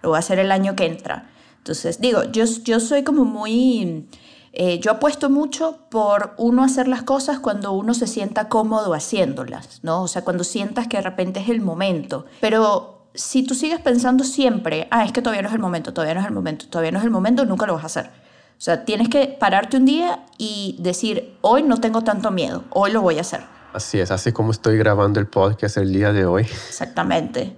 lo 0.02 0.10
voy 0.10 0.16
a 0.16 0.20
hacer 0.20 0.40
el 0.40 0.52
año 0.52 0.76
que 0.76 0.86
entra. 0.86 1.30
Entonces, 1.58 2.00
digo, 2.00 2.24
yo, 2.24 2.46
yo 2.64 2.80
soy 2.80 3.04
como 3.04 3.26
muy 3.26 4.08
eh, 4.58 4.80
yo 4.80 4.92
apuesto 4.92 5.30
mucho 5.30 5.80
por 5.90 6.34
uno 6.38 6.64
hacer 6.64 6.88
las 6.88 7.04
cosas 7.04 7.40
cuando 7.40 7.74
uno 7.74 7.94
se 7.94 8.08
sienta 8.08 8.48
cómodo 8.48 8.94
haciéndolas, 8.94 9.82
¿no? 9.84 10.04
O 10.04 10.08
sea, 10.08 10.24
cuando 10.24 10.46
sientas 10.46 10.88
que 10.88 10.98
de 10.98 11.04
repente 11.04 11.42
es 11.42 11.50
el 11.50 11.60
momento. 11.60 12.26
Pero 12.40 13.10
si 13.14 13.44
tú 13.44 13.54
sigues 13.54 13.82
pensando 13.82 14.24
siempre, 14.24 14.88
ah, 14.92 15.04
es 15.04 15.12
que 15.12 15.22
todavía 15.22 15.42
no 15.42 15.50
es 15.50 15.54
el 15.54 15.60
momento, 15.60 15.94
todavía 15.94 16.14
no 16.16 16.22
es 16.22 16.28
el 16.28 16.34
momento, 16.34 16.68
todavía 16.68 16.92
no 16.92 17.00
es 17.00 17.04
el 17.04 17.12
momento, 17.12 17.46
nunca 17.46 17.66
lo 17.66 17.74
vas 17.74 17.84
a 17.84 17.88
hacer. 17.88 18.06
O 18.58 18.62
sea, 18.62 18.86
tienes 18.86 19.10
que 19.10 19.28
pararte 19.28 19.76
un 19.76 19.86
día 19.86 20.24
y 20.38 20.78
decir, 20.80 21.38
hoy 21.42 21.64
no 21.64 21.78
tengo 21.82 22.04
tanto 22.04 22.32
miedo, 22.32 22.64
hoy 22.70 22.92
lo 22.92 23.02
voy 23.02 23.18
a 23.18 23.22
hacer. 23.22 23.42
Así 23.74 24.00
es, 24.00 24.10
así 24.10 24.32
como 24.32 24.52
estoy 24.52 24.78
grabando 24.78 25.20
el 25.20 25.28
podcast 25.28 25.76
el 25.76 25.92
día 25.92 26.14
de 26.14 26.26
hoy. 26.26 26.44
Exactamente, 26.44 27.54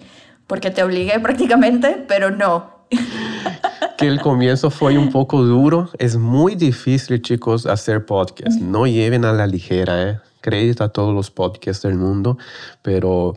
porque 0.48 0.72
te 0.72 0.82
obligué 0.82 1.20
prácticamente, 1.20 2.04
pero 2.08 2.32
no, 2.32 2.78
que 3.98 4.08
el 4.08 4.22
comienzo 4.22 4.70
fue 4.70 4.98
un 4.98 5.12
poco 5.12 5.44
duro. 5.44 5.90
Es 5.98 6.16
muy 6.18 6.56
difícil, 6.56 7.22
chicos, 7.22 7.66
hacer 7.66 8.06
podcast. 8.06 8.62
No 8.62 8.86
lleven 8.86 9.26
a 9.26 9.34
la 9.34 9.48
ligera, 9.48 10.10
¿eh? 10.10 10.20
Crédito 10.42 10.84
a 10.84 10.90
todos 10.90 11.14
los 11.14 11.32
podcasts 11.32 11.84
del 11.84 11.96
mundo, 11.96 12.38
pero 12.84 13.36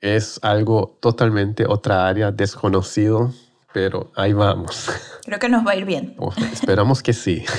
es 0.00 0.40
algo 0.42 0.96
totalmente 1.00 1.66
otra 1.66 2.08
área 2.08 2.32
desconocido, 2.32 3.32
pero 3.72 4.10
ahí 4.16 4.32
vamos. 4.32 4.90
Creo 5.24 5.38
que 5.38 5.48
nos 5.48 5.66
va 5.66 5.72
a 5.72 5.76
ir 5.76 5.84
bien. 5.84 6.16
esperamos 6.52 7.02
que 7.02 7.12
sí. 7.12 7.44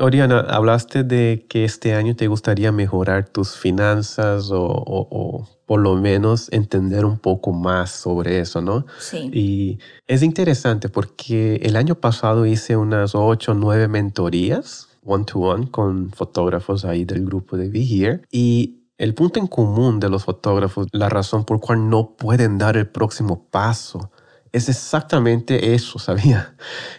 Oriana, 0.00 0.40
hablaste 0.40 1.02
de 1.02 1.46
que 1.48 1.64
este 1.64 1.94
año 1.94 2.14
te 2.14 2.28
gustaría 2.28 2.72
mejorar 2.72 3.28
tus 3.28 3.56
finanzas 3.56 4.50
o, 4.52 5.48
por 5.66 5.80
lo 5.80 5.96
menos 5.96 6.50
entender 6.52 7.04
un 7.04 7.18
poco 7.18 7.52
más 7.52 7.90
sobre 7.90 8.40
eso, 8.40 8.62
¿no? 8.62 8.86
Sí. 9.00 9.30
Y 9.32 9.78
es 10.06 10.22
interesante 10.22 10.88
porque 10.88 11.56
el 11.56 11.76
año 11.76 11.96
pasado 11.96 12.46
hice 12.46 12.76
unas 12.76 13.14
ocho 13.14 13.52
o 13.52 13.54
nueve 13.54 13.88
mentorías 13.88 14.88
one-to-one 15.04 15.70
con 15.70 16.10
fotógrafos 16.10 16.84
ahí 16.84 17.04
del 17.04 17.24
grupo 17.24 17.56
de 17.56 17.68
Be 17.68 17.80
Here 17.80 18.22
y 18.30 18.78
el 18.98 19.14
punto 19.14 19.38
en 19.38 19.46
común 19.46 20.00
de 20.00 20.10
los 20.10 20.24
fotógrafos, 20.24 20.88
la 20.92 21.08
razón 21.08 21.44
por 21.44 21.60
cual 21.60 21.88
no 21.88 22.16
pueden 22.16 22.58
dar 22.58 22.76
el 22.76 22.88
próximo 22.88 23.46
paso, 23.50 24.10
es 24.52 24.68
exactamente 24.68 25.74
eso, 25.74 25.98
¿sabía? 25.98 26.54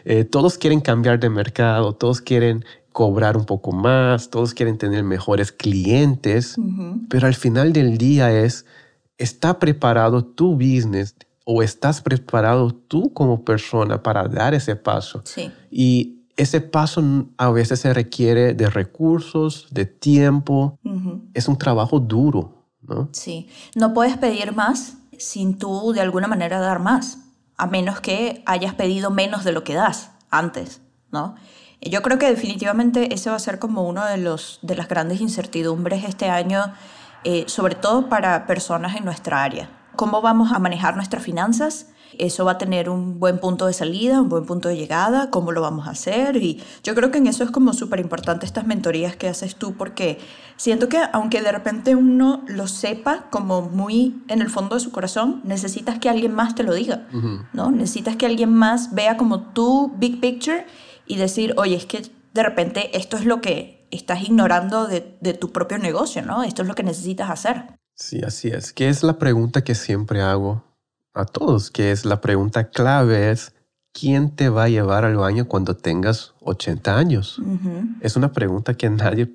Eh, 0.06 0.24
todos 0.24 0.58
quieren 0.58 0.82
cambiar 0.82 1.20
de 1.20 1.30
mercado, 1.30 1.94
todos 1.94 2.22
quieren 2.22 2.66
cobrar 2.92 3.38
un 3.38 3.46
poco 3.46 3.72
más, 3.72 4.30
todos 4.30 4.54
quieren 4.54 4.78
tener 4.78 5.04
mejores 5.04 5.52
clientes, 5.52 6.56
pero 7.10 7.28
al 7.28 7.36
final 7.36 7.74
del 7.74 7.98
día 7.98 8.32
es, 8.32 8.66
¿está 9.18 9.60
preparado 9.60 10.26
tu 10.26 10.54
business 10.56 11.16
o 11.46 11.64
estás 11.64 12.02
preparado 12.02 12.72
tú 12.72 13.14
como 13.14 13.44
persona 13.44 14.04
para 14.04 14.28
dar 14.28 14.54
ese 14.54 14.76
paso? 14.76 15.22
Sí. 15.26 15.52
Y 15.72 16.20
ese 16.36 16.62
paso 16.62 17.04
a 17.38 17.52
veces 17.52 17.82
se 17.82 17.94
requiere 17.94 18.54
de 18.54 18.70
recursos, 18.70 19.68
de 19.72 19.86
tiempo, 19.86 20.80
es 21.34 21.48
un 21.48 21.58
trabajo 21.58 22.00
duro, 22.00 22.66
¿no? 22.82 23.10
Sí, 23.12 23.50
no 23.76 23.94
puedes 23.94 24.18
pedir 24.18 24.54
más 24.54 24.98
sin 25.18 25.58
tú 25.58 25.92
de 25.94 26.02
alguna 26.02 26.28
manera 26.28 26.60
dar 26.60 26.80
más, 26.80 27.20
a 27.58 27.68
menos 27.68 28.00
que 28.00 28.42
hayas 28.46 28.74
pedido 28.74 29.12
menos 29.12 29.44
de 29.44 29.52
lo 29.52 29.64
que 29.64 29.74
das 29.74 30.12
antes, 30.30 30.82
¿no? 31.12 31.36
Yo 31.82 32.02
creo 32.02 32.18
que 32.18 32.30
definitivamente 32.30 33.14
ese 33.14 33.30
va 33.30 33.38
a 33.38 33.40
ser 33.40 33.58
como 33.58 33.88
uno 33.88 34.06
de, 34.06 34.18
los, 34.18 34.60
de 34.62 34.76
las 34.76 34.90
grandes 34.90 35.22
incertidumbres 35.22 36.04
este 36.04 36.30
año, 36.30 36.74
eh, 37.24 37.46
sobre 37.48 37.76
todo 37.76 38.10
para 38.10 38.48
personas 38.48 38.98
en 38.98 39.06
nuestra 39.06 39.44
área. 39.44 39.70
¿Cómo 39.96 40.22
vamos 40.22 40.52
a 40.52 40.60
manejar 40.60 40.96
nuestras 40.96 41.24
finanzas? 41.24 41.88
Eso 42.18 42.44
va 42.44 42.54
a 42.54 42.58
tener 42.58 42.90
un 42.90 43.20
buen 43.20 43.40
punto 43.40 43.68
de 43.68 43.74
salida, 43.74 44.22
un 44.22 44.30
buen 44.30 44.46
punto 44.46 44.68
de 44.68 44.76
llegada, 44.76 45.30
cómo 45.30 45.52
lo 45.52 45.62
vamos 45.62 45.88
a 45.88 45.92
hacer. 45.92 46.38
Y 46.38 46.62
yo 46.84 46.96
creo 46.96 47.12
que 47.12 47.20
en 47.20 47.28
eso 47.28 47.44
es 47.44 47.52
como 47.52 47.74
súper 47.74 48.00
importante 48.00 48.46
estas 48.46 48.66
mentorías 48.66 49.16
que 49.16 49.28
haces 49.28 49.56
tú, 49.56 49.76
porque 49.76 50.20
siento 50.58 50.90
que 50.90 51.00
aunque 51.14 51.42
de 51.42 51.52
repente 51.52 51.96
uno 51.96 52.44
lo 52.48 52.68
sepa 52.68 53.28
como 53.30 53.62
muy 53.62 54.22
en 54.28 54.42
el 54.42 54.50
fondo 54.50 54.76
de 54.76 54.82
su 54.82 54.92
corazón, 54.92 55.42
necesitas 55.44 56.00
que 56.00 56.10
alguien 56.10 56.34
más 56.34 56.56
te 56.56 56.64
lo 56.64 56.74
diga, 56.74 57.08
¿no? 57.54 57.72
Necesitas 57.72 58.16
que 58.16 58.26
alguien 58.26 58.54
más 58.54 58.94
vea 58.94 59.16
como 59.16 59.42
tu 59.54 59.94
big 59.98 60.20
picture 60.20 60.66
y 61.10 61.18
decir, 61.18 61.56
oye, 61.58 61.76
es 61.76 61.86
que 61.86 62.04
de 62.34 62.44
repente 62.44 62.96
esto 62.98 63.18
es 63.18 63.26
lo 63.26 63.42
que 63.42 63.86
estás 63.92 64.22
ignorando 64.22 64.88
de, 64.88 65.02
tu 65.34 65.52
propio 65.52 65.80
negocio, 65.80 66.22
¿no? 66.22 66.44
Esto 66.44 66.62
es 66.62 66.68
lo 66.68 66.76
que 66.76 66.84
necesitas 66.84 67.32
hacer. 67.32 67.64
Sí, 67.96 68.22
así 68.22 68.50
es. 68.50 68.72
¿Qué 68.72 68.88
es 68.88 69.04
la 69.04 69.18
pregunta 69.18 69.64
que 69.64 69.74
siempre 69.74 70.22
hago 70.22 70.64
a 71.16 71.26
todos? 71.26 71.72
Que 71.72 71.92
es 71.92 72.06
la 72.06 72.22
pregunta 72.22 72.70
clave 72.70 73.32
es, 73.32 73.54
¿quién 73.92 74.36
te 74.36 74.50
va 74.50 74.66
a 74.66 74.70
llevar 74.70 75.04
al 75.04 75.18
baño 75.18 75.48
cuando 75.48 75.76
tengas 75.76 76.36
80 76.42 76.96
años? 76.96 77.42
Es 78.02 78.16
una 78.16 78.32
pregunta 78.32 78.76
que 78.76 78.92
nadie 78.92 79.34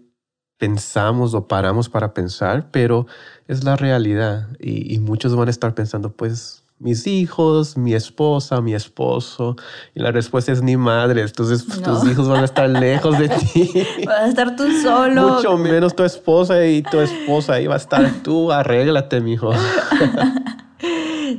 pensamos 0.57 1.35
o 1.35 1.49
paramos 1.49 1.89
para 1.89 2.15
pensar, 2.15 2.71
pero 2.71 3.09
es 3.49 3.65
la 3.65 3.75
realidad. 3.75 4.49
Y, 4.61 4.95
y 4.95 5.01
muchos 5.01 5.35
van 5.35 5.49
a 5.49 5.51
estar 5.51 5.75
pensando, 5.75 6.13
pues 6.13 6.64
mis 6.79 7.07
hijos, 7.07 7.77
mi 7.77 7.95
esposa, 7.95 8.61
mi 8.61 8.75
esposo. 8.75 9.57
Y 9.95 10.01
la 10.01 10.11
respuesta 10.11 10.53
es 10.53 10.63
ni 10.63 10.77
madre. 10.77 11.23
Entonces 11.23 11.67
tus 11.67 12.11
hijos 12.11 12.29
van 12.29 12.43
a 12.43 12.45
estar 12.45 12.69
lejos 12.69 13.19
de 13.19 13.29
ti. 13.29 13.87
Vas 14.07 14.21
a 14.21 14.29
estar 14.29 14.57
tú 14.57 14.65
solo. 14.83 15.35
Mucho 15.35 15.57
menos 15.57 15.95
tu 15.95 16.05
esposa 16.05 16.65
y 16.67 16.83
tu 16.83 17.01
esposa. 17.01 17.55
Ahí 17.55 17.67
va 17.67 17.75
a 17.75 17.79
estar 17.79 18.23
tú. 18.23 18.53
Arréglate, 18.53 19.21
mijo. 19.21 19.51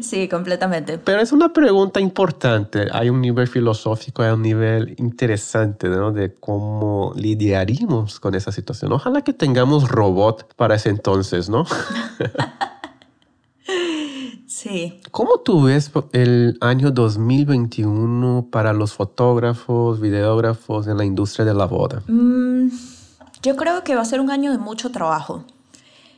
Sí, 0.01 0.27
completamente. 0.27 0.97
Pero 0.97 1.21
es 1.21 1.31
una 1.31 1.53
pregunta 1.53 1.99
importante. 1.99 2.87
Hay 2.91 3.09
un 3.09 3.21
nivel 3.21 3.47
filosófico, 3.47 4.23
hay 4.23 4.31
un 4.31 4.41
nivel 4.41 4.95
interesante 4.97 5.87
¿no? 5.87 6.11
de 6.11 6.33
cómo 6.33 7.13
lidiaríamos 7.15 8.19
con 8.19 8.35
esa 8.35 8.51
situación. 8.51 8.91
Ojalá 8.93 9.21
que 9.21 9.33
tengamos 9.33 9.89
robot 9.89 10.53
para 10.55 10.75
ese 10.75 10.89
entonces, 10.89 11.49
¿no? 11.49 11.65
Sí. 14.65 14.99
¿Cómo 15.11 15.41
tú 15.41 15.65
ves 15.65 15.91
el 16.11 16.57
año 16.59 16.89
2021 16.89 18.47
para 18.51 18.73
los 18.73 18.95
fotógrafos, 18.95 19.99
videógrafos 19.99 20.87
en 20.87 20.97
la 20.97 21.05
industria 21.05 21.45
de 21.45 21.53
la 21.53 21.65
boda? 21.65 22.01
Mm, 22.07 22.69
yo 23.43 23.55
creo 23.57 23.83
que 23.83 23.93
va 23.93 24.01
a 24.01 24.05
ser 24.05 24.19
un 24.19 24.31
año 24.31 24.51
de 24.51 24.57
mucho 24.57 24.89
trabajo. 24.89 25.45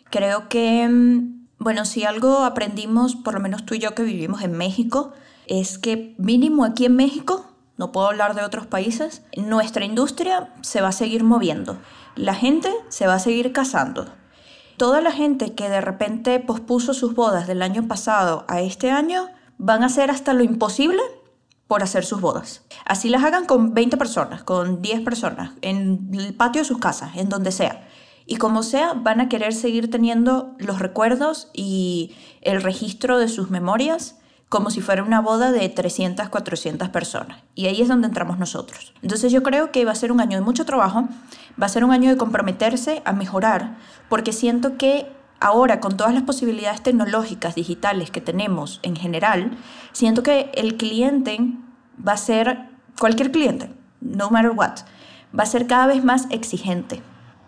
Creo 0.10 0.48
que, 0.48 0.88
mm, 0.88 1.48
bueno, 1.60 1.84
si 1.84 2.06
algo 2.06 2.46
aprendimos, 2.46 3.18
por 3.18 3.34
lo 3.34 3.42
menos 3.42 3.66
tú 3.66 3.76
y 3.76 3.80
yo 3.80 3.94
que 3.94 4.04
vivimos 4.04 4.42
en 4.42 4.54
México, 4.54 5.12
es 5.48 5.78
que 5.78 6.16
mínimo 6.18 6.64
aquí 6.64 6.86
en 6.86 6.96
México, 6.96 7.48
no 7.76 7.92
puedo 7.92 8.08
hablar 8.08 8.34
de 8.34 8.46
otros 8.46 8.66
países, 8.66 9.24
nuestra 9.36 9.84
industria 9.84 10.54
se 10.62 10.80
va 10.80 10.88
a 10.88 10.94
seguir 10.94 11.26
moviendo. 11.26 11.80
La 12.16 12.34
gente 12.34 12.72
se 12.88 13.08
va 13.08 13.16
a 13.16 13.20
seguir 13.20 13.52
casando 13.52 14.06
toda 14.78 15.02
la 15.02 15.12
gente 15.12 15.54
que 15.54 15.70
de 15.70 15.82
repente 15.82 16.40
pospuso 16.40 16.94
sus 16.94 17.16
bodas 17.16 17.48
del 17.48 17.62
año 17.62 17.88
pasado 17.88 18.46
a 18.48 18.62
este 18.62 18.92
año 18.92 19.30
van 19.58 19.84
a 19.84 19.88
hacer 19.88 20.12
hasta 20.12 20.34
lo 20.34 20.44
imposible 20.44 21.02
por 21.68 21.84
hacer 21.84 22.06
sus 22.06 22.22
bodas. 22.22 22.64
Así 22.86 23.10
las 23.10 23.24
hagan 23.24 23.46
con 23.46 23.74
20 23.74 23.98
personas, 23.98 24.44
con 24.44 24.82
10 24.82 25.02
personas, 25.02 25.52
en 25.62 26.10
el 26.14 26.34
patio 26.34 26.62
de 26.62 26.68
sus 26.68 26.78
casas, 26.78 27.18
en 27.18 27.28
donde 27.28 27.52
sea. 27.52 27.88
Y 28.26 28.38
como 28.38 28.62
sea, 28.62 28.94
van 28.94 29.20
a 29.20 29.30
querer 29.30 29.54
seguir 29.54 29.90
teniendo 29.90 30.56
los 30.60 30.80
recuerdos 30.80 31.50
y 31.54 32.16
el 32.42 32.62
registro 32.62 33.18
de 33.18 33.28
sus 33.28 33.50
memorias 33.50 34.17
como 34.50 34.70
si 34.70 34.82
fuera 34.82 35.04
una 35.04 35.20
boda 35.20 35.52
de 35.52 35.68
300, 35.68 36.30
400 36.30 36.90
personas. 36.90 37.44
Y 37.54 37.66
ahí 37.66 37.82
es 37.82 37.88
donde 37.88 38.08
entramos 38.08 38.40
nosotros. 38.40 38.94
Entonces 39.02 39.32
yo 39.32 39.44
creo 39.44 39.72
que 39.72 39.84
va 39.84 39.92
a 39.92 39.96
ser 39.96 40.12
un 40.12 40.22
año 40.22 40.38
de 40.38 40.44
mucho 40.44 40.66
trabajo, 40.66 41.08
va 41.62 41.66
a 41.66 41.70
ser 41.70 41.84
un 41.84 41.92
año 41.92 42.10
de 42.10 42.18
comprometerse 42.18 43.02
a 43.04 43.12
mejorar, 43.12 43.78
porque 44.10 44.32
siento 44.32 44.78
que 44.78 45.08
ahora 45.40 45.80
con 45.80 45.98
todas 45.98 46.14
las 46.14 46.24
posibilidades 46.24 46.82
tecnológicas, 46.82 47.56
digitales 47.56 48.10
que 48.10 48.22
tenemos 48.22 48.80
en 48.84 48.96
general, 48.96 49.58
siento 49.92 50.24
que 50.24 50.50
el 50.56 50.78
cliente 50.78 51.40
va 52.06 52.14
a 52.14 52.18
ser, 52.18 52.70
cualquier 53.00 53.32
cliente, 53.32 53.72
no 54.00 54.30
matter 54.30 54.52
what, 54.52 54.78
va 55.38 55.44
a 55.44 55.48
ser 55.48 55.68
cada 55.68 55.88
vez 55.88 56.04
más 56.04 56.28
exigente. 56.30 57.02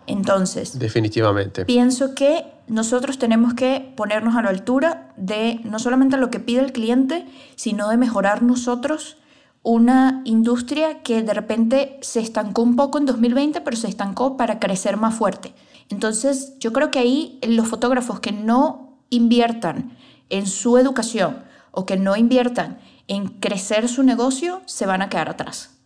Entonces, 0.06 0.78
definitivamente. 0.78 1.64
Pienso 1.64 2.14
que 2.14 2.44
nosotros 2.70 3.18
tenemos 3.18 3.54
que 3.54 3.92
ponernos 3.96 4.36
a 4.36 4.42
la 4.42 4.48
altura 4.48 5.12
de 5.16 5.60
no 5.64 5.80
solamente 5.80 6.16
lo 6.16 6.30
que 6.30 6.38
pide 6.38 6.60
el 6.60 6.72
cliente, 6.72 7.26
sino 7.56 7.88
de 7.88 7.96
mejorar 7.96 8.42
nosotros 8.42 9.16
una 9.62 10.22
industria 10.24 11.02
que 11.02 11.22
de 11.22 11.34
repente 11.34 11.98
se 12.00 12.20
estancó 12.20 12.62
un 12.62 12.76
poco 12.76 12.98
en 12.98 13.06
2020, 13.06 13.60
pero 13.60 13.76
se 13.76 13.88
estancó 13.88 14.36
para 14.36 14.60
crecer 14.60 14.96
más 14.96 15.16
fuerte. 15.16 15.52
Entonces, 15.90 16.54
yo 16.60 16.72
creo 16.72 16.92
que 16.92 17.00
ahí 17.00 17.40
los 17.42 17.66
fotógrafos 17.66 18.20
que 18.20 18.30
no 18.30 19.00
inviertan 19.10 19.96
en 20.28 20.46
su 20.46 20.78
educación 20.78 21.42
o 21.72 21.84
que 21.84 21.96
no 21.96 22.16
inviertan 22.16 22.78
en 23.08 23.26
crecer 23.26 23.88
su 23.88 24.04
negocio, 24.04 24.62
se 24.66 24.86
van 24.86 25.02
a 25.02 25.08
quedar 25.08 25.28
atrás. 25.28 25.79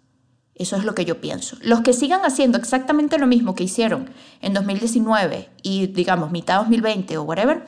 Eso 0.55 0.77
es 0.77 0.85
lo 0.85 0.95
que 0.95 1.05
yo 1.05 1.21
pienso. 1.21 1.57
Los 1.63 1.81
que 1.81 1.93
sigan 1.93 2.21
haciendo 2.25 2.59
exactamente 2.59 3.19
lo 3.19 3.27
mismo 3.27 3.55
que 3.55 3.65
hicieron 3.65 4.11
en 4.41 4.55
2019 4.55 5.49
y 5.63 5.89
digamos 5.89 6.31
mitad 6.31 6.59
2020 6.59 7.17
o 7.19 7.23
whatever, 7.23 7.67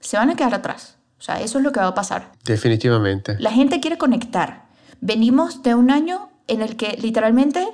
se 0.00 0.16
van 0.16 0.30
a 0.30 0.36
quedar 0.36 0.54
atrás. 0.54 0.96
O 1.18 1.22
sea, 1.22 1.40
eso 1.40 1.58
es 1.58 1.64
lo 1.64 1.72
que 1.72 1.80
va 1.80 1.88
a 1.88 1.94
pasar. 1.94 2.32
Definitivamente. 2.44 3.36
La 3.40 3.50
gente 3.50 3.80
quiere 3.80 3.98
conectar. 3.98 4.68
Venimos 5.00 5.62
de 5.62 5.74
un 5.74 5.90
año 5.90 6.30
en 6.46 6.62
el 6.62 6.76
que 6.76 6.96
literalmente 7.00 7.66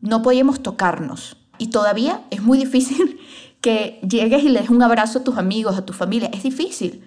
no 0.00 0.22
podíamos 0.22 0.62
tocarnos. 0.62 1.36
Y 1.56 1.68
todavía 1.68 2.22
es 2.30 2.42
muy 2.42 2.58
difícil 2.58 3.20
que 3.62 4.00
llegues 4.06 4.42
y 4.44 4.50
le 4.50 4.60
des 4.60 4.70
un 4.70 4.82
abrazo 4.82 5.20
a 5.20 5.24
tus 5.24 5.38
amigos, 5.38 5.76
a 5.76 5.86
tu 5.86 5.94
familia. 5.94 6.30
Es 6.32 6.42
difícil. 6.42 7.04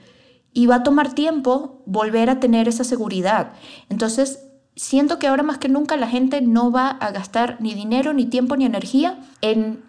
Y 0.51 0.65
va 0.65 0.75
a 0.75 0.83
tomar 0.83 1.13
tiempo 1.13 1.83
volver 1.85 2.29
a 2.29 2.39
tener 2.39 2.67
esa 2.67 2.83
seguridad. 2.83 3.53
Entonces, 3.89 4.39
siento 4.75 5.19
que 5.19 5.27
ahora 5.27 5.43
más 5.43 5.57
que 5.57 5.69
nunca 5.69 5.97
la 5.97 6.07
gente 6.07 6.41
no 6.41 6.71
va 6.71 6.89
a 6.89 7.11
gastar 7.11 7.57
ni 7.59 7.73
dinero, 7.73 8.13
ni 8.13 8.25
tiempo, 8.25 8.55
ni 8.55 8.65
energía 8.65 9.19
en 9.41 9.83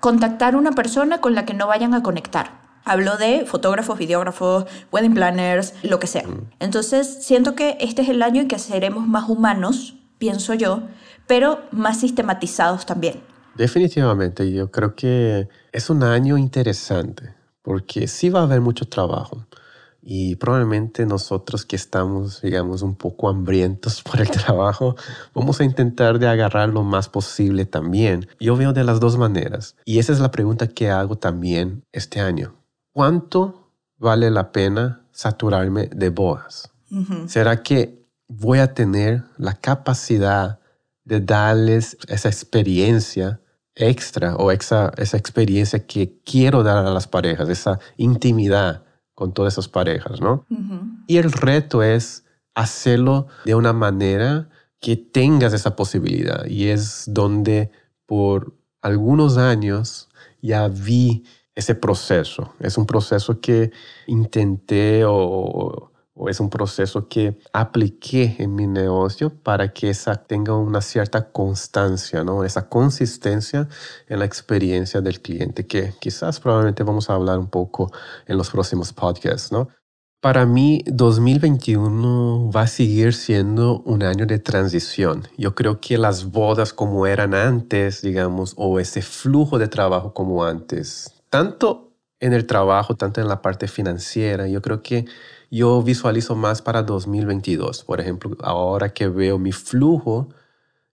contactar 0.00 0.54
a 0.54 0.58
una 0.58 0.72
persona 0.72 1.20
con 1.20 1.34
la 1.34 1.44
que 1.44 1.54
no 1.54 1.66
vayan 1.66 1.94
a 1.94 2.02
conectar. 2.02 2.62
Hablo 2.84 3.16
de 3.16 3.46
fotógrafos, 3.46 3.98
videógrafos, 3.98 4.66
wedding 4.92 5.14
planners, 5.14 5.72
lo 5.82 5.98
que 5.98 6.06
sea. 6.06 6.26
Mm. 6.26 6.50
Entonces, 6.60 7.24
siento 7.24 7.54
que 7.54 7.78
este 7.80 8.02
es 8.02 8.10
el 8.10 8.22
año 8.22 8.42
en 8.42 8.48
que 8.48 8.58
seremos 8.58 9.06
más 9.06 9.28
humanos, 9.28 9.96
pienso 10.18 10.52
yo, 10.52 10.82
pero 11.26 11.60
más 11.70 12.00
sistematizados 12.00 12.84
también. 12.84 13.22
Definitivamente, 13.54 14.52
yo 14.52 14.70
creo 14.70 14.94
que 14.94 15.48
es 15.72 15.88
un 15.88 16.02
año 16.02 16.36
interesante, 16.36 17.34
porque 17.62 18.08
sí 18.08 18.28
va 18.28 18.40
a 18.40 18.42
haber 18.42 18.60
mucho 18.60 18.86
trabajo. 18.86 19.46
Y 20.06 20.36
probablemente 20.36 21.06
nosotros 21.06 21.64
que 21.64 21.76
estamos, 21.76 22.42
digamos, 22.42 22.82
un 22.82 22.94
poco 22.94 23.30
hambrientos 23.30 24.02
por 24.10 24.20
el 24.20 24.30
trabajo, 24.30 24.96
vamos 25.34 25.60
a 25.60 25.64
intentar 25.64 26.18
de 26.18 26.28
agarrar 26.28 26.68
lo 26.68 26.82
más 26.82 27.08
posible 27.08 27.64
también. 27.64 28.28
Yo 28.38 28.54
veo 28.56 28.74
de 28.74 28.84
las 28.84 29.00
dos 29.00 29.16
maneras. 29.16 29.76
Y 29.86 29.98
esa 29.98 30.12
es 30.12 30.20
la 30.20 30.30
pregunta 30.30 30.68
que 30.68 30.90
hago 30.90 31.16
también 31.16 31.84
este 31.90 32.20
año. 32.20 32.54
¿Cuánto 32.92 33.70
vale 33.96 34.30
la 34.30 34.52
pena 34.52 35.06
saturarme 35.10 35.88
de 35.88 36.10
bodas? 36.10 36.70
¿Será 37.26 37.62
que 37.62 38.06
voy 38.28 38.60
a 38.60 38.72
tener 38.72 39.24
la 39.36 39.54
capacidad 39.54 40.60
de 41.04 41.20
darles 41.20 41.96
esa 42.06 42.28
experiencia 42.28 43.40
extra 43.74 44.36
o 44.36 44.52
esa, 44.52 44.92
esa 44.96 45.16
experiencia 45.16 45.86
que 45.86 46.20
quiero 46.24 46.62
dar 46.62 46.86
a 46.86 46.90
las 46.90 47.08
parejas, 47.08 47.48
esa 47.48 47.80
intimidad? 47.96 48.83
Con 49.14 49.32
todas 49.32 49.54
esas 49.54 49.68
parejas, 49.68 50.20
¿no? 50.20 50.44
Y 51.06 51.18
el 51.18 51.32
reto 51.32 51.82
es 51.82 52.24
hacerlo 52.54 53.26
de 53.44 53.54
una 53.54 53.72
manera 53.72 54.48
que 54.80 54.96
tengas 54.96 55.52
esa 55.52 55.76
posibilidad. 55.76 56.44
Y 56.46 56.68
es 56.68 57.04
donde 57.06 57.70
por 58.06 58.54
algunos 58.82 59.38
años 59.38 60.08
ya 60.42 60.68
vi 60.68 61.24
ese 61.54 61.74
proceso. 61.74 62.52
Es 62.60 62.76
un 62.76 62.86
proceso 62.86 63.40
que 63.40 63.72
intenté 64.06 65.04
o, 65.06 65.90
o 66.14 66.28
es 66.28 66.38
un 66.38 66.48
proceso 66.48 67.08
que 67.08 67.38
apliqué 67.52 68.36
en 68.38 68.54
mi 68.54 68.66
negocio 68.66 69.30
para 69.30 69.72
que 69.72 69.90
esa 69.90 70.14
tenga 70.14 70.56
una 70.56 70.80
cierta 70.80 71.32
constancia, 71.32 72.22
¿no? 72.22 72.44
Esa 72.44 72.68
consistencia 72.68 73.68
en 74.08 74.20
la 74.20 74.24
experiencia 74.24 75.00
del 75.00 75.20
cliente, 75.20 75.66
que 75.66 75.92
quizás 76.00 76.38
probablemente 76.38 76.84
vamos 76.84 77.10
a 77.10 77.14
hablar 77.14 77.38
un 77.38 77.48
poco 77.48 77.90
en 78.26 78.38
los 78.38 78.50
próximos 78.50 78.92
podcasts, 78.92 79.50
¿no? 79.50 79.68
Para 80.24 80.46
mí, 80.46 80.82
2021 80.86 82.50
va 82.50 82.62
a 82.62 82.66
seguir 82.66 83.12
siendo 83.12 83.82
un 83.82 84.02
año 84.02 84.24
de 84.24 84.38
transición. 84.38 85.28
Yo 85.36 85.54
creo 85.54 85.80
que 85.80 85.98
las 85.98 86.30
bodas 86.30 86.72
como 86.72 87.06
eran 87.06 87.34
antes, 87.34 88.00
digamos, 88.00 88.54
o 88.56 88.80
ese 88.80 89.02
flujo 89.02 89.58
de 89.58 89.68
trabajo 89.68 90.14
como 90.14 90.44
antes, 90.44 91.12
tanto 91.28 91.92
en 92.20 92.32
el 92.32 92.46
trabajo, 92.46 92.94
tanto 92.94 93.20
en 93.20 93.28
la 93.28 93.42
parte 93.42 93.68
financiera, 93.68 94.48
yo 94.48 94.62
creo 94.62 94.80
que 94.80 95.04
yo 95.54 95.80
visualizo 95.82 96.34
más 96.34 96.62
para 96.62 96.82
2022. 96.82 97.84
Por 97.84 98.00
ejemplo, 98.00 98.36
ahora 98.42 98.92
que 98.92 99.06
veo 99.06 99.38
mi 99.38 99.52
flujo, 99.52 100.28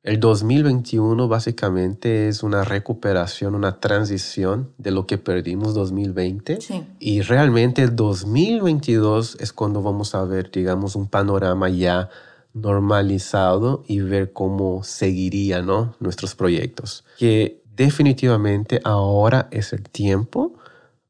el 0.03 0.19
2021 0.19 1.27
básicamente 1.27 2.27
es 2.27 2.43
una 2.43 2.63
recuperación, 2.63 3.55
una 3.55 3.79
transición 3.79 4.71
de 4.77 4.91
lo 4.91 5.07
que 5.07 5.17
perdimos 5.17 5.73
2020. 5.73 6.59
Y 6.99 7.21
realmente 7.21 7.81
el 7.81 7.95
2022 7.95 9.37
es 9.39 9.51
cuando 9.51 9.81
vamos 9.81 10.13
a 10.13 10.23
ver, 10.25 10.51
digamos, 10.51 10.95
un 10.95 11.07
panorama 11.07 11.67
ya 11.67 12.09
normalizado 12.53 13.83
y 13.87 14.01
ver 14.01 14.31
cómo 14.31 14.83
seguirían 14.83 15.65
¿no? 15.65 15.95
nuestros 15.99 16.35
proyectos. 16.35 17.03
Que 17.17 17.63
definitivamente 17.75 18.79
ahora 18.83 19.47
es 19.49 19.73
el 19.73 19.89
tiempo 19.89 20.53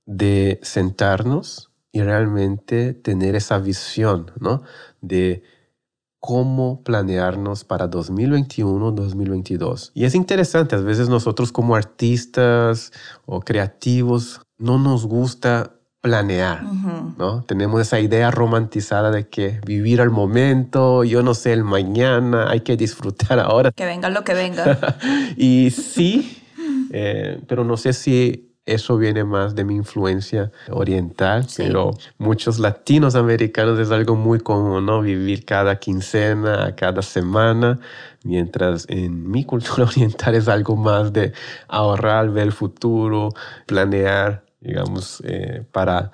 de 0.06 0.60
sentarnos 0.64 1.71
y 1.92 2.02
realmente 2.02 2.94
tener 2.94 3.36
esa 3.36 3.60
visión, 3.60 4.32
¿no? 4.40 4.64
De 5.02 5.44
cómo 6.20 6.84
planearnos 6.84 7.64
para 7.64 7.88
2021, 7.88 8.92
2022. 8.92 9.92
Y 9.96 10.06
es 10.06 10.16
interesante, 10.16 10.76
a 10.76 10.80
veces 10.80 11.10
nosotros 11.10 11.52
como 11.52 11.76
artistas 11.76 12.94
o 13.26 13.42
creativos 13.42 14.42
no 14.58 14.78
nos 14.78 15.06
gusta 15.08 15.74
planear, 16.00 16.64
¿no? 17.18 17.44
Tenemos 17.44 17.82
esa 17.82 18.00
idea 18.00 18.32
romantizada 18.32 19.12
de 19.12 19.30
que 19.30 19.60
vivir 19.66 20.02
al 20.02 20.10
momento, 20.10 21.04
yo 21.04 21.22
no 21.22 21.34
sé 21.34 21.54
el 21.54 21.64
mañana, 21.64 22.50
hay 22.50 22.62
que 22.62 22.78
disfrutar 22.78 23.40
ahora. 23.40 23.72
Que 23.72 23.86
venga 23.86 24.10
lo 24.10 24.24
que 24.24 24.34
venga. 24.34 24.80
y 25.38 25.70
sí, 25.72 26.42
eh, 26.92 27.40
pero 27.48 27.64
no 27.64 27.78
sé 27.78 27.94
si 27.94 28.51
eso 28.66 28.98
viene 28.98 29.24
más 29.24 29.56
de 29.56 29.64
mi 29.64 29.76
influencia 29.76 30.52
oriental, 30.70 31.48
pero 31.58 31.92
muchos 32.20 32.60
latinos 32.60 33.16
americanos 33.16 33.80
es 33.80 33.90
algo 33.90 34.16
muy 34.16 34.40
común, 34.40 34.86
¿no? 34.86 35.02
Vivir 35.02 35.46
cada 35.46 35.78
quincena, 35.80 36.76
cada 36.76 37.02
semana, 37.02 37.80
mientras 38.24 38.86
en 38.88 39.30
mi 39.30 39.44
cultura 39.52 39.86
oriental 39.86 40.36
es 40.36 40.48
algo 40.48 40.76
más 40.76 41.12
de 41.12 41.34
ahorrar, 41.68 42.30
ver 42.30 42.44
el 42.44 42.52
futuro, 42.52 43.34
planear, 43.66 44.44
digamos, 44.60 45.24
eh, 45.26 45.66
para, 45.72 46.12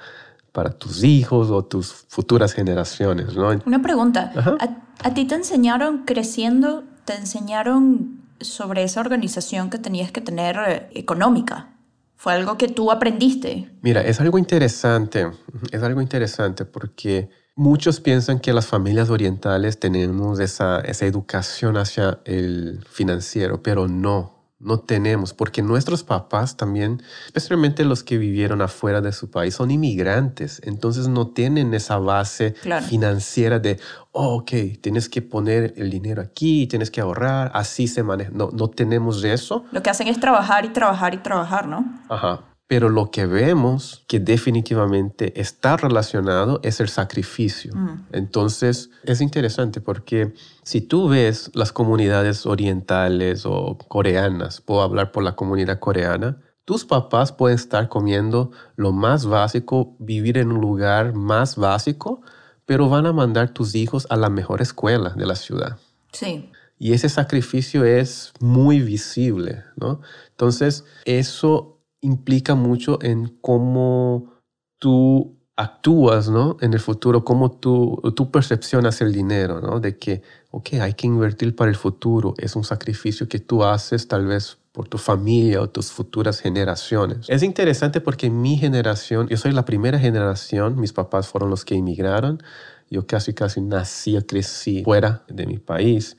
para 0.54 0.72
tus 0.72 1.04
hijos 1.04 1.52
o 1.52 1.66
tus 1.66 1.92
futuras 2.08 2.54
generaciones, 2.54 3.36
¿no? 3.36 3.50
Una 3.66 3.82
pregunta, 3.82 4.32
¿A, 4.60 5.08
¿A 5.08 5.14
ti 5.14 5.26
te 5.26 5.36
enseñaron 5.36 6.06
creciendo, 6.06 6.86
te 7.04 7.16
enseñaron 7.16 8.22
sobre 8.40 8.84
esa 8.84 9.02
organización 9.02 9.70
que 9.70 9.80
tenías 9.80 10.12
que 10.14 10.22
tener 10.22 10.58
eh, 10.66 10.90
económica? 10.94 11.74
¿Fue 12.18 12.34
algo 12.34 12.58
que 12.58 12.68
tú 12.68 12.92
aprendiste? 12.92 13.70
Mira, 13.82 14.02
es 14.02 14.20
algo 14.20 14.40
interesante, 14.40 15.28
es 15.72 15.84
algo 15.84 16.02
interesante 16.02 16.66
porque 16.66 17.30
muchos 17.56 18.00
piensan 18.00 18.40
que 18.40 18.54
las 18.54 18.66
familias 18.66 19.12
orientales 19.12 19.80
tenemos 19.80 20.40
esa, 20.40 20.80
esa 20.82 21.06
educación 21.06 21.78
hacia 21.78 22.20
el 22.26 22.84
financiero, 22.90 23.62
pero 23.62 23.88
no, 23.88 24.37
no 24.68 24.80
tenemos, 24.80 25.34
porque 25.34 25.62
nuestros 25.62 26.04
papás 26.04 26.58
también, 26.58 27.02
especialmente 27.26 27.86
los 27.86 28.04
que 28.04 28.18
vivieron 28.18 28.62
afuera 28.62 29.02
de 29.02 29.14
su 29.14 29.32
país, 29.32 29.56
son 29.56 29.72
inmigrantes, 29.72 30.62
entonces 30.66 31.08
no 31.08 31.28
tienen 31.28 31.74
esa 31.74 31.98
base 31.98 32.54
financiera 32.88 33.60
de, 33.60 33.80
oh, 34.12 34.36
ok, 34.36 34.52
tienes 34.82 35.08
que 35.08 35.22
poner 35.22 35.74
el 35.78 35.90
dinero 35.90 36.22
aquí, 36.22 36.68
tienes 36.68 36.92
que 36.92 37.00
ahorrar, 37.00 37.50
así 37.54 37.88
se 37.88 38.04
maneja. 38.04 38.30
No, 38.34 38.50
no 38.52 38.70
tenemos 38.70 39.24
eso. 39.24 39.66
Lo 39.72 39.82
que 39.82 39.90
hacen 39.90 40.08
es 40.10 40.20
trabajar 40.20 40.66
y 40.66 40.70
trabajar 40.70 41.14
y 41.14 41.18
trabajar, 41.18 41.68
¿no? 41.68 41.86
Ajá. 42.10 42.42
Pero 42.68 42.90
lo 42.90 43.12
que 43.12 43.26
vemos 43.26 44.04
que 44.08 44.20
definitivamente 44.20 45.40
está 45.40 45.78
relacionado 45.78 46.60
es 46.64 46.82
el 46.82 46.90
sacrificio. 46.90 47.74
Mm. 47.74 48.08
Entonces 48.12 48.90
es 49.04 49.22
interesante 49.22 49.80
porque 49.80 50.34
si 50.64 50.82
tú 50.82 51.08
ves 51.08 51.50
las 51.54 51.72
comunidades 51.72 52.46
orientales 52.46 53.46
o 53.46 53.78
coreanas, 53.88 54.60
puedo 54.60 54.82
hablar 54.82 55.12
por 55.14 55.24
la 55.24 55.36
comunidad 55.36 55.80
coreana, 55.80 56.42
tus 56.66 56.84
papás 56.84 57.32
pueden 57.32 57.56
estar 57.56 57.88
comiendo 57.88 58.52
lo 58.76 58.92
más 58.92 59.26
básico, 59.26 59.96
vivir 60.00 60.38
en 60.38 60.52
un 60.52 60.60
lugar 60.60 61.14
más 61.14 61.56
básico, 61.56 62.22
pero 62.66 62.90
van 62.90 63.06
a 63.06 63.14
mandar 63.14 63.54
tus 63.54 63.74
hijos 63.74 64.06
a 64.10 64.18
la 64.18 64.30
mejor 64.30 64.62
escuela 64.62 65.12
de 65.12 65.26
la 65.26 65.36
ciudad. 65.36 65.78
Sí. 66.12 66.52
Y 66.78 66.92
ese 66.92 67.08
sacrificio 67.08 67.86
es 67.86 68.34
muy 68.42 68.82
visible, 68.82 69.64
¿no? 69.78 70.02
Entonces, 70.32 70.84
eso 71.06 71.77
implica 72.02 72.56
mucho 72.56 73.00
en 73.02 73.38
cómo 73.42 74.34
tú 74.80 75.38
actúas, 75.58 76.30
¿no? 76.30 76.58
En 76.62 76.74
el 76.74 76.80
futuro, 76.80 77.26
cómo 77.26 77.52
tú, 77.52 78.00
tú 78.16 78.30
percepcionas 78.30 79.02
el 79.02 79.12
dinero, 79.12 79.60
¿no? 79.60 79.80
De 79.80 79.98
que, 79.98 80.22
ok, 80.52 80.74
hay 80.74 80.94
que 80.94 81.08
invertir 81.08 81.56
para 81.56 81.70
el 81.70 81.76
futuro. 81.76 82.36
Es 82.38 82.56
un 82.56 82.64
sacrificio 82.64 83.28
que 83.28 83.40
tú 83.40 83.64
haces 83.64 84.08
tal 84.08 84.28
vez 84.28 84.58
por 84.72 84.88
tu 84.88 85.00
familia 85.00 85.60
o 85.60 85.68
tus 85.68 85.92
futuras 85.92 86.40
generaciones. 86.40 87.26
Es 87.28 87.42
interesante 87.42 88.00
porque 88.00 88.30
mi 88.30 88.58
generación, 88.58 89.28
yo 89.28 89.38
soy 89.38 89.52
la 89.52 89.66
primera 89.66 89.98
generación, 89.98 90.80
mis 90.80 90.94
papás 90.94 91.28
fueron 91.28 91.50
los 91.50 91.66
que 91.66 91.74
emigraron, 91.74 92.44
yo 92.92 93.08
casi 93.08 93.34
casi 93.34 93.60
nací, 93.60 94.16
crecí 94.28 94.84
fuera 94.84 95.24
de 95.28 95.48
mi 95.48 95.58
país. 95.58 96.18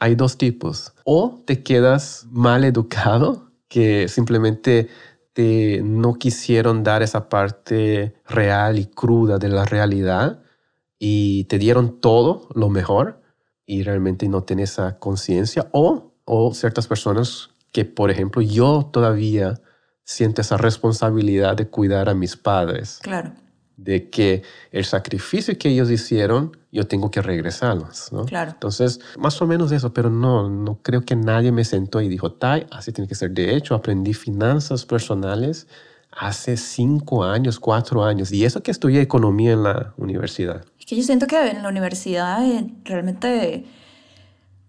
Hay 0.00 0.14
dos 0.14 0.38
tipos. 0.38 0.94
O 1.04 1.42
te 1.44 1.62
quedas 1.62 2.26
mal 2.30 2.64
educado 2.64 3.45
que 3.68 4.08
simplemente 4.08 4.88
te 5.32 5.82
no 5.82 6.14
quisieron 6.14 6.82
dar 6.82 7.02
esa 7.02 7.28
parte 7.28 8.14
real 8.26 8.78
y 8.78 8.86
cruda 8.86 9.38
de 9.38 9.48
la 9.48 9.64
realidad 9.64 10.42
y 10.98 11.44
te 11.44 11.58
dieron 11.58 12.00
todo 12.00 12.48
lo 12.54 12.70
mejor 12.70 13.20
y 13.66 13.82
realmente 13.82 14.28
no 14.28 14.44
tienes 14.44 14.72
esa 14.72 14.98
conciencia 14.98 15.68
o, 15.72 16.14
o 16.24 16.54
ciertas 16.54 16.86
personas 16.86 17.50
que, 17.72 17.84
por 17.84 18.10
ejemplo, 18.10 18.40
yo 18.40 18.88
todavía 18.92 19.60
siento 20.04 20.40
esa 20.40 20.56
responsabilidad 20.56 21.56
de 21.56 21.68
cuidar 21.68 22.08
a 22.08 22.14
mis 22.14 22.36
padres. 22.36 23.00
Claro 23.02 23.32
de 23.76 24.08
que 24.08 24.42
el 24.72 24.84
sacrificio 24.84 25.56
que 25.58 25.68
ellos 25.68 25.90
hicieron, 25.90 26.56
yo 26.72 26.86
tengo 26.86 27.10
que 27.10 27.20
regresarlos, 27.20 28.12
¿no? 28.12 28.24
Claro. 28.24 28.52
Entonces, 28.52 29.00
más 29.18 29.40
o 29.42 29.46
menos 29.46 29.70
eso, 29.72 29.92
pero 29.92 30.10
no, 30.10 30.48
no 30.48 30.80
creo 30.82 31.02
que 31.02 31.14
nadie 31.14 31.52
me 31.52 31.64
sentó 31.64 32.00
y 32.00 32.08
dijo, 32.08 32.32
Tai, 32.32 32.66
así 32.70 32.92
tiene 32.92 33.06
que 33.06 33.14
ser. 33.14 33.32
De 33.32 33.54
hecho, 33.54 33.74
aprendí 33.74 34.14
finanzas 34.14 34.86
personales 34.86 35.66
hace 36.10 36.56
cinco 36.56 37.24
años, 37.24 37.60
cuatro 37.60 38.02
años, 38.02 38.32
y 38.32 38.44
eso 38.44 38.62
que 38.62 38.70
estudié 38.70 39.02
economía 39.02 39.52
en 39.52 39.62
la 39.62 39.92
universidad. 39.98 40.64
Es 40.78 40.86
que 40.86 40.96
yo 40.96 41.02
siento 41.02 41.26
que 41.26 41.50
en 41.50 41.62
la 41.62 41.68
universidad 41.68 42.42
eh, 42.46 42.66
realmente, 42.84 43.66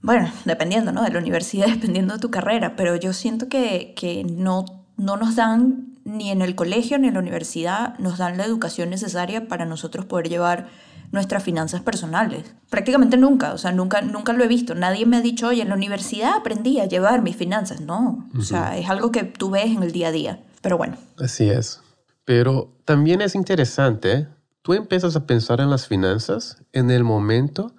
bueno, 0.02 0.30
dependiendo, 0.44 0.92
¿no? 0.92 1.04
De 1.04 1.12
la 1.12 1.20
universidad, 1.20 1.68
dependiendo 1.74 2.16
de 2.16 2.20
tu 2.20 2.30
carrera, 2.30 2.76
pero 2.76 2.98
yo 2.98 3.14
siento 3.14 3.48
que, 3.48 3.94
que 3.96 4.26
no, 4.26 4.66
no 4.98 5.16
nos 5.16 5.38
dan 5.38 5.97
ni 6.08 6.32
en 6.32 6.42
el 6.42 6.56
colegio 6.56 6.98
ni 6.98 7.10
en 7.10 7.16
la 7.16 7.20
universidad 7.20 8.00
nos 8.00 8.18
dan 8.18 8.38
la 8.38 8.46
educación 8.46 8.90
necesaria 8.90 9.50
para 9.50 9.66
nosotros 9.66 10.06
poder 10.06 10.30
llevar 10.30 10.70
nuestras 11.12 11.44
finanzas 11.44 11.82
personales. 11.82 12.46
Prácticamente 12.70 13.18
nunca, 13.18 13.54
o 13.54 13.58
sea, 13.58 13.74
nunca, 13.74 14.02
nunca 14.02 14.32
lo 14.32 14.44
he 14.44 14.48
visto. 14.48 14.74
Nadie 14.74 15.06
me 15.06 15.18
ha 15.18 15.22
dicho, 15.22 15.50
oye, 15.50 15.62
en 15.62 15.70
la 15.70 15.76
universidad 15.76 16.34
aprendí 16.38 16.80
a 16.80 16.86
llevar 16.86 17.22
mis 17.22 17.36
finanzas. 17.36 17.82
No, 17.82 18.26
o 18.38 18.42
sea, 18.42 18.78
es 18.78 18.90
algo 18.90 19.12
que 19.12 19.24
tú 19.26 19.50
ves 19.50 19.66
en 19.66 19.84
el 19.84 19.92
día 19.92 20.08
a 20.08 20.12
día. 20.14 20.44
Pero 20.62 20.78
bueno. 20.78 20.98
Así 21.20 21.50
es. 21.50 21.82
Pero 22.24 22.74
también 22.86 23.20
es 23.22 23.36
interesante, 23.36 24.28
tú 24.62 24.74
empiezas 24.74 25.16
a 25.18 25.26
pensar 25.26 25.60
en 25.60 25.70
las 25.70 25.88
finanzas 25.88 26.64
en 26.72 26.90
el 26.90 27.04
momento 27.04 27.74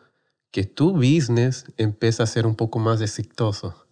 que 0.50 0.64
tu 0.64 0.92
business 0.92 1.64
empieza 1.78 2.24
a 2.24 2.26
ser 2.26 2.46
un 2.46 2.56
poco 2.56 2.78
más 2.78 3.00
exitoso. 3.00 3.86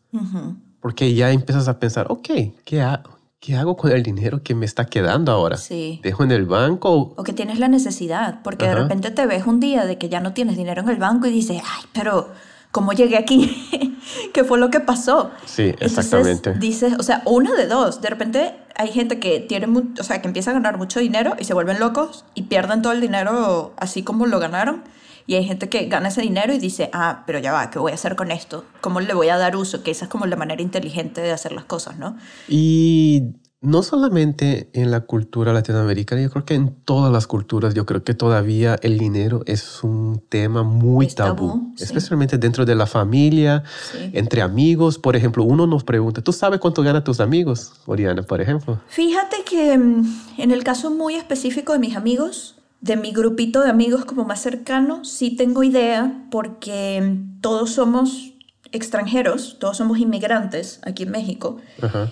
Porque 0.81 1.15
ya 1.15 1.31
empiezas 1.31 1.69
a 1.69 1.79
pensar, 1.79 2.07
ok, 2.11 2.29
¿qué 2.65 2.83
hago? 2.83 3.16
¿Qué 3.41 3.57
hago 3.57 3.77
con 3.77 3.93
el 3.93 4.03
dinero 4.03 4.43
que 4.43 4.55
me 4.55 4.67
está 4.67 4.87
quedando 4.87 5.33
ahora? 5.33 5.57
Sí. 5.57 6.01
¿Dejo 6.03 6.25
en 6.25 6.33
el 6.33 6.47
banco? 6.47 7.15
O 7.17 7.23
que 7.23 7.33
tienes 7.33 7.59
la 7.59 7.69
necesidad, 7.69 8.41
porque 8.43 8.67
de 8.67 8.75
repente 8.75 9.11
te 9.11 9.27
ves 9.27 9.47
un 9.47 9.61
día 9.61 9.87
de 9.87 9.99
que 9.99 10.09
ya 10.09 10.21
no 10.21 10.33
tienes 10.33 10.57
dinero 10.57 10.83
en 10.83 10.89
el 10.89 10.97
banco 10.97 11.27
y 11.27 11.31
dices, 11.31 11.63
ay, 11.65 11.85
pero 11.93 12.29
¿cómo 12.73 12.93
llegué 12.93 13.17
aquí? 13.17 13.99
¿Qué 14.33 14.45
fue 14.45 14.59
lo 14.59 14.71
que 14.71 14.81
pasó? 14.81 15.31
Sí, 15.45 15.75
exactamente. 15.81 16.55
dices, 16.55 16.95
o 16.99 17.03
sea, 17.03 17.23
una 17.25 17.55
de 17.55 17.67
dos, 17.67 18.01
de 18.01 18.11
repente 18.11 18.55
hay 18.75 18.89
gente 18.89 19.19
que 19.19 19.41
tiene, 19.41 19.67
o 19.99 20.03
sea, 20.03 20.21
que 20.21 20.29
empieza 20.29 20.51
a 20.51 20.55
ganar 20.55 20.79
mucho 20.79 21.01
dinero 21.01 21.35
y 21.39 21.45
se 21.45 21.55
vuelven 21.55 21.81
locos 21.81 22.25
y 22.35 22.43
pierden 22.43 22.83
todo 22.83 22.93
el 22.93 23.01
dinero 23.01 23.73
así 23.79 24.03
como 24.03 24.27
lo 24.27 24.39
ganaron 24.39 24.85
y 25.27 25.35
hay 25.35 25.45
gente 25.45 25.69
que 25.69 25.87
gana 25.87 26.09
ese 26.09 26.23
dinero 26.23 26.53
y 26.53 26.59
dice, 26.59 26.91
ah, 26.93 27.25
pero 27.27 27.39
ya 27.39 27.53
va, 27.53 27.71
¿qué 27.71 27.79
voy 27.79 27.93
a 27.93 27.95
hacer 27.97 28.17
con 28.17 28.31
esto? 28.31 28.65
¿Cómo 28.81 29.01
le 29.01 29.13
voy 29.15 29.29
a 29.29 29.37
dar 29.37 29.57
uso? 29.57 29.83
Que 29.83 29.91
esa 29.91 30.05
es 30.05 30.11
como 30.11 30.27
la 30.27 30.37
manera 30.37 30.63
inteligente 30.63 31.21
de 31.21 31.33
hacer 31.33 31.53
las 31.53 31.65
cosas, 31.65 31.99
¿no? 31.99 32.17
Y 32.49 33.35
no 33.61 33.83
solamente 33.83 34.71
en 34.75 34.93
la 34.93 35.01
cultura 35.01 35.53
latinoamericana, 35.53 36.23
yo 36.23 36.31
creo 36.31 36.45
que 36.45 36.55
en 36.55 36.77
todas 36.85 37.13
las 37.13 37.27
culturas, 37.27 37.75
yo 37.75 37.87
creo 37.87 38.05
que 38.05 38.15
todavía 38.15 38.77
el 38.83 38.99
dinero 38.99 39.43
es 39.47 39.83
un 39.83 40.23
tema 40.29 40.63
muy 40.63 41.09
tabú, 41.09 41.75
especialmente 41.79 42.39
dentro 42.39 42.65
de 42.65 42.77
la 42.77 42.87
familia, 42.87 43.65
entre 44.13 44.43
amigos. 44.43 44.99
Por 44.99 45.17
ejemplo, 45.17 45.43
uno 45.43 45.67
nos 45.67 45.83
pregunta, 45.83 46.23
¿tú 46.23 46.33
sabes 46.33 46.61
cuánto 46.61 46.83
ganan 46.83 47.03
tus 47.03 47.19
amigos, 47.19 47.73
Oriana, 47.87 48.23
por 48.23 48.41
ejemplo? 48.41 48.81
Fíjate 48.89 49.39
que 49.45 49.77
mm, 49.77 50.21
en 50.39 50.51
el 50.53 50.63
caso 50.63 50.91
muy 50.91 51.17
específico 51.17 51.73
de 51.73 51.81
mis 51.81 51.97
amigos, 51.97 52.57
de 52.87 52.97
mi 52.97 53.13
grupito 53.13 53.63
de 53.63 53.71
amigos 53.71 54.05
como 54.05 54.25
más 54.25 54.41
cercano, 54.41 55.05
sí 55.05 55.37
tengo 55.37 55.63
idea 55.63 56.27
porque 56.31 57.19
todos 57.41 57.71
somos 57.71 58.35
extranjeros, 58.73 59.59
todos 59.59 59.77
somos 59.77 59.99
inmigrantes 59.99 60.81
aquí 60.85 61.05
en 61.05 61.11
México 61.11 61.59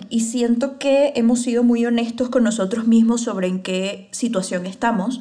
y 0.08 0.20
siento 0.20 0.78
que 0.78 1.12
hemos 1.16 1.42
sido 1.42 1.62
muy 1.62 1.84
honestos 1.84 2.28
con 2.28 2.44
nosotros 2.44 2.86
mismos 2.86 3.22
sobre 3.22 3.48
en 3.48 3.62
qué 3.62 4.08
situación 4.12 4.66
estamos, 4.66 5.20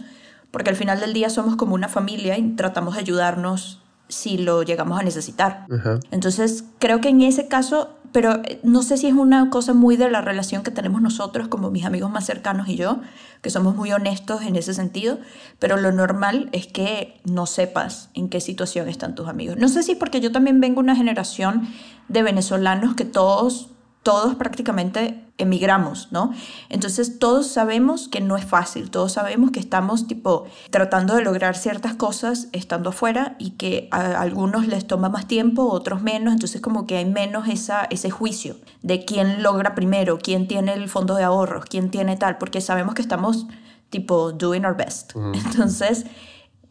porque 0.52 0.70
al 0.70 0.76
final 0.76 1.00
del 1.00 1.14
día 1.14 1.30
somos 1.30 1.56
como 1.56 1.76
una 1.76 1.90
familia 1.90 2.38
y 2.38 2.56
tratamos 2.56 2.96
de 2.96 3.02
ayudarnos 3.02 3.82
si 4.08 4.38
lo 4.38 4.64
llegamos 4.64 5.00
a 5.00 5.04
necesitar. 5.04 5.66
Entonces, 6.12 6.66
creo 6.80 7.02
que 7.02 7.10
en 7.10 7.22
ese 7.22 7.48
caso 7.48 7.98
pero 8.14 8.36
eh, 8.46 8.60
no 8.64 8.84
sé 8.84 8.96
si 8.96 9.08
es 9.08 9.14
una 9.14 9.50
cosa 9.50 9.74
muy 9.74 9.98
de 9.98 10.10
la 10.10 10.22
relación 10.22 10.64
que 10.64 10.72
tenemos 10.72 11.02
nosotros, 11.02 11.50
como 11.50 11.70
mis 11.70 11.84
amigos 11.84 12.10
más 12.10 12.26
cercanos 12.26 12.70
y 12.70 12.78
yo, 12.78 13.02
que 13.42 13.50
somos 13.50 13.76
muy 13.76 13.92
honestos 13.92 14.44
en 14.44 14.56
ese 14.56 14.74
sentido, 14.74 15.18
pero 15.60 15.76
lo 15.76 15.92
normal 15.92 16.48
es 16.54 16.68
que 16.68 17.20
no 17.26 17.46
sepas 17.46 18.10
en 18.14 18.30
qué 18.30 18.40
situación 18.40 18.88
están 18.88 19.16
tus 19.16 19.28
amigos. 19.28 19.58
No 19.58 19.68
sé 19.68 19.84
si 19.84 19.96
porque 19.96 20.22
yo 20.22 20.32
también 20.32 20.62
vengo 20.62 20.76
de 20.76 20.86
una 20.86 20.96
generación 20.96 21.68
de 22.08 22.24
venezolanos 22.24 22.96
que 22.96 23.04
todos 23.04 23.70
todos 24.04 24.36
prácticamente 24.36 25.24
emigramos, 25.38 26.10
¿no? 26.12 26.32
Entonces 26.70 27.18
todos 27.18 27.48
sabemos 27.48 28.08
que 28.08 28.22
no 28.22 28.38
es 28.38 28.46
fácil, 28.46 28.92
todos 28.92 29.14
sabemos 29.14 29.52
que 29.52 29.60
estamos 29.60 30.08
tipo 30.08 30.46
tratando 30.70 31.16
de 31.16 31.24
lograr 31.24 31.56
ciertas 31.56 31.96
cosas 31.96 32.50
estando 32.52 32.90
afuera 32.90 33.36
y 33.40 33.52
que 33.52 33.88
a 33.92 34.22
algunos 34.22 34.68
les 34.68 34.86
toma 34.86 35.10
más 35.10 35.28
tiempo, 35.28 35.64
otros 35.70 36.04
menos, 36.04 36.34
entonces 36.34 36.62
como 36.62 36.86
que 36.86 36.98
hay 36.98 37.06
menos 37.06 37.48
esa, 37.48 37.86
ese 37.86 38.12
juicio 38.12 38.58
de 38.82 39.06
quién 39.06 39.42
logra 39.42 39.74
primero, 39.74 40.20
quién 40.20 40.48
tiene 40.48 40.74
el 40.74 40.90
fondo 40.90 41.16
de 41.16 41.24
ahorros, 41.24 41.66
quién 41.66 41.90
tiene 41.90 42.16
tal, 42.18 42.38
porque 42.38 42.62
sabemos 42.62 42.94
que 42.94 43.02
estamos 43.02 43.48
tipo 43.90 44.32
doing 44.32 44.66
our 44.66 44.76
best. 44.76 45.14
Entonces 45.16 46.06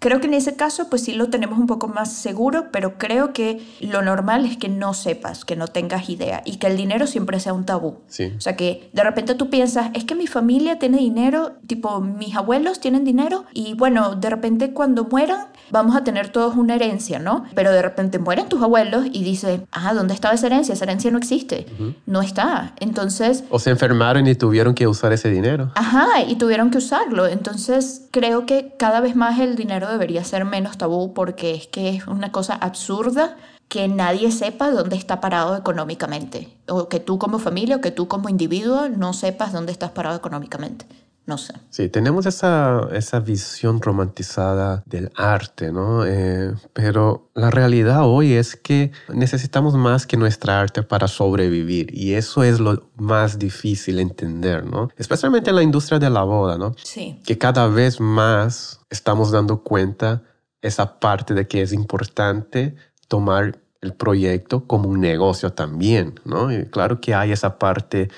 Creo 0.02 0.20
que 0.20 0.26
en 0.26 0.34
ese 0.34 0.56
caso 0.56 0.90
pues 0.90 1.04
sí 1.04 1.12
lo 1.12 1.28
tenemos 1.28 1.60
un 1.60 1.68
poco 1.68 1.86
más 1.86 2.12
seguro, 2.12 2.72
pero 2.72 2.98
creo 2.98 3.32
que 3.32 3.64
lo 3.80 4.02
normal 4.02 4.44
es 4.44 4.56
que 4.56 4.68
no 4.68 4.94
sepas, 4.94 5.44
que 5.44 5.54
no 5.54 5.68
tengas 5.68 6.08
idea 6.08 6.42
y 6.44 6.56
que 6.56 6.66
el 6.66 6.76
dinero 6.76 7.06
siempre 7.06 7.38
sea 7.38 7.52
un 7.52 7.64
tabú. 7.64 8.00
Sí. 8.08 8.32
O 8.36 8.40
sea 8.40 8.56
que 8.56 8.90
de 8.92 9.04
repente 9.04 9.36
tú 9.36 9.48
piensas, 9.48 9.92
es 9.94 10.02
que 10.02 10.16
mi 10.16 10.26
familia 10.26 10.80
tiene 10.80 10.98
dinero, 10.98 11.52
tipo 11.68 12.00
mis 12.00 12.34
abuelos 12.34 12.80
tienen 12.80 13.04
dinero 13.04 13.44
y 13.54 13.74
bueno, 13.74 14.16
de 14.16 14.28
repente 14.28 14.72
cuando 14.72 15.04
mueran 15.04 15.46
vamos 15.70 15.94
a 15.94 16.02
tener 16.02 16.30
todos 16.30 16.56
una 16.56 16.74
herencia, 16.74 17.20
¿no? 17.20 17.44
Pero 17.54 17.70
de 17.70 17.80
repente 17.80 18.18
mueren 18.18 18.48
tus 18.48 18.60
abuelos 18.60 19.06
y 19.12 19.22
dices, 19.22 19.60
ah, 19.70 19.94
¿dónde 19.94 20.14
estaba 20.14 20.34
esa 20.34 20.46
herencia? 20.48 20.74
Esa 20.74 20.84
herencia 20.84 21.12
no 21.12 21.18
existe. 21.18 21.66
No 22.06 22.22
está. 22.22 22.74
Entonces... 22.80 23.44
O 23.50 23.60
se 23.60 23.70
enfermaron 23.70 24.26
y 24.26 24.34
tuvieron 24.34 24.74
que 24.74 24.86
usar 24.88 25.12
ese 25.12 25.30
dinero. 25.30 25.70
Ajá, 25.76 26.08
y 26.26 26.34
tuvieron 26.34 26.70
que 26.70 26.78
usarlo. 26.78 27.26
Entonces 27.26 28.08
creo 28.10 28.46
que 28.46 28.74
cada 28.78 29.00
vez 29.00 29.14
más 29.16 29.38
el 29.38 29.56
dinero 29.56 29.91
debería 29.92 30.24
ser 30.24 30.44
menos 30.44 30.78
tabú 30.78 31.14
porque 31.14 31.54
es 31.54 31.66
que 31.66 31.90
es 31.90 32.06
una 32.06 32.32
cosa 32.32 32.54
absurda 32.54 33.36
que 33.68 33.88
nadie 33.88 34.30
sepa 34.30 34.70
dónde 34.70 34.96
está 34.96 35.20
parado 35.20 35.56
económicamente, 35.56 36.48
o 36.68 36.88
que 36.88 37.00
tú 37.00 37.18
como 37.18 37.38
familia 37.38 37.76
o 37.76 37.80
que 37.80 37.90
tú 37.90 38.06
como 38.06 38.28
individuo 38.28 38.88
no 38.88 39.14
sepas 39.14 39.52
dónde 39.52 39.72
estás 39.72 39.92
parado 39.92 40.16
económicamente. 40.16 40.86
No 41.24 41.38
sé. 41.38 41.54
Sí, 41.70 41.88
tenemos 41.88 42.26
esa, 42.26 42.88
esa 42.92 43.20
visión 43.20 43.80
romantizada 43.80 44.82
del 44.86 45.10
arte, 45.14 45.70
¿no? 45.70 46.04
Eh, 46.04 46.52
pero 46.72 47.30
la 47.34 47.50
realidad 47.50 48.00
hoy 48.04 48.32
es 48.32 48.56
que 48.56 48.90
necesitamos 49.08 49.74
más 49.74 50.06
que 50.06 50.16
nuestra 50.16 50.60
arte 50.60 50.82
para 50.82 51.06
sobrevivir 51.06 51.96
y 51.96 52.14
eso 52.14 52.42
es 52.42 52.58
lo 52.58 52.90
más 52.96 53.38
difícil 53.38 54.00
entender, 54.00 54.64
¿no? 54.64 54.88
Especialmente 54.96 55.50
en 55.50 55.56
la 55.56 55.62
industria 55.62 56.00
de 56.00 56.10
la 56.10 56.24
boda, 56.24 56.58
¿no? 56.58 56.74
Sí. 56.82 57.20
Que 57.24 57.38
cada 57.38 57.68
vez 57.68 58.00
más 58.00 58.80
estamos 58.90 59.30
dando 59.30 59.62
cuenta 59.62 60.22
esa 60.60 60.98
parte 60.98 61.34
de 61.34 61.46
que 61.46 61.62
es 61.62 61.72
importante 61.72 62.74
tomar 63.06 63.60
el 63.80 63.94
proyecto 63.94 64.66
como 64.66 64.88
un 64.88 65.00
negocio 65.00 65.52
también, 65.52 66.18
¿no? 66.24 66.52
Y 66.52 66.66
claro 66.66 67.00
que 67.00 67.14
hay 67.14 67.32
esa 67.32 67.58
parte 67.58 68.08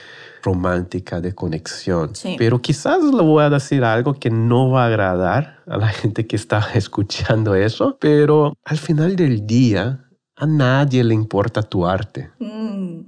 romántica 0.45 1.21
de 1.21 1.35
conexión. 1.35 2.13
Pero 2.39 2.61
quizás 2.61 3.03
le 3.03 3.23
voy 3.23 3.43
a 3.43 3.51
decir 3.51 3.83
algo 3.83 4.15
que 4.15 4.31
no 4.31 4.71
va 4.71 4.85
a 4.85 4.87
agradar 4.87 5.63
a 5.67 5.77
la 5.77 5.89
gente 6.01 6.27
que 6.27 6.37
está 6.37 6.61
escuchando 6.75 7.55
eso, 7.55 7.97
pero 8.01 8.55
al 8.65 8.79
final 8.79 9.17
del 9.17 9.47
día 9.47 10.01
a 10.37 10.47
nadie 10.47 11.05
le 11.05 11.15
importa 11.15 11.63
tu 11.63 11.87
arte. 11.87 12.31
Mm. 12.39 13.01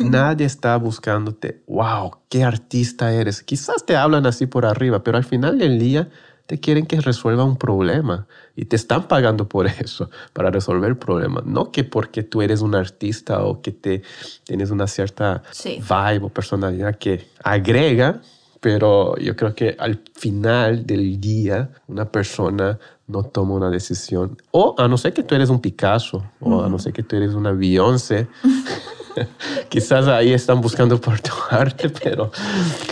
nadie 0.10 0.46
está 0.46 0.76
buscándote, 0.76 1.64
wow, 1.66 2.10
qué 2.28 2.44
artista 2.44 3.12
eres. 3.12 3.42
Quizás 3.42 3.84
te 3.86 3.96
hablan 3.96 4.26
así 4.26 4.46
por 4.46 4.66
arriba, 4.66 5.02
pero 5.02 5.16
al 5.16 5.24
final 5.24 5.58
del 5.58 5.78
día 5.78 6.08
te 6.46 6.60
quieren 6.60 6.86
que 6.86 7.00
resuelva 7.00 7.44
un 7.44 7.56
problema 7.56 8.26
y 8.54 8.66
te 8.66 8.76
están 8.76 9.08
pagando 9.08 9.48
por 9.48 9.66
eso, 9.66 10.10
para 10.32 10.50
resolver 10.50 10.90
el 10.90 10.96
problema. 10.96 11.42
No 11.44 11.72
que 11.72 11.84
porque 11.84 12.22
tú 12.22 12.42
eres 12.42 12.60
un 12.60 12.74
artista 12.74 13.44
o 13.44 13.62
que 13.62 13.72
te, 13.72 14.02
tienes 14.44 14.70
una 14.70 14.86
cierta 14.86 15.42
vibe 15.64 16.24
o 16.24 16.28
personalidad 16.28 16.96
que 16.96 17.26
agrega, 17.42 18.20
pero 18.60 19.16
yo 19.18 19.36
creo 19.36 19.54
que 19.54 19.76
al 19.78 20.00
final 20.14 20.86
del 20.86 21.20
día 21.20 21.70
una 21.86 22.10
persona 22.10 22.78
no 23.06 23.22
toma 23.22 23.54
una 23.54 23.70
decisión. 23.70 24.38
O 24.52 24.74
a 24.78 24.88
no 24.88 24.96
ser 24.96 25.12
que 25.12 25.22
tú 25.22 25.34
eres 25.34 25.50
un 25.50 25.60
Picasso, 25.60 26.24
o 26.40 26.62
a 26.62 26.68
no 26.68 26.78
ser 26.78 26.92
que 26.92 27.02
tú 27.02 27.16
eres 27.16 27.34
una 27.34 27.52
Beyoncé. 27.52 28.26
Quizás 29.68 30.08
ahí 30.08 30.32
están 30.32 30.60
buscando 30.60 31.00
por 31.00 31.20
tu 31.20 31.32
arte, 31.50 31.88
pero 31.88 32.30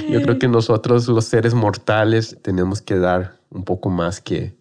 yo 0.09 0.21
creo 0.23 0.39
que 0.39 0.47
nosotros 0.47 1.09
los 1.09 1.25
seres 1.25 1.55
mortales 1.55 2.37
tenemos 2.43 2.81
que 2.81 2.97
dar 2.99 3.42
un 3.53 3.65
poco 3.65 3.91
más 3.91 4.21
que 4.21 4.59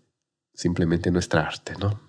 simplemente 0.53 1.11
nuestra 1.11 1.41
arte, 1.41 1.73
¿no? 1.79 1.99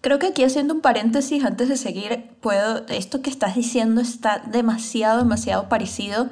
Creo 0.00 0.18
que 0.18 0.28
aquí 0.28 0.42
haciendo 0.42 0.74
un 0.74 0.80
paréntesis 0.80 1.44
antes 1.44 1.68
de 1.68 1.76
seguir, 1.76 2.36
puedo, 2.40 2.86
esto 2.88 3.22
que 3.22 3.30
estás 3.30 3.54
diciendo 3.54 4.00
está 4.00 4.42
demasiado, 4.50 5.18
demasiado 5.18 5.68
parecido 5.68 6.28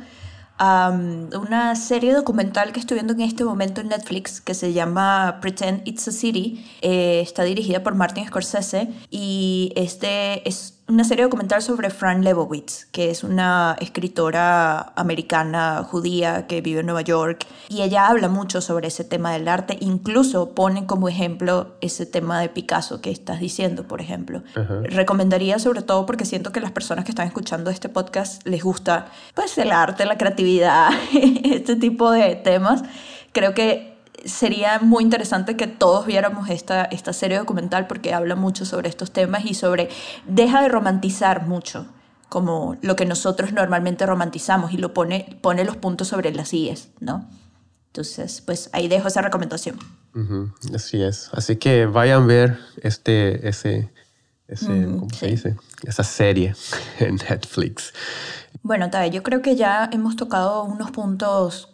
a 0.59 0.91
una 0.91 1.75
serie 1.75 2.13
documental 2.13 2.73
que 2.73 2.81
estoy 2.81 2.97
viendo 2.97 3.13
en 3.13 3.23
este 3.23 3.45
momento 3.45 3.81
en 3.81 3.89
Netflix 3.89 4.41
que 4.41 4.55
se 4.55 4.73
llama 4.73 5.39
Pretend 5.41 5.87
It's 5.87 6.07
a 6.07 6.13
City. 6.13 6.65
Eh, 6.81 7.21
está 7.21 7.43
dirigida 7.43 7.83
por 7.83 7.95
Martin 7.95 8.27
Scorsese 8.27 8.89
y 9.11 9.73
este 9.75 10.49
es 10.49 10.74
una 10.87 11.05
serie 11.05 11.25
documental 11.25 11.63
sobre 11.63 11.89
Fran 11.89 12.23
Lebowitz, 12.23 12.87
que 12.93 13.11
es 13.11 13.25
una 13.25 13.75
escritora 13.81 14.93
americana 14.97 15.83
judía 15.83 16.47
que 16.47 16.61
vive 16.61 16.81
en 16.81 16.87
Nueva 16.87 17.01
York, 17.01 17.47
y 17.71 17.83
ella 17.83 18.07
habla 18.09 18.29
mucho 18.29 18.61
sobre 18.61 18.89
ese 18.89 19.03
tema 19.03 19.33
del 19.33 19.49
arte, 19.49 19.79
incluso 19.81 20.51
pone 20.51 20.85
como 20.85 21.09
ejemplo 21.09 21.77
ese 21.81 22.05
tema 22.05 22.39
de 22.41 22.51
Picasso 22.51 23.01
que 23.01 23.11
estás 23.11 23.41
diciendo, 23.41 23.89
por 23.89 24.03
ejemplo. 24.03 24.43
Recomendaría 24.83 25.59
sobre 25.59 25.81
todo 25.81 26.05
porque 26.05 26.27
siento 26.27 26.53
que 26.53 26.61
las 26.61 26.73
personas 26.73 27.07
que 27.07 27.13
están 27.13 27.27
escuchando 27.27 27.71
este 27.71 27.89
podcast 27.89 28.47
les 28.47 28.63
gusta 28.63 29.07
pues 29.35 29.57
el 29.57 29.73
arte, 29.73 30.05
la 30.05 30.19
creatividad, 30.19 30.91
este 31.45 31.77
tipo 31.77 32.11
de 32.11 32.37
temas. 32.37 32.83
Creo 33.33 33.55
que 33.55 33.94
sería 34.25 34.79
muy 34.79 35.03
interesante 35.03 35.57
que 35.57 35.67
todos 35.67 36.07
viéramos 36.07 36.49
esta, 36.51 36.85
esta 36.85 37.13
serie 37.13 37.39
documental 37.39 37.87
porque 37.87 38.15
habla 38.15 38.35
mucho 38.35 38.65
sobre 38.65 38.89
estos 38.89 39.11
temas 39.11 39.45
y 39.45 39.55
sobre, 39.55 39.89
deja 40.27 40.63
de 40.63 40.69
romantizar 40.69 41.47
mucho 41.47 41.87
como 42.29 42.77
lo 42.83 42.97
que 42.97 43.07
nosotros 43.07 43.53
normalmente 43.53 44.07
romantizamos 44.07 44.73
y 44.73 44.77
lo 44.77 44.93
pone, 44.93 45.39
pone 45.41 45.65
los 45.65 45.77
puntos 45.77 46.09
sobre 46.09 46.35
las 46.35 46.53
IES, 46.53 46.89
¿no? 46.99 47.29
Entonces, 47.89 48.41
pues 48.41 48.71
ahí 48.73 48.89
dejo 48.89 49.07
esa 49.07 49.23
recomendación. 49.23 49.79
Así 50.75 51.01
es. 51.01 51.31
Así 51.33 51.57
que 51.57 51.87
vayan 51.87 52.23
a 52.25 52.27
ver 52.27 52.59
este, 52.83 53.49
ese, 53.49 53.93
ese 54.49 54.67
¿cómo 54.67 55.11
se 55.11 55.27
dice? 55.27 55.57
Esa 55.85 56.03
serie 56.03 56.57
en 56.99 57.17
Netflix. 57.17 57.93
Bueno, 58.63 58.91
Tae, 58.91 59.11
yo 59.11 59.23
creo 59.23 59.43
que 59.43 59.55
ya 59.55 59.89
hemos 59.93 60.17
tocado 60.17 60.65
unos 60.65 60.91
puntos 60.91 61.74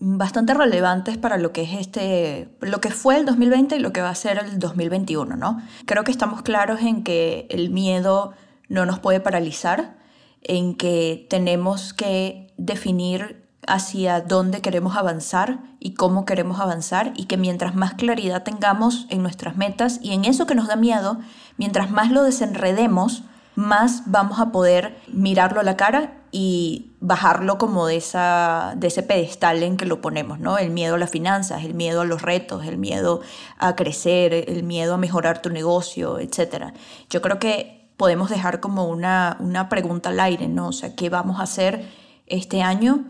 bastante 0.00 0.54
relevantes 0.54 1.18
para 1.18 1.36
lo 1.36 1.52
que 1.52 1.62
es 1.62 1.74
este, 1.74 2.48
lo 2.60 2.80
que 2.80 2.90
fue 2.90 3.18
el 3.18 3.26
2020 3.26 3.76
y 3.76 3.80
lo 3.80 3.92
que 3.92 4.00
va 4.00 4.08
a 4.08 4.14
ser 4.14 4.38
el 4.38 4.58
2021, 4.58 5.36
¿no? 5.36 5.60
Creo 5.84 6.04
que 6.04 6.10
estamos 6.10 6.40
claros 6.42 6.80
en 6.80 7.04
que 7.04 7.46
el 7.50 7.70
miedo 7.70 8.32
no 8.68 8.86
nos 8.86 8.98
puede 8.98 9.20
paralizar, 9.20 9.98
en 10.42 10.74
que 10.74 11.26
tenemos 11.28 11.92
que 11.92 12.52
definir 12.56 13.46
hacia 13.66 14.22
dónde 14.22 14.62
queremos 14.62 14.96
avanzar 14.96 15.60
y 15.80 15.92
cómo 15.92 16.24
queremos 16.24 16.60
avanzar 16.60 17.12
y 17.14 17.26
que 17.26 17.36
mientras 17.36 17.74
más 17.74 17.92
claridad 17.92 18.42
tengamos 18.42 19.06
en 19.10 19.22
nuestras 19.22 19.58
metas 19.58 20.00
y 20.02 20.12
en 20.12 20.24
eso 20.24 20.46
que 20.46 20.54
nos 20.54 20.66
da 20.66 20.76
miedo, 20.76 21.18
mientras 21.58 21.90
más 21.90 22.10
lo 22.10 22.22
desenredemos, 22.22 23.22
más 23.54 24.04
vamos 24.06 24.40
a 24.40 24.50
poder 24.50 24.96
mirarlo 25.12 25.60
a 25.60 25.64
la 25.64 25.76
cara 25.76 26.19
y 26.32 26.92
bajarlo 27.00 27.58
como 27.58 27.86
de, 27.86 27.96
esa, 27.96 28.74
de 28.76 28.86
ese 28.86 29.02
pedestal 29.02 29.62
en 29.62 29.76
que 29.76 29.86
lo 29.86 30.00
ponemos, 30.00 30.38
¿no? 30.38 30.58
El 30.58 30.70
miedo 30.70 30.94
a 30.94 30.98
las 30.98 31.10
finanzas, 31.10 31.64
el 31.64 31.74
miedo 31.74 32.02
a 32.02 32.04
los 32.04 32.22
retos, 32.22 32.64
el 32.64 32.78
miedo 32.78 33.20
a 33.58 33.74
crecer, 33.74 34.32
el 34.32 34.62
miedo 34.62 34.94
a 34.94 34.98
mejorar 34.98 35.42
tu 35.42 35.50
negocio, 35.50 36.18
etc. 36.18 36.72
Yo 37.08 37.20
creo 37.20 37.38
que 37.38 37.90
podemos 37.96 38.30
dejar 38.30 38.60
como 38.60 38.86
una, 38.86 39.36
una 39.40 39.68
pregunta 39.68 40.10
al 40.10 40.20
aire, 40.20 40.48
¿no? 40.48 40.68
O 40.68 40.72
sea, 40.72 40.94
¿qué 40.94 41.10
vamos 41.10 41.40
a 41.40 41.44
hacer 41.44 41.88
este 42.26 42.62
año 42.62 43.04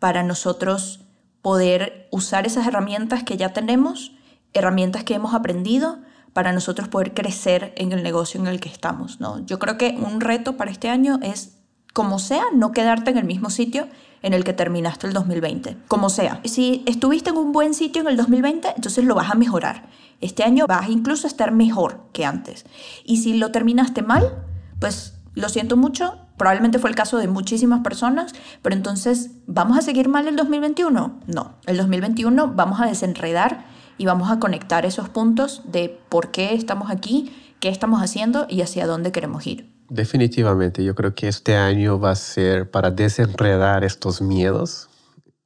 para 0.00 0.22
nosotros 0.22 1.00
poder 1.42 2.08
usar 2.10 2.46
esas 2.46 2.66
herramientas 2.66 3.22
que 3.22 3.36
ya 3.36 3.52
tenemos, 3.52 4.12
herramientas 4.52 5.04
que 5.04 5.14
hemos 5.14 5.34
aprendido, 5.34 5.98
para 6.32 6.52
nosotros 6.52 6.88
poder 6.88 7.14
crecer 7.14 7.72
en 7.76 7.92
el 7.92 8.02
negocio 8.02 8.40
en 8.40 8.48
el 8.48 8.60
que 8.60 8.68
estamos, 8.68 9.20
¿no? 9.20 9.46
Yo 9.46 9.58
creo 9.58 9.78
que 9.78 9.96
un 9.98 10.20
reto 10.20 10.56
para 10.56 10.72
este 10.72 10.90
año 10.90 11.20
es 11.22 11.56
como 11.94 12.18
sea, 12.18 12.42
no 12.52 12.72
quedarte 12.72 13.12
en 13.12 13.18
el 13.18 13.24
mismo 13.24 13.48
sitio 13.48 13.86
en 14.20 14.34
el 14.34 14.42
que 14.42 14.52
terminaste 14.52 15.06
el 15.06 15.12
2020, 15.12 15.76
como 15.86 16.10
sea. 16.10 16.40
Si 16.44 16.82
estuviste 16.86 17.30
en 17.30 17.36
un 17.36 17.52
buen 17.52 17.72
sitio 17.72 18.02
en 18.02 18.08
el 18.08 18.16
2020, 18.16 18.68
entonces 18.74 19.04
lo 19.04 19.14
vas 19.14 19.30
a 19.30 19.36
mejorar. 19.36 19.88
Este 20.20 20.42
año 20.42 20.66
vas 20.66 20.88
incluso 20.88 21.26
a 21.26 21.30
estar 21.30 21.52
mejor 21.52 22.00
que 22.12 22.24
antes. 22.24 22.66
Y 23.04 23.18
si 23.18 23.34
lo 23.34 23.52
terminaste 23.52 24.02
mal, 24.02 24.42
pues 24.80 25.14
lo 25.34 25.48
siento 25.48 25.76
mucho, 25.76 26.18
probablemente 26.36 26.80
fue 26.80 26.90
el 26.90 26.96
caso 26.96 27.18
de 27.18 27.28
muchísimas 27.28 27.82
personas, 27.82 28.34
pero 28.60 28.74
entonces, 28.74 29.30
¿vamos 29.46 29.78
a 29.78 29.82
seguir 29.82 30.08
mal 30.08 30.26
el 30.26 30.34
2021? 30.34 31.20
No, 31.26 31.54
el 31.66 31.76
2021 31.76 32.54
vamos 32.54 32.80
a 32.80 32.86
desenredar 32.86 33.66
y 33.98 34.06
vamos 34.06 34.32
a 34.32 34.40
conectar 34.40 34.84
esos 34.84 35.08
puntos 35.10 35.62
de 35.66 36.00
por 36.08 36.32
qué 36.32 36.54
estamos 36.54 36.90
aquí, 36.90 37.32
qué 37.60 37.68
estamos 37.68 38.02
haciendo 38.02 38.46
y 38.48 38.62
hacia 38.62 38.88
dónde 38.88 39.12
queremos 39.12 39.46
ir. 39.46 39.73
Definitivamente, 39.94 40.82
yo 40.82 40.96
creo 40.96 41.14
que 41.14 41.28
este 41.28 41.54
año 41.54 42.00
va 42.00 42.10
a 42.10 42.16
ser 42.16 42.68
para 42.68 42.90
desenredar 42.90 43.84
estos 43.84 44.20
miedos. 44.20 44.88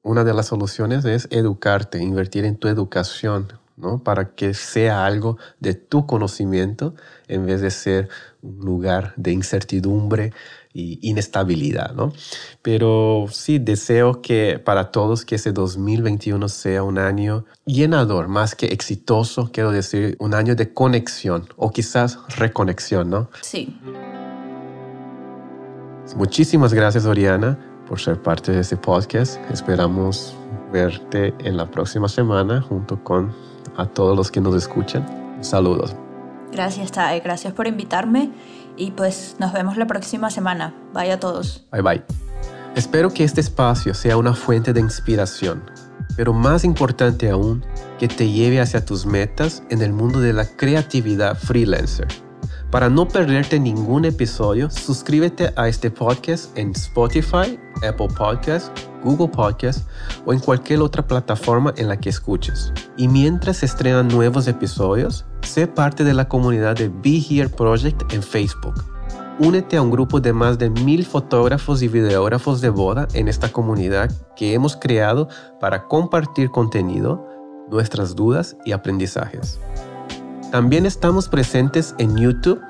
Una 0.00 0.24
de 0.24 0.32
las 0.32 0.46
soluciones 0.46 1.04
es 1.04 1.28
educarte, 1.30 2.02
invertir 2.02 2.46
en 2.46 2.56
tu 2.56 2.68
educación, 2.68 3.52
¿no? 3.76 4.02
Para 4.02 4.34
que 4.34 4.54
sea 4.54 5.04
algo 5.04 5.36
de 5.60 5.74
tu 5.74 6.06
conocimiento 6.06 6.94
en 7.26 7.44
vez 7.44 7.60
de 7.60 7.70
ser 7.70 8.08
un 8.40 8.60
lugar 8.60 9.12
de 9.16 9.32
incertidumbre 9.32 10.32
y 10.72 10.98
inestabilidad, 11.06 11.92
¿no? 11.92 12.14
Pero 12.62 13.26
sí, 13.30 13.58
deseo 13.58 14.22
que 14.22 14.58
para 14.58 14.90
todos 14.90 15.26
que 15.26 15.34
ese 15.34 15.52
2021 15.52 16.48
sea 16.48 16.82
un 16.84 16.96
año 16.96 17.44
llenador, 17.66 18.28
más 18.28 18.54
que 18.54 18.68
exitoso, 18.68 19.50
quiero 19.52 19.72
decir, 19.72 20.16
un 20.18 20.32
año 20.32 20.54
de 20.54 20.72
conexión 20.72 21.46
o 21.56 21.70
quizás 21.70 22.18
reconexión, 22.38 23.10
¿no? 23.10 23.28
Sí. 23.42 23.78
Muchísimas 26.16 26.72
gracias, 26.74 27.04
Oriana, 27.04 27.58
por 27.86 28.00
ser 28.00 28.20
parte 28.20 28.52
de 28.52 28.60
este 28.60 28.76
podcast. 28.76 29.38
Esperamos 29.50 30.34
verte 30.72 31.34
en 31.38 31.56
la 31.56 31.70
próxima 31.70 32.08
semana 32.08 32.60
junto 32.60 33.02
con 33.02 33.32
a 33.76 33.86
todos 33.86 34.16
los 34.16 34.30
que 34.30 34.40
nos 34.40 34.54
escuchan. 34.54 35.06
Saludos. 35.40 35.94
Gracias, 36.52 36.92
Tae. 36.92 37.20
Gracias 37.20 37.52
por 37.52 37.66
invitarme 37.66 38.30
y 38.76 38.90
pues 38.92 39.36
nos 39.38 39.52
vemos 39.52 39.76
la 39.76 39.86
próxima 39.86 40.30
semana. 40.30 40.74
Bye 40.94 41.12
a 41.12 41.20
todos. 41.20 41.66
Bye 41.70 41.82
bye. 41.82 42.04
Espero 42.74 43.12
que 43.12 43.24
este 43.24 43.40
espacio 43.40 43.94
sea 43.94 44.16
una 44.16 44.34
fuente 44.34 44.72
de 44.72 44.80
inspiración, 44.80 45.62
pero 46.16 46.32
más 46.32 46.64
importante 46.64 47.30
aún, 47.30 47.64
que 47.98 48.08
te 48.08 48.30
lleve 48.30 48.60
hacia 48.60 48.84
tus 48.84 49.04
metas 49.04 49.62
en 49.70 49.82
el 49.82 49.92
mundo 49.92 50.20
de 50.20 50.32
la 50.32 50.44
creatividad 50.46 51.36
freelancer. 51.36 52.06
Para 52.70 52.90
no 52.90 53.08
perderte 53.08 53.58
ningún 53.58 54.04
episodio, 54.04 54.68
suscríbete 54.70 55.54
a 55.56 55.68
este 55.68 55.90
podcast 55.90 56.56
en 56.58 56.72
Spotify, 56.72 57.58
Apple 57.76 58.08
Podcasts, 58.14 58.70
Google 59.02 59.28
Podcasts 59.28 59.86
o 60.26 60.34
en 60.34 60.38
cualquier 60.38 60.82
otra 60.82 61.06
plataforma 61.06 61.72
en 61.78 61.88
la 61.88 61.96
que 61.98 62.10
escuches. 62.10 62.70
Y 62.98 63.08
mientras 63.08 63.62
estrenan 63.62 64.08
nuevos 64.08 64.48
episodios, 64.48 65.24
sé 65.40 65.66
parte 65.66 66.04
de 66.04 66.12
la 66.12 66.28
comunidad 66.28 66.76
de 66.76 66.90
Be 66.90 67.22
Here 67.26 67.48
Project 67.48 68.12
en 68.12 68.22
Facebook. 68.22 68.74
Únete 69.38 69.78
a 69.78 69.82
un 69.82 69.90
grupo 69.90 70.20
de 70.20 70.34
más 70.34 70.58
de 70.58 70.68
mil 70.68 71.06
fotógrafos 71.06 71.80
y 71.80 71.88
videógrafos 71.88 72.60
de 72.60 72.68
boda 72.68 73.08
en 73.14 73.28
esta 73.28 73.50
comunidad 73.50 74.12
que 74.36 74.52
hemos 74.52 74.76
creado 74.76 75.28
para 75.58 75.84
compartir 75.84 76.50
contenido, 76.50 77.26
nuestras 77.70 78.14
dudas 78.14 78.58
y 78.66 78.72
aprendizajes. 78.72 79.58
También 80.50 80.86
estamos 80.86 81.28
presentes 81.28 81.94
en 81.98 82.16
YouTube. 82.16 82.60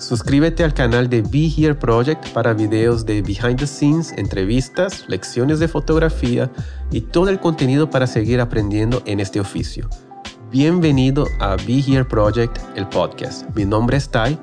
Suscríbete 0.00 0.64
al 0.64 0.74
canal 0.74 1.08
de 1.08 1.22
Be 1.22 1.46
Here 1.46 1.74
Project 1.76 2.28
para 2.30 2.54
videos 2.54 3.06
de 3.06 3.22
behind 3.22 3.56
the 3.60 3.68
scenes, 3.68 4.12
entrevistas, 4.16 5.04
lecciones 5.06 5.60
de 5.60 5.68
fotografía 5.68 6.50
y 6.90 7.02
todo 7.02 7.28
el 7.28 7.38
contenido 7.38 7.88
para 7.88 8.08
seguir 8.08 8.40
aprendiendo 8.40 9.00
en 9.06 9.20
este 9.20 9.38
oficio. 9.38 9.88
Bienvenido 10.50 11.24
a 11.38 11.54
Be 11.54 11.78
Here 11.86 12.04
Project, 12.04 12.58
el 12.74 12.88
podcast. 12.88 13.44
Mi 13.54 13.64
nombre 13.64 13.98
es 13.98 14.08
Tai 14.08 14.36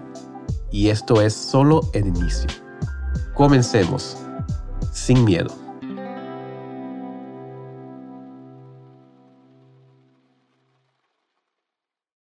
y 0.71 0.87
esto 0.87 1.21
es 1.21 1.33
solo 1.33 1.81
el 1.91 2.07
inicio. 2.07 2.49
Comencemos. 3.33 4.15
Sin 4.93 5.25
miedo. 5.25 5.66